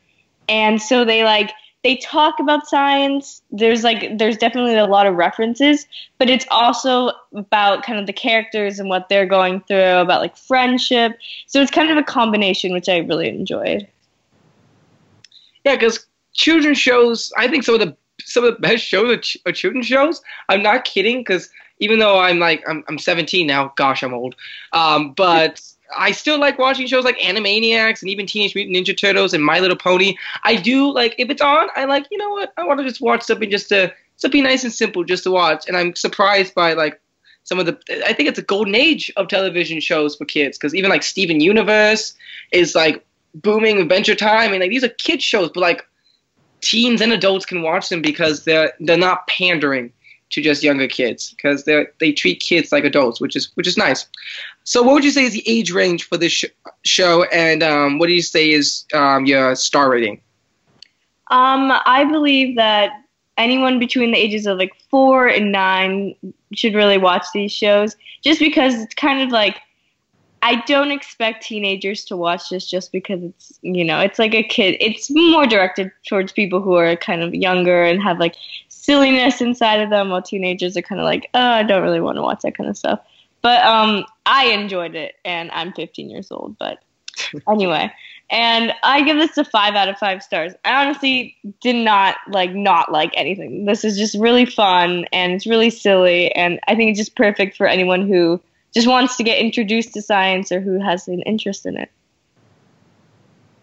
and 0.48 0.80
so 0.82 1.04
they 1.04 1.24
like 1.24 1.52
they 1.84 1.96
talk 1.96 2.40
about 2.40 2.66
science. 2.66 3.42
There's 3.50 3.84
like 3.84 4.18
there's 4.18 4.36
definitely 4.36 4.74
a 4.76 4.86
lot 4.86 5.06
of 5.06 5.14
references, 5.14 5.86
but 6.18 6.28
it's 6.28 6.46
also 6.50 7.12
about 7.34 7.84
kind 7.84 7.98
of 7.98 8.06
the 8.06 8.12
characters 8.12 8.78
and 8.78 8.88
what 8.88 9.08
they're 9.08 9.26
going 9.26 9.60
through, 9.60 9.98
about 9.98 10.20
like 10.20 10.36
friendship. 10.36 11.16
So 11.46 11.60
it's 11.60 11.70
kind 11.70 11.90
of 11.90 11.96
a 11.96 12.02
combination, 12.02 12.72
which 12.72 12.88
I 12.88 12.98
really 12.98 13.28
enjoyed. 13.28 13.86
Yeah, 15.64 15.76
because 15.76 16.06
children's 16.32 16.78
shows, 16.78 17.32
I 17.36 17.48
think 17.48 17.64
some 17.64 17.74
of 17.74 17.80
the 17.80 17.96
some 18.24 18.44
of 18.44 18.54
the 18.54 18.60
best 18.60 18.84
shows 18.84 19.38
are, 19.46 19.52
children's 19.52 19.86
shows. 19.86 20.22
I'm 20.48 20.62
not 20.62 20.84
kidding 20.84 21.18
because 21.18 21.50
even 21.78 21.98
though 21.98 22.18
I'm 22.18 22.38
like 22.38 22.62
I'm, 22.68 22.84
I'm 22.88 22.98
17 22.98 23.46
now, 23.46 23.72
gosh, 23.76 24.02
I'm 24.02 24.14
old. 24.14 24.34
Um, 24.72 25.12
but 25.12 25.60
I 25.96 26.12
still 26.12 26.38
like 26.38 26.58
watching 26.58 26.86
shows 26.86 27.04
like 27.04 27.18
Animaniacs 27.18 28.00
and 28.00 28.10
even 28.10 28.26
Teenage 28.26 28.54
Mutant 28.54 28.76
Ninja 28.76 28.96
Turtles 28.96 29.34
and 29.34 29.44
My 29.44 29.60
Little 29.60 29.76
Pony. 29.76 30.16
I 30.42 30.56
do 30.56 30.92
like 30.92 31.14
if 31.18 31.30
it's 31.30 31.42
on, 31.42 31.68
I 31.76 31.84
like 31.84 32.06
you 32.10 32.18
know 32.18 32.30
what 32.30 32.52
I 32.56 32.64
want 32.64 32.80
to 32.80 32.86
just 32.86 33.00
watch 33.00 33.22
something 33.22 33.50
just 33.50 33.68
to 33.68 33.92
something 34.16 34.42
nice 34.42 34.64
and 34.64 34.72
simple 34.72 35.04
just 35.04 35.24
to 35.24 35.30
watch. 35.30 35.66
And 35.68 35.76
I'm 35.76 35.94
surprised 35.94 36.54
by 36.54 36.72
like 36.74 37.00
some 37.44 37.58
of 37.58 37.66
the 37.66 37.78
I 38.06 38.12
think 38.12 38.28
it's 38.28 38.38
a 38.38 38.42
golden 38.42 38.74
age 38.74 39.12
of 39.16 39.28
television 39.28 39.80
shows 39.80 40.16
for 40.16 40.24
kids 40.24 40.56
because 40.56 40.74
even 40.74 40.90
like 40.90 41.02
Steven 41.02 41.40
Universe 41.40 42.14
is 42.52 42.74
like 42.74 43.04
booming 43.34 43.78
Adventure 43.78 44.14
Time 44.14 44.52
and 44.52 44.60
like 44.60 44.70
these 44.70 44.84
are 44.84 44.88
kids 44.88 45.22
shows, 45.22 45.50
but 45.52 45.60
like 45.60 45.86
teens 46.64 47.00
and 47.00 47.12
adults 47.12 47.44
can 47.44 47.62
watch 47.62 47.88
them 47.88 48.02
because 48.02 48.44
they're 48.44 48.72
they're 48.80 48.96
not 48.96 49.26
pandering 49.26 49.92
to 50.30 50.40
just 50.40 50.62
younger 50.62 50.88
kids 50.88 51.30
because 51.30 51.64
they 51.64 51.86
they 52.00 52.12
treat 52.12 52.40
kids 52.40 52.72
like 52.72 52.84
adults, 52.84 53.20
which 53.20 53.36
is 53.36 53.50
which 53.54 53.66
is 53.66 53.76
nice. 53.76 54.06
So, 54.64 54.82
what 54.82 54.94
would 54.94 55.04
you 55.04 55.10
say 55.10 55.24
is 55.24 55.32
the 55.32 55.44
age 55.46 55.70
range 55.72 56.04
for 56.04 56.16
this 56.16 56.32
sh- 56.32 56.44
show, 56.84 57.24
and 57.24 57.62
um, 57.62 57.98
what 57.98 58.06
do 58.06 58.14
you 58.14 58.22
say 58.22 58.50
is 58.50 58.84
um, 58.94 59.26
your 59.26 59.54
star 59.54 59.90
rating? 59.90 60.20
Um, 61.30 61.72
I 61.86 62.04
believe 62.04 62.56
that 62.56 62.92
anyone 63.36 63.78
between 63.78 64.12
the 64.12 64.18
ages 64.18 64.46
of 64.46 64.58
like 64.58 64.72
four 64.90 65.28
and 65.28 65.52
nine 65.52 66.14
should 66.54 66.74
really 66.74 66.98
watch 66.98 67.26
these 67.34 67.52
shows, 67.52 67.96
just 68.22 68.40
because 68.40 68.74
it's 68.74 68.94
kind 68.94 69.22
of 69.22 69.30
like 69.30 69.60
I 70.44 70.56
don't 70.66 70.90
expect 70.90 71.42
teenagers 71.42 72.04
to 72.04 72.18
watch 72.18 72.50
this 72.50 72.68
just 72.68 72.92
because 72.92 73.22
it's 73.22 73.58
you 73.62 73.82
know 73.82 74.00
it's 74.00 74.18
like 74.18 74.34
a 74.34 74.42
kid. 74.42 74.76
It's 74.78 75.10
more 75.10 75.46
directed 75.46 75.90
towards 76.06 76.32
people 76.32 76.60
who 76.60 76.74
are 76.74 76.94
kind 76.96 77.22
of 77.22 77.34
younger 77.34 77.82
and 77.82 78.02
have 78.02 78.20
like 78.20 78.36
silliness 78.68 79.40
inside 79.40 79.80
of 79.80 79.88
them, 79.88 80.10
while 80.10 80.20
teenagers 80.20 80.76
are 80.76 80.82
kind 80.82 81.00
of 81.00 81.06
like, 81.06 81.30
oh, 81.32 81.40
I 81.40 81.62
don't 81.62 81.82
really 81.82 82.02
want 82.02 82.16
to 82.16 82.22
watch 82.22 82.42
that 82.42 82.58
kind 82.58 82.68
of 82.68 82.76
stuff. 82.76 83.00
But 83.40 83.64
um, 83.64 84.04
I 84.26 84.48
enjoyed 84.48 84.94
it, 84.94 85.14
and 85.24 85.50
I'm 85.52 85.72
15 85.72 86.10
years 86.10 86.30
old. 86.30 86.58
But 86.58 86.80
anyway, 87.48 87.90
and 88.28 88.74
I 88.82 89.00
give 89.00 89.16
this 89.16 89.38
a 89.38 89.46
five 89.46 89.74
out 89.74 89.88
of 89.88 89.96
five 89.96 90.22
stars. 90.22 90.52
I 90.66 90.84
honestly 90.84 91.38
did 91.62 91.76
not 91.76 92.16
like 92.28 92.54
not 92.54 92.92
like 92.92 93.12
anything. 93.14 93.64
This 93.64 93.82
is 93.82 93.96
just 93.96 94.14
really 94.18 94.44
fun 94.44 95.06
and 95.10 95.32
it's 95.32 95.46
really 95.46 95.70
silly, 95.70 96.30
and 96.32 96.60
I 96.68 96.74
think 96.74 96.90
it's 96.90 96.98
just 96.98 97.16
perfect 97.16 97.56
for 97.56 97.66
anyone 97.66 98.06
who 98.06 98.42
just 98.74 98.86
wants 98.86 99.16
to 99.16 99.22
get 99.22 99.38
introduced 99.38 99.94
to 99.94 100.02
science 100.02 100.50
or 100.50 100.60
who 100.60 100.80
has 100.80 101.08
an 101.08 101.22
interest 101.22 101.64
in 101.64 101.76
it. 101.76 101.90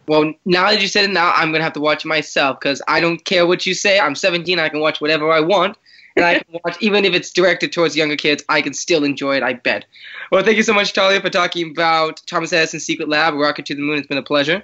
Well, 0.07 0.33
now 0.45 0.69
that 0.69 0.81
you 0.81 0.87
said 0.87 1.05
it, 1.05 1.11
now 1.11 1.31
I'm 1.31 1.51
gonna 1.51 1.63
have 1.63 1.73
to 1.73 1.79
watch 1.79 2.05
it 2.05 2.07
myself 2.07 2.59
because 2.59 2.81
I 2.87 2.99
don't 2.99 3.23
care 3.23 3.45
what 3.45 3.65
you 3.65 3.73
say. 3.73 3.99
I'm 3.99 4.15
17. 4.15 4.59
I 4.59 4.69
can 4.69 4.79
watch 4.79 4.99
whatever 4.99 5.31
I 5.31 5.39
want, 5.39 5.77
and 6.15 6.25
I 6.25 6.39
can 6.39 6.59
watch 6.63 6.77
even 6.81 7.05
if 7.05 7.13
it's 7.13 7.31
directed 7.31 7.71
towards 7.71 7.95
younger 7.95 8.15
kids. 8.15 8.43
I 8.49 8.61
can 8.61 8.73
still 8.73 9.03
enjoy 9.03 9.37
it. 9.37 9.43
I 9.43 9.53
bet. 9.53 9.85
Well, 10.31 10.43
thank 10.43 10.57
you 10.57 10.63
so 10.63 10.73
much, 10.73 10.93
Talia, 10.93 11.21
for 11.21 11.29
talking 11.29 11.71
about 11.71 12.21
Thomas 12.25 12.51
Edison's 12.51 12.85
Secret 12.85 13.09
Lab, 13.09 13.35
Rock 13.35 13.59
it 13.59 13.65
to 13.67 13.75
the 13.75 13.81
Moon. 13.81 13.99
It's 13.99 14.07
been 14.07 14.17
a 14.17 14.23
pleasure. 14.23 14.63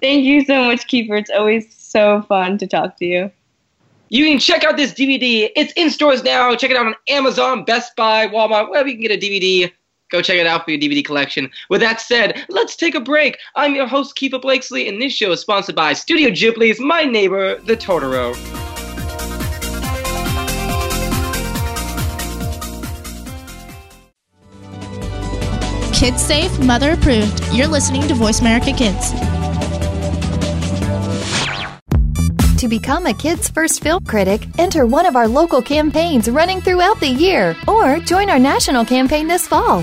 Thank 0.00 0.24
you 0.24 0.44
so 0.44 0.64
much, 0.64 0.88
Keefer. 0.88 1.16
It's 1.16 1.30
always 1.30 1.72
so 1.74 2.22
fun 2.22 2.58
to 2.58 2.66
talk 2.66 2.96
to 2.98 3.04
you. 3.04 3.30
You 4.08 4.26
can 4.26 4.38
check 4.38 4.64
out 4.64 4.76
this 4.76 4.92
DVD. 4.92 5.50
It's 5.56 5.72
in 5.74 5.88
stores 5.88 6.22
now. 6.22 6.54
Check 6.54 6.70
it 6.70 6.76
out 6.76 6.86
on 6.86 6.94
Amazon, 7.08 7.64
Best 7.64 7.96
Buy, 7.96 8.26
Walmart, 8.26 8.68
wherever 8.68 8.88
you 8.88 8.94
can 8.96 9.02
get 9.02 9.12
a 9.12 9.26
DVD. 9.26 9.72
Go 10.12 10.20
check 10.20 10.36
it 10.36 10.46
out 10.46 10.66
for 10.66 10.70
your 10.72 10.78
DVD 10.78 11.02
collection. 11.02 11.50
With 11.70 11.80
that 11.80 11.98
said, 11.98 12.44
let's 12.50 12.76
take 12.76 12.94
a 12.94 13.00
break. 13.00 13.38
I'm 13.56 13.74
your 13.74 13.86
host, 13.86 14.14
Keefer 14.14 14.42
Blakesley, 14.42 14.86
and 14.86 15.00
this 15.00 15.14
show 15.14 15.32
is 15.32 15.40
sponsored 15.40 15.74
by 15.74 15.94
Studio 15.94 16.28
Ghibli's 16.28 16.78
My 16.78 17.04
Neighbor, 17.04 17.58
the 17.62 17.78
Totoro. 17.78 18.34
Kids 25.94 26.20
safe, 26.20 26.58
mother 26.58 26.92
approved. 26.92 27.42
You're 27.54 27.68
listening 27.68 28.06
to 28.08 28.14
Voice 28.14 28.40
America 28.40 28.72
Kids. 28.74 29.12
To 32.60 32.68
become 32.68 33.06
a 33.06 33.14
Kids 33.14 33.48
First 33.48 33.82
Film 33.82 34.04
Critic, 34.04 34.46
enter 34.58 34.84
one 34.84 35.06
of 35.06 35.16
our 35.16 35.26
local 35.26 35.62
campaigns 35.62 36.28
running 36.28 36.60
throughout 36.60 37.00
the 37.00 37.08
year 37.08 37.56
or 37.66 37.98
join 37.98 38.28
our 38.28 38.38
national 38.38 38.84
campaign 38.84 39.26
this 39.26 39.48
fall. 39.48 39.82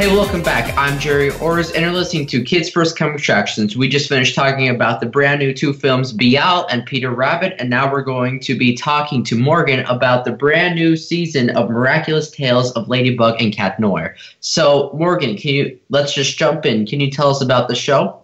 Hey, 0.00 0.06
welcome 0.16 0.42
back. 0.42 0.74
I'm 0.78 0.98
Gerry 0.98 1.28
Orrs, 1.28 1.74
and 1.74 1.82
you're 1.82 1.92
listening 1.92 2.26
to 2.28 2.42
Kids 2.42 2.70
First 2.70 2.96
Coming 2.96 3.16
Attractions. 3.16 3.76
We 3.76 3.86
just 3.86 4.08
finished 4.08 4.34
talking 4.34 4.70
about 4.70 5.00
the 5.00 5.04
brand 5.04 5.40
new 5.40 5.52
two 5.52 5.74
films, 5.74 6.14
Out 6.38 6.72
and 6.72 6.86
Peter 6.86 7.10
Rabbit, 7.10 7.54
and 7.58 7.68
now 7.68 7.92
we're 7.92 8.00
going 8.00 8.40
to 8.40 8.56
be 8.56 8.74
talking 8.74 9.22
to 9.24 9.36
Morgan 9.36 9.80
about 9.80 10.24
the 10.24 10.32
brand 10.32 10.76
new 10.76 10.96
season 10.96 11.50
of 11.50 11.68
Miraculous 11.68 12.30
Tales 12.30 12.72
of 12.72 12.88
Ladybug 12.88 13.42
and 13.42 13.54
Cat 13.54 13.78
Noir. 13.78 14.16
So, 14.40 14.90
Morgan, 14.94 15.36
can 15.36 15.50
you 15.50 15.78
let's 15.90 16.14
just 16.14 16.38
jump 16.38 16.64
in. 16.64 16.86
Can 16.86 16.98
you 17.00 17.10
tell 17.10 17.28
us 17.28 17.42
about 17.42 17.68
the 17.68 17.74
show? 17.74 18.22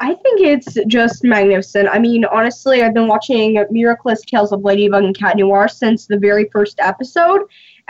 I 0.00 0.14
think 0.14 0.40
it's 0.40 0.76
just 0.88 1.22
magnificent. 1.22 1.90
I 1.92 2.00
mean, 2.00 2.24
honestly, 2.24 2.82
I've 2.82 2.92
been 2.92 3.06
watching 3.06 3.64
Miraculous 3.70 4.22
Tales 4.22 4.50
of 4.50 4.62
Ladybug 4.62 5.04
and 5.04 5.16
Cat 5.16 5.36
Noir 5.36 5.68
since 5.68 6.06
the 6.06 6.18
very 6.18 6.48
first 6.52 6.80
episode. 6.80 7.42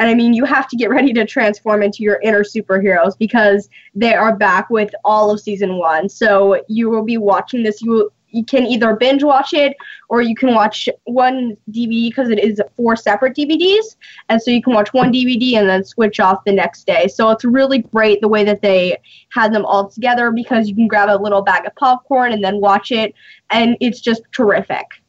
And 0.02 0.10
I 0.10 0.14
mean, 0.14 0.34
you 0.34 0.44
have 0.46 0.66
to 0.66 0.76
get 0.76 0.90
ready 0.90 1.12
to 1.12 1.24
transform 1.24 1.80
into 1.80 2.02
your 2.02 2.18
inner 2.22 2.42
superheroes 2.42 3.16
because 3.16 3.68
they 3.94 4.14
are 4.14 4.34
back 4.34 4.68
with 4.68 4.92
all 5.04 5.30
of 5.30 5.38
season 5.38 5.78
one. 5.78 6.08
So 6.08 6.60
you 6.66 6.90
will 6.90 7.04
be 7.04 7.18
watching 7.18 7.62
this. 7.62 7.80
You 7.80 7.90
will, 7.92 8.08
you 8.30 8.44
can 8.44 8.66
either 8.66 8.96
binge 8.96 9.22
watch 9.22 9.54
it 9.54 9.76
or 10.08 10.20
you 10.20 10.34
can 10.34 10.56
watch 10.56 10.88
one 11.04 11.56
DVD 11.70 12.10
because 12.10 12.30
it 12.30 12.40
is 12.40 12.60
four 12.76 12.96
separate 12.96 13.36
DVDs. 13.36 13.94
And 14.28 14.42
so 14.42 14.50
you 14.50 14.60
can 14.60 14.74
watch 14.74 14.92
one 14.92 15.12
DVD 15.12 15.52
and 15.52 15.68
then 15.68 15.84
switch 15.84 16.18
off 16.18 16.42
the 16.44 16.52
next 16.52 16.84
day. 16.84 17.06
So 17.06 17.30
it's 17.30 17.44
really 17.44 17.78
great 17.78 18.20
the 18.20 18.26
way 18.26 18.42
that 18.42 18.60
they 18.60 18.96
had 19.28 19.54
them 19.54 19.64
all 19.64 19.88
together 19.88 20.32
because 20.32 20.68
you 20.68 20.74
can 20.74 20.88
grab 20.88 21.10
a 21.10 21.22
little 21.22 21.42
bag 21.42 21.64
of 21.64 21.76
popcorn 21.76 22.32
and 22.32 22.42
then 22.42 22.60
watch 22.60 22.90
it. 22.90 23.14
And 23.50 23.76
it's 23.78 24.00
just 24.00 24.22
terrific. 24.32 25.01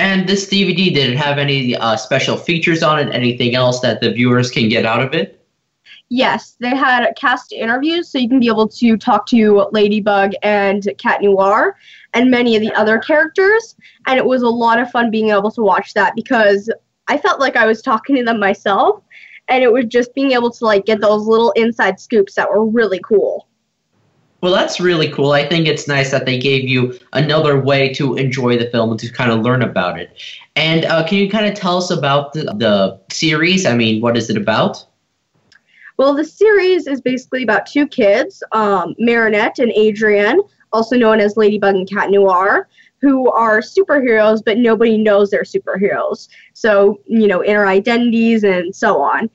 And 0.00 0.26
this 0.26 0.48
DVD, 0.48 0.94
did 0.94 1.10
it 1.10 1.18
have 1.18 1.36
any 1.36 1.76
uh, 1.76 1.94
special 1.94 2.38
features 2.38 2.82
on 2.82 2.98
it? 2.98 3.14
Anything 3.14 3.54
else 3.54 3.80
that 3.80 4.00
the 4.00 4.10
viewers 4.10 4.50
can 4.50 4.70
get 4.70 4.86
out 4.86 5.02
of 5.02 5.12
it? 5.12 5.46
Yes, 6.08 6.56
they 6.58 6.74
had 6.74 7.12
cast 7.16 7.52
interviews, 7.52 8.08
so 8.08 8.16
you 8.16 8.26
can 8.26 8.40
be 8.40 8.46
able 8.46 8.66
to 8.66 8.96
talk 8.96 9.26
to 9.26 9.68
Ladybug 9.72 10.32
and 10.42 10.88
Cat 10.96 11.20
Noir 11.20 11.76
and 12.14 12.30
many 12.30 12.56
of 12.56 12.62
the 12.62 12.72
other 12.72 12.98
characters. 12.98 13.76
And 14.06 14.16
it 14.16 14.24
was 14.24 14.40
a 14.40 14.48
lot 14.48 14.80
of 14.80 14.90
fun 14.90 15.10
being 15.10 15.28
able 15.28 15.50
to 15.50 15.60
watch 15.60 15.92
that 15.92 16.14
because 16.16 16.72
I 17.08 17.18
felt 17.18 17.38
like 17.38 17.56
I 17.56 17.66
was 17.66 17.82
talking 17.82 18.16
to 18.16 18.24
them 18.24 18.40
myself, 18.40 19.02
and 19.48 19.62
it 19.62 19.70
was 19.70 19.84
just 19.84 20.14
being 20.14 20.32
able 20.32 20.50
to 20.50 20.64
like 20.64 20.86
get 20.86 21.02
those 21.02 21.26
little 21.26 21.50
inside 21.56 22.00
scoops 22.00 22.36
that 22.36 22.48
were 22.48 22.64
really 22.64 23.00
cool. 23.00 23.49
Well, 24.40 24.52
that's 24.52 24.80
really 24.80 25.10
cool. 25.10 25.32
I 25.32 25.46
think 25.46 25.68
it's 25.68 25.86
nice 25.86 26.10
that 26.12 26.24
they 26.24 26.38
gave 26.38 26.68
you 26.68 26.98
another 27.12 27.60
way 27.60 27.92
to 27.94 28.16
enjoy 28.16 28.56
the 28.56 28.70
film 28.70 28.90
and 28.90 29.00
to 29.00 29.12
kind 29.12 29.30
of 29.30 29.40
learn 29.40 29.62
about 29.62 30.00
it. 30.00 30.16
And 30.56 30.86
uh, 30.86 31.06
can 31.06 31.18
you 31.18 31.30
kind 31.30 31.46
of 31.46 31.54
tell 31.54 31.76
us 31.76 31.90
about 31.90 32.32
the, 32.32 32.44
the 32.44 32.98
series? 33.12 33.66
I 33.66 33.74
mean, 33.74 34.00
what 34.00 34.16
is 34.16 34.30
it 34.30 34.36
about? 34.38 34.86
Well, 35.98 36.14
the 36.14 36.24
series 36.24 36.86
is 36.86 37.02
basically 37.02 37.42
about 37.42 37.66
two 37.66 37.86
kids, 37.86 38.42
um, 38.52 38.94
Marinette 38.98 39.58
and 39.58 39.70
Adrien, 39.76 40.40
also 40.72 40.96
known 40.96 41.20
as 41.20 41.36
Ladybug 41.36 41.74
and 41.74 41.88
Cat 41.88 42.10
Noir, 42.10 42.68
who 43.02 43.30
are 43.30 43.60
superheroes, 43.60 44.42
but 44.42 44.56
nobody 44.56 44.96
knows 44.96 45.30
they're 45.30 45.42
superheroes. 45.42 46.28
So, 46.54 47.00
you 47.06 47.26
know, 47.26 47.44
inner 47.44 47.66
identities 47.66 48.44
and 48.44 48.74
so 48.74 49.02
on. 49.02 49.28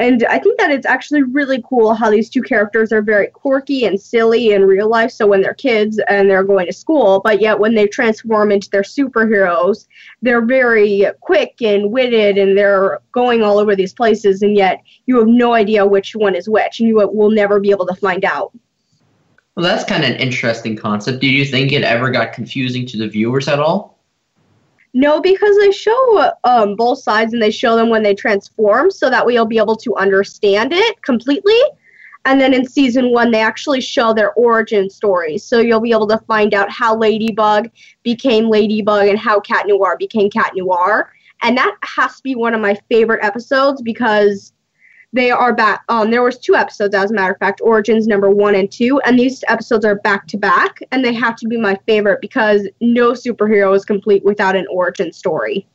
And 0.00 0.24
I 0.30 0.38
think 0.38 0.58
that 0.58 0.70
it's 0.70 0.86
actually 0.86 1.24
really 1.24 1.62
cool 1.68 1.92
how 1.92 2.10
these 2.10 2.30
two 2.30 2.40
characters 2.40 2.90
are 2.90 3.02
very 3.02 3.26
quirky 3.26 3.84
and 3.84 4.00
silly 4.00 4.52
in 4.52 4.62
real 4.64 4.88
life. 4.88 5.10
So 5.10 5.26
when 5.26 5.42
they're 5.42 5.52
kids 5.52 6.00
and 6.08 6.28
they're 6.28 6.42
going 6.42 6.66
to 6.68 6.72
school, 6.72 7.20
but 7.22 7.42
yet 7.42 7.58
when 7.58 7.74
they 7.74 7.86
transform 7.86 8.50
into 8.50 8.70
their 8.70 8.80
superheroes, 8.80 9.86
they're 10.22 10.40
very 10.40 11.04
quick 11.20 11.60
and 11.60 11.92
witted 11.92 12.38
and 12.38 12.56
they're 12.56 13.00
going 13.12 13.42
all 13.42 13.58
over 13.58 13.76
these 13.76 13.92
places. 13.92 14.40
And 14.40 14.56
yet 14.56 14.82
you 15.04 15.18
have 15.18 15.28
no 15.28 15.52
idea 15.52 15.84
which 15.84 16.16
one 16.16 16.34
is 16.34 16.48
which, 16.48 16.80
and 16.80 16.88
you 16.88 16.96
will 16.96 17.30
never 17.30 17.60
be 17.60 17.70
able 17.70 17.86
to 17.86 17.94
find 17.94 18.24
out. 18.24 18.52
Well, 19.54 19.66
that's 19.66 19.84
kind 19.84 20.02
of 20.02 20.10
an 20.12 20.16
interesting 20.16 20.76
concept. 20.76 21.20
Do 21.20 21.26
you 21.26 21.44
think 21.44 21.72
it 21.72 21.82
ever 21.82 22.08
got 22.08 22.32
confusing 22.32 22.86
to 22.86 22.96
the 22.96 23.06
viewers 23.06 23.48
at 23.48 23.60
all? 23.60 23.89
No, 24.92 25.20
because 25.20 25.56
they 25.58 25.70
show 25.70 26.32
um, 26.44 26.74
both 26.74 27.00
sides 27.00 27.32
and 27.32 27.40
they 27.40 27.50
show 27.50 27.76
them 27.76 27.88
when 27.90 28.02
they 28.02 28.14
transform, 28.14 28.90
so 28.90 29.08
that 29.08 29.24
way 29.24 29.34
you'll 29.34 29.46
be 29.46 29.58
able 29.58 29.76
to 29.76 29.94
understand 29.96 30.72
it 30.72 31.00
completely. 31.02 31.60
And 32.24 32.40
then 32.40 32.52
in 32.52 32.68
season 32.68 33.12
one, 33.12 33.30
they 33.30 33.40
actually 33.40 33.80
show 33.80 34.12
their 34.12 34.32
origin 34.32 34.90
stories, 34.90 35.44
so 35.44 35.60
you'll 35.60 35.80
be 35.80 35.92
able 35.92 36.08
to 36.08 36.18
find 36.26 36.54
out 36.54 36.70
how 36.70 36.96
Ladybug 36.96 37.70
became 38.02 38.50
Ladybug 38.50 39.08
and 39.08 39.18
how 39.18 39.40
Cat 39.40 39.66
Noir 39.66 39.96
became 39.96 40.28
Cat 40.28 40.52
Noir. 40.54 41.12
And 41.42 41.56
that 41.56 41.76
has 41.82 42.16
to 42.16 42.22
be 42.22 42.34
one 42.34 42.52
of 42.52 42.60
my 42.60 42.76
favorite 42.90 43.24
episodes 43.24 43.80
because 43.80 44.52
they 45.12 45.30
are 45.30 45.52
back. 45.52 45.82
Um, 45.88 46.10
there 46.10 46.22
was 46.22 46.38
two 46.38 46.54
episodes, 46.54 46.94
as 46.94 47.10
a 47.10 47.14
matter 47.14 47.32
of 47.32 47.38
fact, 47.38 47.60
Origins 47.62 48.06
number 48.06 48.30
one 48.30 48.54
and 48.54 48.70
two, 48.70 49.00
and 49.00 49.18
these 49.18 49.42
episodes 49.48 49.84
are 49.84 49.96
back 49.96 50.26
to 50.28 50.36
back, 50.36 50.78
and 50.92 51.04
they 51.04 51.12
have 51.12 51.36
to 51.36 51.48
be 51.48 51.56
my 51.56 51.78
favorite 51.86 52.20
because 52.20 52.68
no 52.80 53.12
superhero 53.12 53.74
is 53.74 53.84
complete 53.84 54.24
without 54.24 54.54
an 54.54 54.66
origin 54.70 55.12
story. 55.12 55.66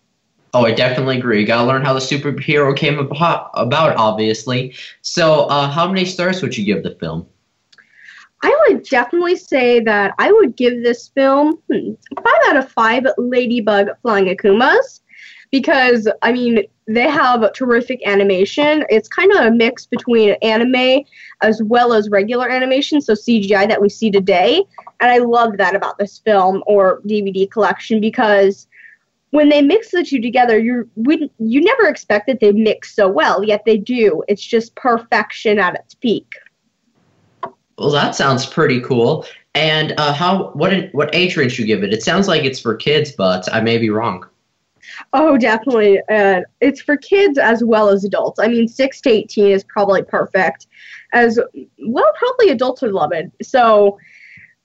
Oh, 0.53 0.65
I 0.65 0.71
definitely 0.71 1.17
agree. 1.17 1.41
You 1.41 1.45
gotta 1.45 1.67
learn 1.67 1.83
how 1.83 1.93
the 1.93 1.99
superhero 1.99 2.75
came 2.75 2.97
about, 2.97 3.51
obviously. 3.97 4.73
So, 5.01 5.41
uh, 5.47 5.69
how 5.69 5.87
many 5.87 6.05
stars 6.05 6.41
would 6.41 6.57
you 6.57 6.63
give 6.63 6.81
the 6.81 6.95
film? 6.95 7.27
I 8.41 8.65
would 8.67 8.83
definitely 8.83 9.35
say 9.35 9.81
that 9.81 10.13
I 10.17 10.31
would 10.31 10.55
give 10.55 10.81
this 10.81 11.09
film 11.09 11.59
hmm, 11.69 11.93
five 12.15 12.39
out 12.47 12.57
of 12.57 12.71
five 12.71 13.05
Ladybug 13.17 13.87
Flying 14.01 14.27
Akumas 14.27 15.01
because 15.51 16.07
I 16.21 16.31
mean 16.31 16.63
they 16.87 17.09
have 17.09 17.51
terrific 17.53 17.99
animation. 18.05 18.85
It's 18.89 19.07
kind 19.07 19.31
of 19.31 19.45
a 19.45 19.51
mix 19.51 19.85
between 19.85 20.35
anime 20.41 21.03
as 21.41 21.61
well 21.63 21.93
as 21.93 22.09
regular 22.09 22.49
animation, 22.49 23.01
so 23.01 23.13
CGI 23.13 23.67
that 23.67 23.81
we 23.81 23.89
see 23.89 24.11
today. 24.11 24.63
And 24.99 25.11
I 25.11 25.17
love 25.17 25.57
that 25.57 25.75
about 25.75 25.97
this 25.97 26.19
film 26.19 26.63
or 26.67 27.01
DVD 27.01 27.49
collection 27.49 27.99
because 27.99 28.67
when 29.31 29.49
they 29.49 29.61
mix 29.61 29.91
the 29.91 30.03
two 30.03 30.21
together, 30.21 30.57
you 30.59 30.89
we, 30.95 31.29
you 31.39 31.61
never 31.61 31.87
expect 31.87 32.27
that 32.27 32.39
they 32.39 32.51
mix 32.51 32.95
so 32.95 33.07
well, 33.07 33.43
yet 33.43 33.63
they 33.65 33.77
do. 33.77 34.23
It's 34.27 34.43
just 34.43 34.75
perfection 34.75 35.59
at 35.59 35.75
its 35.75 35.93
peak. 35.93 36.35
Well, 37.77 37.91
that 37.91 38.15
sounds 38.15 38.45
pretty 38.45 38.79
cool. 38.79 39.25
And 39.53 39.93
uh, 39.97 40.13
how 40.13 40.51
what 40.51 40.93
what 40.93 41.13
age 41.13 41.35
range 41.35 41.59
you 41.59 41.65
give 41.65 41.83
it? 41.83 41.93
It 41.93 42.03
sounds 42.03 42.27
like 42.27 42.43
it's 42.43 42.59
for 42.59 42.75
kids, 42.75 43.11
but 43.11 43.51
I 43.53 43.59
may 43.61 43.77
be 43.77 43.89
wrong. 43.89 44.25
Oh, 45.13 45.37
definitely. 45.37 46.01
It's 46.61 46.81
for 46.81 46.97
kids 46.97 47.37
as 47.37 47.63
well 47.63 47.89
as 47.89 48.03
adults. 48.03 48.39
I 48.39 48.47
mean, 48.47 48.67
six 48.67 49.01
to 49.01 49.09
eighteen 49.09 49.51
is 49.51 49.63
probably 49.63 50.03
perfect. 50.03 50.67
As 51.13 51.39
well, 51.79 52.11
probably 52.17 52.49
adults 52.49 52.81
would 52.81 52.91
love 52.91 53.11
it. 53.13 53.31
So, 53.41 53.97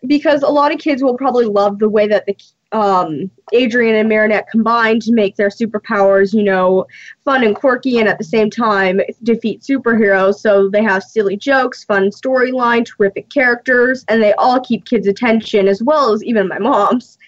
because 0.07 0.43
a 0.43 0.49
lot 0.49 0.72
of 0.72 0.78
kids 0.78 1.03
will 1.03 1.16
probably 1.16 1.45
love 1.45 1.78
the 1.78 1.89
way 1.89 2.09
that 2.09 2.24
the 2.26 2.37
um, 2.72 3.31
Adrien 3.53 3.97
and 3.97 4.09
Marinette 4.09 4.49
combined 4.49 5.03
to 5.03 5.12
make 5.12 5.35
their 5.37 5.49
superpowers, 5.49 6.33
you 6.33 6.45
know, 6.45 6.87
fun 7.24 7.45
and 7.45 7.55
quirky, 7.55 7.99
and 7.99 8.09
at 8.09 8.16
the 8.16 8.24
same 8.24 8.49
time 8.49 9.01
defeat 9.24 9.61
superheroes. 9.62 10.37
So 10.37 10.68
they 10.70 10.83
have 10.83 11.03
silly 11.03 11.37
jokes, 11.37 11.85
fun 11.85 12.11
storyline, 12.11 12.87
terrific 12.87 13.28
characters, 13.28 14.05
and 14.09 14.22
they 14.22 14.33
all 14.35 14.61
keep 14.61 14.85
kids' 14.85 15.09
attention 15.09 15.66
as 15.68 15.83
well 15.83 16.12
as 16.12 16.22
even 16.24 16.49
my 16.49 16.59
mom's. 16.59 17.18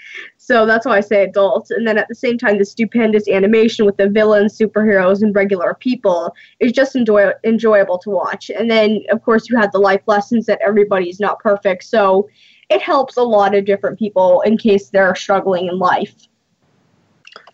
So 0.45 0.67
that's 0.67 0.85
why 0.85 0.97
I 0.97 1.01
say 1.01 1.23
adults. 1.23 1.71
And 1.71 1.87
then 1.87 1.97
at 1.99 2.09
the 2.09 2.17
same 2.17 2.37
time, 2.37 2.59
the 2.59 2.65
stupendous 2.65 3.29
animation 3.29 3.87
with 3.87 3.97
the 3.97 4.09
villains, 4.09 4.59
superheroes, 4.59 5.23
and 5.23 5.33
regular 5.33 5.75
people 5.75 6.35
is 6.59 6.73
just 6.73 6.97
enjoy- 6.97 7.31
enjoyable 7.45 7.97
to 7.99 8.11
watch. 8.11 8.51
And 8.51 8.69
then, 8.69 9.05
of 9.13 9.23
course, 9.23 9.49
you 9.49 9.57
have 9.57 9.71
the 9.71 9.79
life 9.79 10.03
lessons 10.09 10.47
that 10.47 10.59
everybody's 10.61 11.21
not 11.21 11.39
perfect. 11.39 11.85
So 11.85 12.29
it 12.71 12.83
helps 12.83 13.17
a 13.17 13.23
lot 13.23 13.55
of 13.55 13.65
different 13.65 14.01
people 14.01 14.41
in 14.41 14.59
case 14.59 14.91
they're 14.91 15.15
struggling 15.15 15.69
in 15.69 15.79
life. 15.79 16.13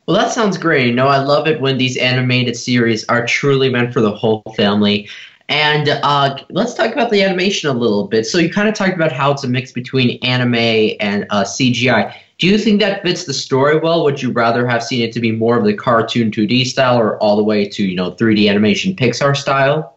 Well, 0.07 0.17
that 0.17 0.33
sounds 0.33 0.57
great. 0.57 0.87
You 0.87 0.95
know, 0.95 1.09
I 1.09 1.19
love 1.19 1.47
it 1.47 1.61
when 1.61 1.77
these 1.77 1.99
animated 1.99 2.57
series 2.57 3.05
are 3.11 3.27
truly 3.27 3.69
meant 3.69 3.93
for 3.93 4.01
the 4.01 4.15
whole 4.15 4.43
family. 4.57 5.11
And 5.49 5.89
uh, 5.89 6.37
let's 6.51 6.75
talk 6.75 6.93
about 6.93 7.11
the 7.11 7.23
animation 7.23 7.71
a 7.71 7.73
little 7.73 8.07
bit. 8.07 8.27
So 8.27 8.39
you 8.39 8.51
kind 8.51 8.69
of 8.69 8.75
talked 8.75 8.95
about 8.95 9.13
how 9.13 9.33
it's 9.33 9.45
a 9.45 9.49
mix 9.49 9.73
between 9.73 10.19
anime 10.23 10.97
and 11.01 11.27
uh, 11.31 11.43
CGI. 11.43 12.15
Do 12.37 12.47
you 12.47 12.59
think 12.59 12.81
that 12.81 13.03
fits 13.03 13.25
the 13.25 13.33
story 13.33 13.79
well? 13.79 14.05
Would 14.05 14.23
you 14.23 14.31
rather 14.31 14.67
have 14.67 14.83
seen 14.83 15.03
it 15.03 15.13
to 15.13 15.21
be 15.21 15.33
more 15.33 15.59
of 15.59 15.65
the 15.65 15.75
cartoon 15.75 16.31
2D 16.31 16.67
style, 16.67 16.99
or 16.99 17.19
all 17.19 17.37
the 17.37 17.43
way 17.43 17.67
to 17.67 17.83
you 17.83 17.97
know 17.97 18.13
3D 18.13 18.49
animation 18.49 18.95
Pixar 18.95 19.37
style? 19.37 19.97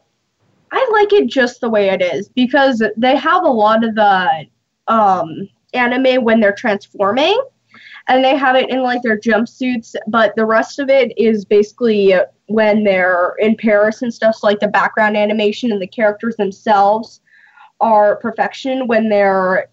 I 0.72 0.90
like 0.94 1.12
it 1.14 1.28
just 1.28 1.60
the 1.60 1.70
way 1.70 1.90
it 1.90 2.02
is 2.02 2.30
because 2.30 2.82
they 2.96 3.16
have 3.18 3.44
a 3.44 3.50
lot 3.50 3.84
of 3.84 3.94
the 3.94 4.46
um, 4.88 5.50
anime 5.74 6.24
when 6.24 6.40
they're 6.40 6.54
transforming, 6.54 7.40
and 8.08 8.24
they 8.24 8.36
have 8.36 8.56
it 8.56 8.70
in 8.70 8.82
like 8.82 9.02
their 9.02 9.20
jumpsuits, 9.20 9.96
but 10.08 10.36
the 10.36 10.46
rest 10.46 10.80
of 10.80 10.90
it 10.90 11.18
is 11.18 11.46
basically 11.46 12.14
when 12.48 12.84
they're 12.84 13.36
in 13.40 13.56
Paris 13.56 14.02
and 14.02 14.14
stuff. 14.14 14.36
So 14.36 14.48
like 14.48 14.60
the 14.60 14.68
background 14.68 15.16
animation 15.16 15.72
and 15.72 15.82
the 15.82 15.88
characters 15.88 16.36
themselves 16.36 17.22
are 17.80 18.18
perfection 18.18 18.88
when 18.88 19.10
they're 19.10 19.68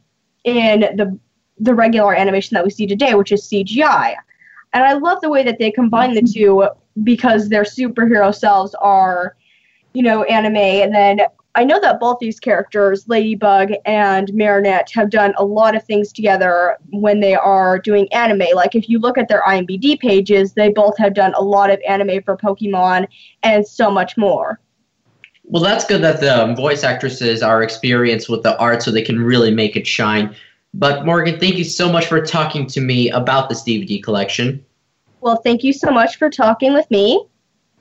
in 0.45 0.81
the 0.81 1.19
the 1.61 1.75
regular 1.75 2.15
animation 2.15 2.55
that 2.55 2.65
we 2.65 2.71
see 2.71 2.87
today, 2.87 3.15
which 3.15 3.33
is 3.33 3.43
CGI. 3.43 4.15
And 4.73 4.85
I 4.85 4.93
love 4.93 5.21
the 5.21 5.29
way 5.29 5.43
that 5.43 5.59
they 5.59 5.71
combine 5.71 6.15
the 6.15 6.23
mm-hmm. 6.23 6.33
two 6.33 6.69
because 7.03 7.49
their 7.49 7.65
superhero 7.65 8.35
selves 8.35 8.75
are, 8.81 9.37
you 9.93 10.03
know, 10.03 10.23
anime. 10.25 10.57
And 10.57 10.95
then 10.95 11.21
I 11.59 11.65
know 11.65 11.81
that 11.81 11.99
both 11.99 12.21
these 12.21 12.39
characters, 12.39 13.09
Ladybug 13.09 13.73
and 13.85 14.33
Marinette, 14.33 14.93
have 14.93 15.11
done 15.11 15.35
a 15.37 15.45
lot 15.45 15.75
of 15.75 15.83
things 15.83 16.13
together 16.13 16.77
when 16.91 17.19
they 17.19 17.35
are 17.35 17.81
doing 17.81 18.07
anime. 18.13 18.47
Like 18.55 18.77
if 18.77 18.89
you 18.89 19.01
look 19.01 19.19
at 19.19 19.27
their 19.27 19.43
IMDb 19.43 19.99
pages, 19.99 20.53
they 20.53 20.69
both 20.69 20.97
have 20.99 21.15
done 21.15 21.35
a 21.35 21.43
lot 21.43 21.71
of 21.71 21.81
anime 21.81 22.23
for 22.23 22.37
Pokemon 22.37 23.09
and 23.43 23.67
so 23.67 23.91
much 23.91 24.17
more. 24.17 24.61
Well, 25.43 25.61
that's 25.61 25.85
good 25.85 26.01
that 26.03 26.21
the 26.21 26.45
um, 26.45 26.55
voice 26.55 26.85
actresses 26.85 27.43
are 27.43 27.61
experienced 27.61 28.29
with 28.29 28.45
the 28.45 28.57
art 28.61 28.85
so 28.85 28.93
they 28.93 29.03
can 29.03 29.21
really 29.21 29.51
make 29.51 29.75
it 29.75 29.85
shine. 29.85 30.37
But 30.75 31.05
Morgan, 31.05 31.41
thank 31.41 31.57
you 31.57 31.65
so 31.65 31.91
much 31.91 32.07
for 32.07 32.25
talking 32.25 32.69
to 32.69 32.81
me 32.81 33.11
about 33.11 33.49
this 33.49 33.65
DVD 33.65 34.01
collection. 34.01 34.65
Well, 35.23 35.41
thank 35.43 35.65
you 35.65 35.73
so 35.73 35.91
much 35.91 36.19
for 36.19 36.31
talking 36.31 36.73
with 36.73 36.89
me. 36.89 37.27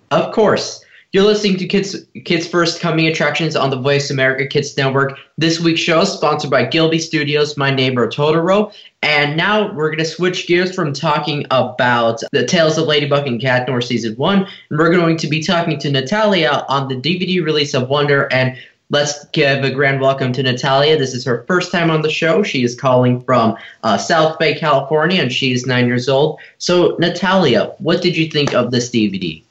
Of 0.10 0.34
course. 0.34 0.84
You're 1.18 1.26
listening 1.26 1.58
to 1.58 1.66
Kids 1.66 1.96
Kids 2.26 2.48
First 2.48 2.80
Coming 2.80 3.08
Attractions 3.08 3.56
on 3.56 3.72
the 3.72 3.76
Voice 3.76 4.12
America 4.12 4.46
Kids 4.46 4.78
Network. 4.78 5.18
This 5.36 5.60
week's 5.60 5.80
show 5.80 6.02
is 6.02 6.12
sponsored 6.12 6.52
by 6.52 6.64
Ghibli 6.64 7.02
Studios, 7.02 7.58
My 7.58 7.72
Neighbor 7.72 8.08
Totoro. 8.08 8.72
And 9.02 9.36
now 9.36 9.74
we're 9.74 9.88
going 9.88 9.98
to 9.98 10.06
switch 10.06 10.46
gears 10.46 10.76
from 10.76 10.94
talking 10.94 11.48
about 11.50 12.22
the 12.34 12.46
Tales 12.46 12.78
of 12.78 12.86
Ladybug 12.86 13.26
and 13.26 13.42
Cat 13.42 13.68
Catnor 13.68 13.84
Season 13.84 14.14
1, 14.14 14.38
and 14.70 14.78
we're 14.78 14.92
going 14.92 15.18
to 15.18 15.26
be 15.26 15.42
talking 15.42 15.80
to 15.80 15.90
Nathalia 15.90 16.64
on 16.70 16.88
the 16.88 16.94
DVD 16.94 17.44
release 17.44 17.74
of 17.74 17.90
Wonder. 17.90 18.32
And 18.32 18.56
let's 18.92 19.26
give 19.30 19.64
a 19.64 19.72
grand 19.72 20.02
welcome 20.02 20.32
to 20.34 20.44
Nathalia. 20.44 21.00
This 21.00 21.16
is 21.16 21.26
her 21.26 21.46
first 21.48 21.72
time 21.72 21.90
on 21.90 22.04
the 22.04 22.12
show. 22.12 22.44
She 22.44 22.64
is 22.64 22.76
calling 22.76 23.22
from 23.22 23.58
uh, 23.82 23.98
South 23.98 24.38
Bay, 24.38 24.54
California, 24.54 25.20
and 25.20 25.34
she 25.34 25.52
is 25.52 25.66
nine 25.66 25.88
years 25.88 26.08
old. 26.08 26.40
So, 26.60 26.96
Nathalia, 26.98 27.74
what 27.82 28.04
did 28.04 28.16
you 28.16 28.30
think 28.30 28.54
of 28.54 28.70
this 28.70 28.92
DVD? 28.92 29.42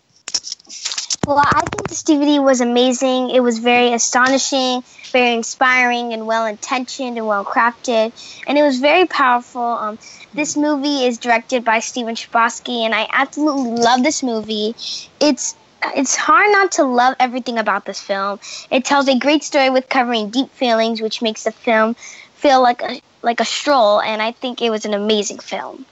Well, 1.27 1.39
I 1.39 1.63
think 1.63 1.89
this 1.89 2.05
DVD 2.05 2.41
was 2.41 2.61
amazing. 2.61 3.31
It 3.31 3.41
was 3.41 3.59
very 3.59 3.93
astonishing, 3.93 4.85
very 5.11 5.35
inspiring, 5.35 6.13
and 6.13 6.25
well 6.25 6.47
intentioned 6.47 7.19
and 7.19 7.27
well 7.27 7.45
crafted. 7.45 8.13
And 8.47 8.57
it 8.57 8.63
was 8.63 8.79
very 8.79 9.07
powerful. 9.07 9.61
Um, 9.61 9.99
this 10.35 10.57
movie 10.57 11.05
is 11.05 11.19
directed 11.19 11.65
by 11.65 11.81
Steven 11.81 12.15
Chbosky, 12.15 12.83
and 12.83 12.95
I 12.95 13.09
absolutely 13.13 13.73
love 13.73 14.05
this 14.05 14.23
movie. 14.23 14.77
It's 15.19 15.57
it's 15.97 16.15
hard 16.15 16.53
not 16.53 16.71
to 16.73 16.85
love 16.85 17.17
everything 17.19 17.59
about 17.59 17.87
this 17.87 18.01
film. 18.01 18.39
It 18.71 18.85
tells 18.85 19.09
a 19.09 19.19
great 19.19 19.43
story 19.43 19.69
with 19.69 19.89
covering 19.89 20.31
deep 20.31 20.53
feelings, 20.53 21.01
which 21.01 21.23
makes 21.23 21.43
the 21.43 21.51
film 21.51 21.95
feel 22.37 22.63
like 22.63 22.83
a 22.83 23.01
like 23.23 23.41
a 23.41 23.45
stroll. 23.45 24.01
And 24.01 24.23
I 24.23 24.31
think 24.31 24.63
it 24.63 24.71
was 24.71 24.85
an 24.85 24.95
amazing 24.95 25.41
film. 25.41 25.87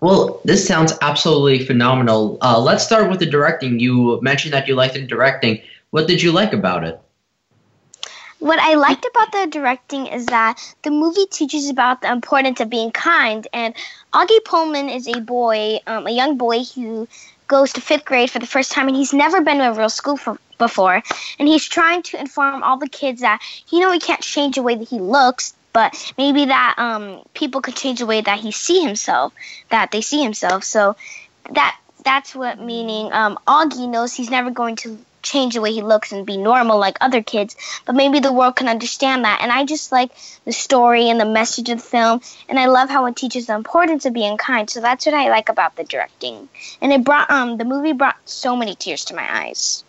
Well, 0.00 0.40
this 0.44 0.66
sounds 0.66 0.94
absolutely 1.02 1.66
phenomenal. 1.66 2.38
Uh, 2.40 2.58
let's 2.58 2.84
start 2.84 3.10
with 3.10 3.20
the 3.20 3.26
directing. 3.26 3.78
You 3.78 4.18
mentioned 4.22 4.54
that 4.54 4.66
you 4.66 4.74
liked 4.74 4.94
the 4.94 5.06
directing. 5.06 5.60
What 5.90 6.08
did 6.08 6.22
you 6.22 6.32
like 6.32 6.52
about 6.52 6.84
it? 6.84 7.00
What 8.38 8.58
I 8.58 8.74
liked 8.74 9.04
about 9.04 9.32
the 9.32 9.46
directing 9.50 10.06
is 10.06 10.24
that 10.26 10.58
the 10.82 10.90
movie 10.90 11.26
teaches 11.26 11.68
about 11.68 12.00
the 12.00 12.10
importance 12.10 12.60
of 12.60 12.70
being 12.70 12.90
kind. 12.90 13.46
And 13.52 13.74
Augie 14.14 14.42
Pullman 14.46 14.88
is 14.88 15.06
a 15.06 15.20
boy, 15.20 15.80
um, 15.86 16.06
a 16.06 16.10
young 16.10 16.38
boy 16.38 16.64
who 16.64 17.06
goes 17.48 17.74
to 17.74 17.82
fifth 17.82 18.06
grade 18.06 18.30
for 18.30 18.38
the 18.38 18.46
first 18.46 18.72
time, 18.72 18.88
and 18.88 18.96
he's 18.96 19.12
never 19.12 19.42
been 19.42 19.58
to 19.58 19.70
a 19.70 19.74
real 19.74 19.90
school 19.90 20.16
for, 20.16 20.38
before. 20.56 21.02
And 21.38 21.48
he's 21.48 21.66
trying 21.66 22.02
to 22.04 22.18
inform 22.18 22.62
all 22.62 22.78
the 22.78 22.88
kids 22.88 23.20
that 23.20 23.42
you 23.68 23.80
know 23.80 23.92
he 23.92 23.98
can't 23.98 24.22
change 24.22 24.54
the 24.54 24.62
way 24.62 24.74
that 24.74 24.88
he 24.88 25.00
looks, 25.00 25.52
but 25.72 26.12
maybe 26.18 26.46
that 26.46 26.74
um, 26.78 27.22
people 27.34 27.60
could 27.60 27.76
change 27.76 28.00
the 28.00 28.06
way 28.06 28.20
that 28.20 28.40
he 28.40 28.52
see 28.52 28.80
himself, 28.80 29.32
that 29.70 29.90
they 29.90 30.00
see 30.00 30.22
himself. 30.22 30.64
So 30.64 30.96
that 31.52 31.78
that's 32.04 32.34
what 32.34 32.60
meaning 32.60 33.12
um, 33.12 33.38
Augie 33.46 33.88
knows 33.88 34.14
he's 34.14 34.30
never 34.30 34.50
going 34.50 34.76
to 34.76 34.98
change 35.22 35.54
the 35.54 35.60
way 35.60 35.72
he 35.72 35.82
looks 35.82 36.12
and 36.12 36.26
be 36.26 36.36
normal 36.36 36.78
like 36.78 36.96
other 37.00 37.22
kids, 37.22 37.54
but 37.84 37.94
maybe 37.94 38.20
the 38.20 38.32
world 38.32 38.56
can 38.56 38.68
understand 38.68 39.24
that. 39.24 39.40
And 39.42 39.52
I 39.52 39.64
just 39.64 39.92
like 39.92 40.10
the 40.44 40.52
story 40.52 41.10
and 41.10 41.20
the 41.20 41.26
message 41.26 41.68
of 41.68 41.78
the 41.78 41.84
film, 41.84 42.20
and 42.48 42.58
I 42.58 42.66
love 42.66 42.88
how 42.88 43.06
it 43.06 43.16
teaches 43.16 43.46
the 43.46 43.54
importance 43.54 44.06
of 44.06 44.14
being 44.14 44.36
kind. 44.36 44.68
So 44.68 44.80
that's 44.80 45.06
what 45.06 45.14
I 45.14 45.28
like 45.28 45.48
about 45.48 45.76
the 45.76 45.84
directing, 45.84 46.48
and 46.80 46.92
it 46.92 47.04
brought 47.04 47.30
um 47.30 47.58
the 47.58 47.64
movie 47.64 47.92
brought 47.92 48.16
so 48.24 48.56
many 48.56 48.74
tears 48.74 49.04
to 49.06 49.14
my 49.14 49.44
eyes. 49.44 49.84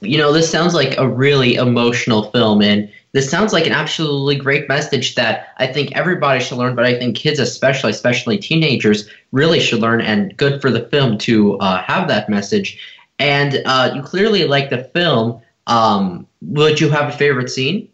You 0.00 0.18
know, 0.18 0.32
this 0.32 0.50
sounds 0.50 0.74
like 0.74 0.98
a 0.98 1.08
really 1.08 1.54
emotional 1.54 2.30
film, 2.30 2.62
and 2.62 2.90
this 3.14 3.30
sounds 3.30 3.52
like 3.52 3.64
an 3.66 3.72
absolutely 3.72 4.34
great 4.34 4.68
message 4.68 5.14
that 5.14 5.54
I 5.58 5.68
think 5.68 5.92
everybody 5.92 6.40
should 6.40 6.58
learn, 6.58 6.74
but 6.74 6.84
I 6.84 6.98
think 6.98 7.16
kids, 7.16 7.38
especially, 7.38 7.90
especially 7.90 8.38
teenagers, 8.38 9.08
really 9.30 9.60
should 9.60 9.78
learn, 9.78 10.00
and 10.00 10.36
good 10.36 10.60
for 10.60 10.68
the 10.68 10.86
film 10.88 11.16
to 11.18 11.56
uh, 11.58 11.80
have 11.80 12.08
that 12.08 12.28
message. 12.28 12.76
And 13.20 13.62
uh, 13.66 13.92
you 13.94 14.02
clearly 14.02 14.48
like 14.48 14.68
the 14.68 14.82
film. 14.82 15.40
Um, 15.68 16.26
would 16.42 16.80
you 16.80 16.90
have 16.90 17.14
a 17.14 17.16
favorite 17.16 17.50
scene? 17.50 17.88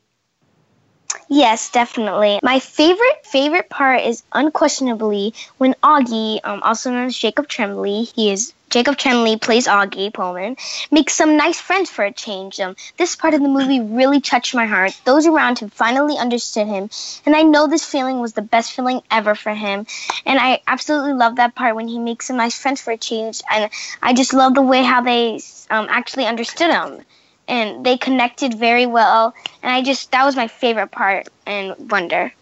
Yes, 1.29 1.71
definitely. 1.71 2.41
My 2.43 2.59
favorite 2.59 3.25
favorite 3.25 3.69
part 3.69 4.01
is 4.01 4.23
unquestionably 4.33 5.35
when 5.59 5.75
Augie, 5.83 6.41
um, 6.45 6.63
also 6.63 6.91
known 6.91 7.07
as 7.07 7.17
Jacob 7.17 7.47
Tremblay, 7.47 8.05
he 8.05 8.31
is 8.31 8.55
Jacob 8.71 8.97
Tremblay 8.97 9.37
plays 9.37 9.67
Augie 9.67 10.13
Pullman, 10.13 10.57
makes 10.93 11.15
some 11.15 11.37
nice 11.37 11.61
friends 11.61 11.91
for 11.91 12.05
a 12.05 12.13
change. 12.13 12.61
Um, 12.61 12.77
this 12.97 13.17
part 13.17 13.35
of 13.35 13.43
the 13.43 13.49
movie 13.49 13.81
really 13.81 14.21
touched 14.21 14.55
my 14.55 14.67
heart. 14.67 14.99
Those 15.05 15.27
around 15.27 15.59
him 15.59 15.71
finally 15.71 16.17
understood 16.17 16.69
him, 16.69 16.89
and 17.27 17.35
I 17.35 17.43
know 17.43 17.67
this 17.67 17.85
feeling 17.85 18.21
was 18.21 18.33
the 18.33 18.43
best 18.43 18.73
feeling 18.73 19.03
ever 19.11 19.35
for 19.35 19.53
him. 19.53 19.87
And 20.25 20.39
I 20.39 20.63
absolutely 20.69 21.15
love 21.15 21.37
that 21.37 21.57
part 21.57 21.75
when 21.75 21.89
he 21.89 21.99
makes 21.99 22.27
some 22.27 22.37
nice 22.37 22.57
friends 22.57 22.81
for 22.81 22.93
a 22.93 22.97
change, 22.97 23.43
and 23.51 23.71
I 24.01 24.15
just 24.15 24.33
love 24.33 24.55
the 24.55 24.63
way 24.63 24.85
how 24.85 25.01
they 25.01 25.41
um, 25.69 25.89
actually 25.91 26.27
understood 26.27 26.71
him. 26.71 27.03
And 27.49 27.85
they 27.85 27.99
connected 27.99 28.55
very 28.55 28.87
well, 28.87 29.35
and 29.65 29.73
I 29.73 29.83
just 29.83 30.13
that 30.13 30.25
was 30.25 30.37
my 30.37 30.47
favorite 30.47 30.93
part 30.93 31.29
in 31.45 31.75
Wonder 31.89 32.33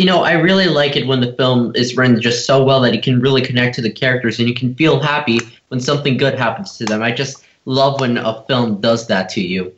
you 0.00 0.06
know, 0.06 0.22
I 0.22 0.32
really 0.32 0.66
like 0.66 0.96
it 0.96 1.06
when 1.06 1.20
the 1.20 1.34
film 1.34 1.72
is 1.76 1.94
written 1.94 2.22
just 2.22 2.46
so 2.46 2.64
well 2.64 2.80
that 2.80 2.94
you 2.94 3.02
can 3.02 3.20
really 3.20 3.42
connect 3.42 3.74
to 3.74 3.82
the 3.82 3.90
characters 3.90 4.38
and 4.38 4.48
you 4.48 4.54
can 4.54 4.74
feel 4.74 4.98
happy 4.98 5.40
when 5.68 5.78
something 5.78 6.16
good 6.16 6.38
happens 6.38 6.78
to 6.78 6.86
them. 6.86 7.02
I 7.02 7.12
just 7.12 7.44
love 7.66 8.00
when 8.00 8.16
a 8.16 8.42
film 8.44 8.80
does 8.80 9.08
that 9.08 9.28
to 9.28 9.42
you. 9.42 9.70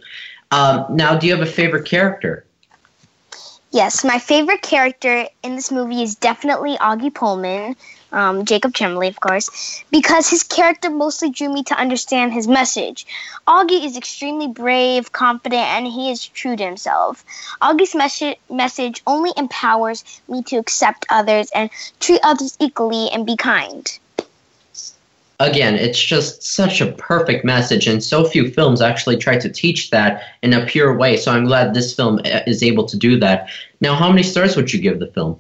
Um, 0.52 0.86
now, 0.90 1.18
do 1.18 1.26
you 1.26 1.34
have 1.34 1.42
a 1.42 1.50
favorite 1.50 1.86
character? 1.86 2.44
Yes, 3.72 4.04
my 4.04 4.20
favorite 4.20 4.62
character 4.62 5.26
in 5.42 5.56
this 5.56 5.72
movie 5.72 6.04
is 6.04 6.14
definitely 6.14 6.76
Augie 6.76 7.12
Pullman, 7.12 7.74
um, 8.12 8.44
Jacob 8.44 8.74
Tremblay, 8.74 9.08
of 9.08 9.20
course, 9.20 9.84
because 9.90 10.28
his 10.28 10.42
character 10.42 10.90
mostly 10.90 11.30
drew 11.30 11.52
me 11.52 11.62
to 11.64 11.74
understand 11.74 12.32
his 12.32 12.46
message. 12.46 13.06
Augie 13.46 13.84
is 13.84 13.96
extremely 13.96 14.48
brave, 14.48 15.12
confident, 15.12 15.62
and 15.62 15.86
he 15.86 16.10
is 16.10 16.26
true 16.26 16.56
to 16.56 16.64
himself. 16.64 17.24
Augie's 17.60 17.94
mes- 17.94 18.36
message 18.50 19.02
only 19.06 19.32
empowers 19.36 20.04
me 20.28 20.42
to 20.44 20.56
accept 20.56 21.06
others 21.10 21.50
and 21.54 21.70
treat 22.00 22.20
others 22.22 22.56
equally 22.60 23.08
and 23.10 23.26
be 23.26 23.36
kind 23.36 23.98
again, 25.42 25.74
it's 25.74 26.00
just 26.00 26.42
such 26.42 26.80
a 26.80 26.92
perfect 26.92 27.44
message, 27.44 27.86
and 27.86 28.02
so 28.02 28.24
few 28.24 28.50
films 28.50 28.80
actually 28.80 29.16
try 29.16 29.38
to 29.38 29.48
teach 29.48 29.90
that 29.90 30.22
in 30.42 30.52
a 30.52 30.64
pure 30.66 30.96
way. 30.96 31.16
So 31.16 31.32
I'm 31.32 31.44
glad 31.44 31.74
this 31.74 31.94
film 31.94 32.20
is 32.24 32.62
able 32.62 32.84
to 32.86 32.96
do 32.96 33.18
that. 33.20 33.48
Now, 33.80 33.94
how 33.94 34.08
many 34.08 34.22
stars 34.22 34.56
would 34.56 34.72
you 34.72 34.80
give 34.80 35.00
the 35.00 35.08
film? 35.08 35.38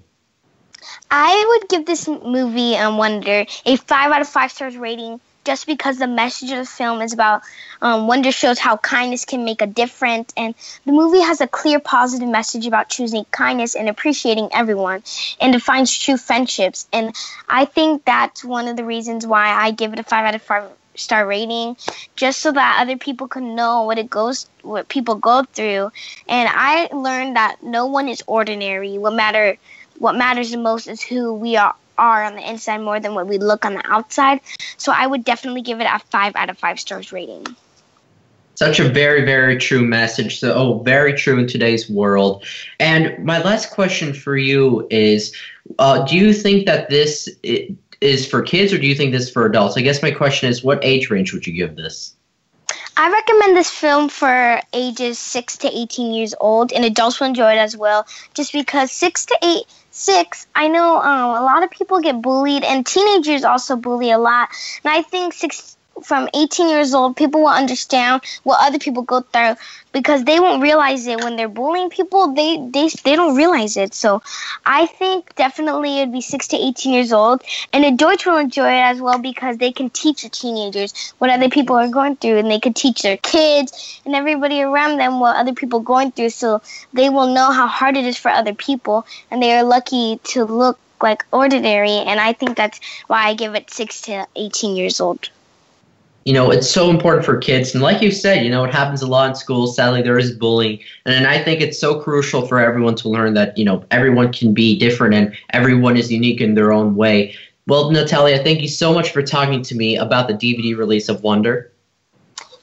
I 1.14 1.44
would 1.50 1.68
give 1.68 1.84
this 1.84 2.08
movie, 2.08 2.74
um, 2.76 2.96
Wonder, 2.96 3.44
a 3.66 3.76
five 3.76 4.10
out 4.12 4.22
of 4.22 4.28
five 4.28 4.50
stars 4.50 4.78
rating 4.78 5.20
just 5.44 5.66
because 5.66 5.98
the 5.98 6.06
message 6.06 6.50
of 6.52 6.56
the 6.56 6.64
film 6.64 7.02
is 7.02 7.12
about 7.12 7.42
um, 7.82 8.06
Wonder 8.06 8.32
shows 8.32 8.58
how 8.58 8.78
kindness 8.78 9.26
can 9.26 9.44
make 9.44 9.60
a 9.60 9.66
difference, 9.66 10.32
and 10.38 10.54
the 10.86 10.92
movie 10.92 11.20
has 11.20 11.42
a 11.42 11.46
clear 11.46 11.80
positive 11.80 12.28
message 12.28 12.66
about 12.66 12.88
choosing 12.88 13.26
kindness 13.30 13.74
and 13.74 13.90
appreciating 13.90 14.48
everyone, 14.54 15.02
and 15.38 15.52
defines 15.52 15.96
true 15.98 16.16
friendships. 16.16 16.88
And 16.94 17.14
I 17.46 17.66
think 17.66 18.06
that's 18.06 18.42
one 18.42 18.66
of 18.66 18.78
the 18.78 18.84
reasons 18.84 19.26
why 19.26 19.48
I 19.48 19.72
give 19.72 19.92
it 19.92 19.98
a 19.98 20.04
five 20.04 20.24
out 20.24 20.34
of 20.34 20.40
five 20.40 20.70
star 20.94 21.26
rating, 21.26 21.76
just 22.16 22.40
so 22.40 22.52
that 22.52 22.78
other 22.80 22.96
people 22.96 23.28
can 23.28 23.54
know 23.54 23.82
what 23.82 23.98
it 23.98 24.08
goes, 24.08 24.46
what 24.62 24.88
people 24.88 25.16
go 25.16 25.42
through. 25.42 25.90
And 26.26 26.48
I 26.50 26.88
learned 26.90 27.36
that 27.36 27.62
no 27.62 27.86
one 27.86 28.08
is 28.08 28.22
ordinary. 28.26 28.96
What 28.96 29.12
matter, 29.14 29.58
what 30.02 30.16
matters 30.16 30.50
the 30.50 30.58
most 30.58 30.88
is 30.88 31.00
who 31.00 31.32
we 31.32 31.56
are 31.56 31.76
are 31.96 32.24
on 32.24 32.34
the 32.34 32.50
inside 32.50 32.78
more 32.78 32.98
than 32.98 33.14
what 33.14 33.28
we 33.28 33.38
look 33.38 33.64
on 33.64 33.74
the 33.74 33.86
outside. 33.86 34.40
So 34.76 34.90
I 34.90 35.06
would 35.06 35.24
definitely 35.24 35.62
give 35.62 35.80
it 35.80 35.84
a 35.84 36.00
five 36.10 36.34
out 36.34 36.50
of 36.50 36.58
five 36.58 36.80
stars 36.80 37.12
rating. 37.12 37.46
Such 38.56 38.80
a 38.80 38.88
very, 38.88 39.24
very 39.24 39.58
true 39.58 39.84
message. 39.84 40.40
So, 40.40 40.52
oh, 40.54 40.78
very 40.80 41.12
true 41.12 41.38
in 41.38 41.46
today's 41.46 41.88
world. 41.88 42.44
And 42.80 43.24
my 43.24 43.40
last 43.42 43.70
question 43.70 44.12
for 44.12 44.36
you 44.36 44.86
is 44.90 45.36
uh, 45.78 46.04
Do 46.04 46.16
you 46.16 46.32
think 46.32 46.66
that 46.66 46.90
this 46.90 47.28
is 48.00 48.26
for 48.26 48.42
kids 48.42 48.72
or 48.72 48.78
do 48.78 48.86
you 48.88 48.96
think 48.96 49.12
this 49.12 49.24
is 49.24 49.30
for 49.30 49.46
adults? 49.46 49.76
I 49.76 49.82
guess 49.82 50.02
my 50.02 50.10
question 50.10 50.48
is 50.48 50.64
what 50.64 50.84
age 50.84 51.10
range 51.10 51.32
would 51.32 51.46
you 51.46 51.52
give 51.52 51.76
this? 51.76 52.16
I 52.96 53.10
recommend 53.10 53.56
this 53.56 53.70
film 53.70 54.08
for 54.08 54.60
ages 54.72 55.18
6 55.18 55.58
to 55.58 55.68
18 55.72 56.12
years 56.12 56.34
old, 56.40 56.72
and 56.72 56.84
adults 56.84 57.20
will 57.20 57.28
enjoy 57.28 57.52
it 57.52 57.58
as 57.58 57.74
well, 57.74 58.06
just 58.34 58.52
because 58.52 58.92
6 58.92 59.26
to 59.26 59.38
8 59.42 59.64
six, 59.92 60.46
I 60.54 60.68
know 60.68 61.00
um, 61.00 61.30
a 61.30 61.44
lot 61.44 61.62
of 61.62 61.70
people 61.70 62.00
get 62.00 62.20
bullied, 62.20 62.64
and 62.64 62.84
teenagers 62.84 63.44
also 63.44 63.76
bully 63.76 64.10
a 64.10 64.18
lot. 64.18 64.48
And 64.82 64.92
I 64.92 65.02
think 65.02 65.34
six 65.34 65.76
from 66.02 66.28
18 66.34 66.68
years 66.68 66.94
old, 66.94 67.16
people 67.16 67.42
will 67.42 67.48
understand 67.48 68.22
what 68.42 68.58
other 68.60 68.78
people 68.78 69.02
go 69.02 69.20
through 69.20 69.56
because 69.92 70.24
they 70.24 70.40
won't 70.40 70.62
realize 70.62 71.06
it 71.06 71.22
when 71.22 71.36
they're 71.36 71.48
bullying 71.48 71.90
people. 71.90 72.32
They 72.32 72.56
they 72.56 72.88
they 73.04 73.14
don't 73.14 73.36
realize 73.36 73.76
it. 73.76 73.94
So, 73.94 74.22
I 74.64 74.86
think 74.86 75.34
definitely 75.36 75.98
it'd 75.98 76.12
be 76.12 76.20
six 76.20 76.48
to 76.48 76.56
18 76.56 76.92
years 76.92 77.12
old, 77.12 77.42
and 77.72 77.84
adults 77.84 78.26
will 78.26 78.38
enjoy 78.38 78.68
it 78.68 78.82
as 78.82 79.00
well 79.00 79.18
because 79.18 79.58
they 79.58 79.72
can 79.72 79.90
teach 79.90 80.22
the 80.22 80.28
teenagers 80.28 81.14
what 81.18 81.30
other 81.30 81.48
people 81.48 81.76
are 81.76 81.88
going 81.88 82.16
through, 82.16 82.38
and 82.38 82.50
they 82.50 82.60
can 82.60 82.74
teach 82.74 83.02
their 83.02 83.18
kids 83.18 84.00
and 84.04 84.14
everybody 84.14 84.62
around 84.62 84.96
them 84.98 85.20
what 85.20 85.36
other 85.36 85.52
people 85.52 85.80
are 85.80 85.84
going 85.84 86.12
through. 86.12 86.30
So 86.30 86.62
they 86.92 87.10
will 87.10 87.32
know 87.32 87.52
how 87.52 87.66
hard 87.66 87.96
it 87.96 88.04
is 88.06 88.16
for 88.16 88.30
other 88.30 88.54
people, 88.54 89.06
and 89.30 89.42
they 89.42 89.56
are 89.56 89.64
lucky 89.64 90.18
to 90.32 90.44
look 90.44 90.78
like 91.02 91.24
ordinary. 91.32 91.90
And 91.90 92.20
I 92.20 92.32
think 92.32 92.56
that's 92.56 92.80
why 93.08 93.26
I 93.26 93.34
give 93.34 93.54
it 93.54 93.70
six 93.70 94.02
to 94.02 94.26
18 94.36 94.76
years 94.76 95.00
old 95.00 95.28
you 96.24 96.32
know, 96.32 96.50
it's 96.50 96.70
so 96.70 96.90
important 96.90 97.24
for 97.24 97.36
kids. 97.36 97.74
And 97.74 97.82
like 97.82 98.00
you 98.00 98.10
said, 98.10 98.44
you 98.44 98.50
know, 98.50 98.64
it 98.64 98.72
happens 98.72 99.02
a 99.02 99.06
lot 99.06 99.30
in 99.30 99.34
schools. 99.34 99.76
Sadly, 99.76 100.02
there 100.02 100.18
is 100.18 100.32
bullying. 100.32 100.78
And 101.04 101.26
I 101.26 101.42
think 101.42 101.60
it's 101.60 101.78
so 101.78 102.00
crucial 102.00 102.46
for 102.46 102.60
everyone 102.60 102.94
to 102.96 103.08
learn 103.08 103.34
that, 103.34 103.56
you 103.58 103.64
know, 103.64 103.84
everyone 103.90 104.32
can 104.32 104.54
be 104.54 104.78
different 104.78 105.14
and 105.14 105.34
everyone 105.50 105.96
is 105.96 106.12
unique 106.12 106.40
in 106.40 106.54
their 106.54 106.72
own 106.72 106.94
way. 106.94 107.34
Well, 107.66 107.90
Nathalia, 107.90 108.42
thank 108.42 108.60
you 108.60 108.68
so 108.68 108.92
much 108.92 109.10
for 109.10 109.22
talking 109.22 109.62
to 109.62 109.74
me 109.74 109.96
about 109.96 110.28
the 110.28 110.34
DVD 110.34 110.76
release 110.76 111.08
of 111.08 111.22
Wonder. 111.22 111.70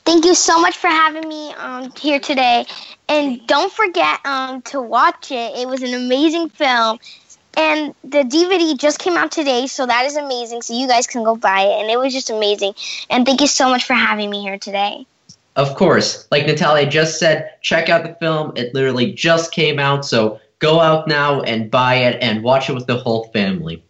Thank 0.05 0.25
you 0.25 0.33
so 0.33 0.59
much 0.59 0.77
for 0.77 0.87
having 0.87 1.27
me 1.27 1.53
um, 1.53 1.91
here 1.99 2.19
today. 2.19 2.65
And 3.07 3.45
don't 3.47 3.71
forget 3.71 4.19
um, 4.25 4.61
to 4.63 4.81
watch 4.81 5.31
it. 5.31 5.55
It 5.55 5.67
was 5.67 5.83
an 5.83 5.93
amazing 5.93 6.49
film. 6.49 6.99
And 7.57 7.93
the 8.03 8.23
DVD 8.23 8.77
just 8.77 8.99
came 8.99 9.17
out 9.17 9.31
today, 9.31 9.67
so 9.67 9.85
that 9.85 10.05
is 10.05 10.15
amazing. 10.15 10.61
So 10.61 10.73
you 10.73 10.87
guys 10.87 11.07
can 11.07 11.23
go 11.23 11.35
buy 11.35 11.61
it. 11.61 11.81
And 11.81 11.89
it 11.89 11.99
was 11.99 12.13
just 12.13 12.29
amazing. 12.29 12.73
And 13.09 13.25
thank 13.25 13.41
you 13.41 13.47
so 13.47 13.69
much 13.69 13.85
for 13.85 13.93
having 13.93 14.29
me 14.29 14.41
here 14.41 14.57
today. 14.57 15.05
Of 15.55 15.75
course. 15.75 16.27
Like 16.31 16.45
Nathalia 16.45 16.89
just 16.89 17.19
said, 17.19 17.51
check 17.61 17.89
out 17.89 18.03
the 18.03 18.15
film. 18.15 18.53
It 18.55 18.73
literally 18.73 19.11
just 19.11 19.51
came 19.51 19.77
out, 19.77 20.05
so 20.05 20.39
go 20.59 20.79
out 20.79 21.07
now 21.07 21.41
and 21.41 21.69
buy 21.69 21.95
it 21.95 22.17
and 22.21 22.43
watch 22.43 22.69
it 22.69 22.73
with 22.73 22.87
the 22.87 22.97
whole 22.97 23.25
family. 23.33 23.83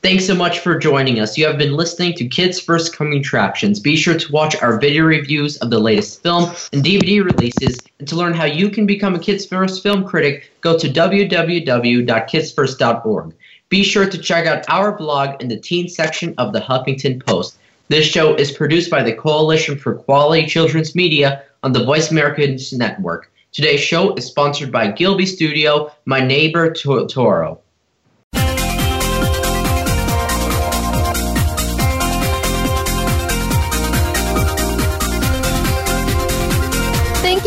Thanks 0.00 0.26
so 0.26 0.34
much 0.34 0.60
for 0.60 0.78
joining 0.78 1.18
us. 1.18 1.36
You 1.36 1.44
have 1.46 1.58
been 1.58 1.72
listening 1.72 2.14
to 2.14 2.28
Kids 2.28 2.60
First 2.60 2.96
Coming 2.96 3.18
Attractions. 3.18 3.80
Be 3.80 3.96
sure 3.96 4.16
to 4.16 4.32
watch 4.32 4.54
our 4.62 4.78
video 4.78 5.02
reviews 5.02 5.56
of 5.56 5.70
the 5.70 5.80
latest 5.80 6.22
film 6.22 6.44
and 6.72 6.84
DVD 6.84 7.24
releases. 7.24 7.84
And 7.98 8.06
to 8.06 8.14
learn 8.14 8.32
how 8.32 8.44
you 8.44 8.70
can 8.70 8.86
become 8.86 9.16
a 9.16 9.18
Kids 9.18 9.44
First 9.44 9.82
film 9.82 10.04
critic, 10.04 10.52
go 10.60 10.78
to 10.78 10.88
www.kidsfirst.org. 10.88 13.34
Be 13.70 13.82
sure 13.82 14.08
to 14.08 14.18
check 14.18 14.46
out 14.46 14.64
our 14.68 14.96
blog 14.96 15.42
in 15.42 15.48
the 15.48 15.58
teen 15.58 15.88
section 15.88 16.32
of 16.38 16.52
the 16.52 16.60
Huffington 16.60 17.26
Post. 17.26 17.58
This 17.88 18.06
show 18.06 18.36
is 18.36 18.52
produced 18.52 18.92
by 18.92 19.02
the 19.02 19.14
Coalition 19.14 19.76
for 19.76 19.96
Quality 19.96 20.46
Children's 20.46 20.94
Media 20.94 21.42
on 21.64 21.72
the 21.72 21.84
Voice 21.84 22.12
Americans 22.12 22.72
Network. 22.72 23.32
Today's 23.50 23.80
show 23.80 24.14
is 24.14 24.26
sponsored 24.26 24.70
by 24.70 24.92
Ghibli 24.92 25.26
Studio, 25.26 25.90
My 26.04 26.20
Neighbor 26.20 26.72
Toro. 26.72 27.58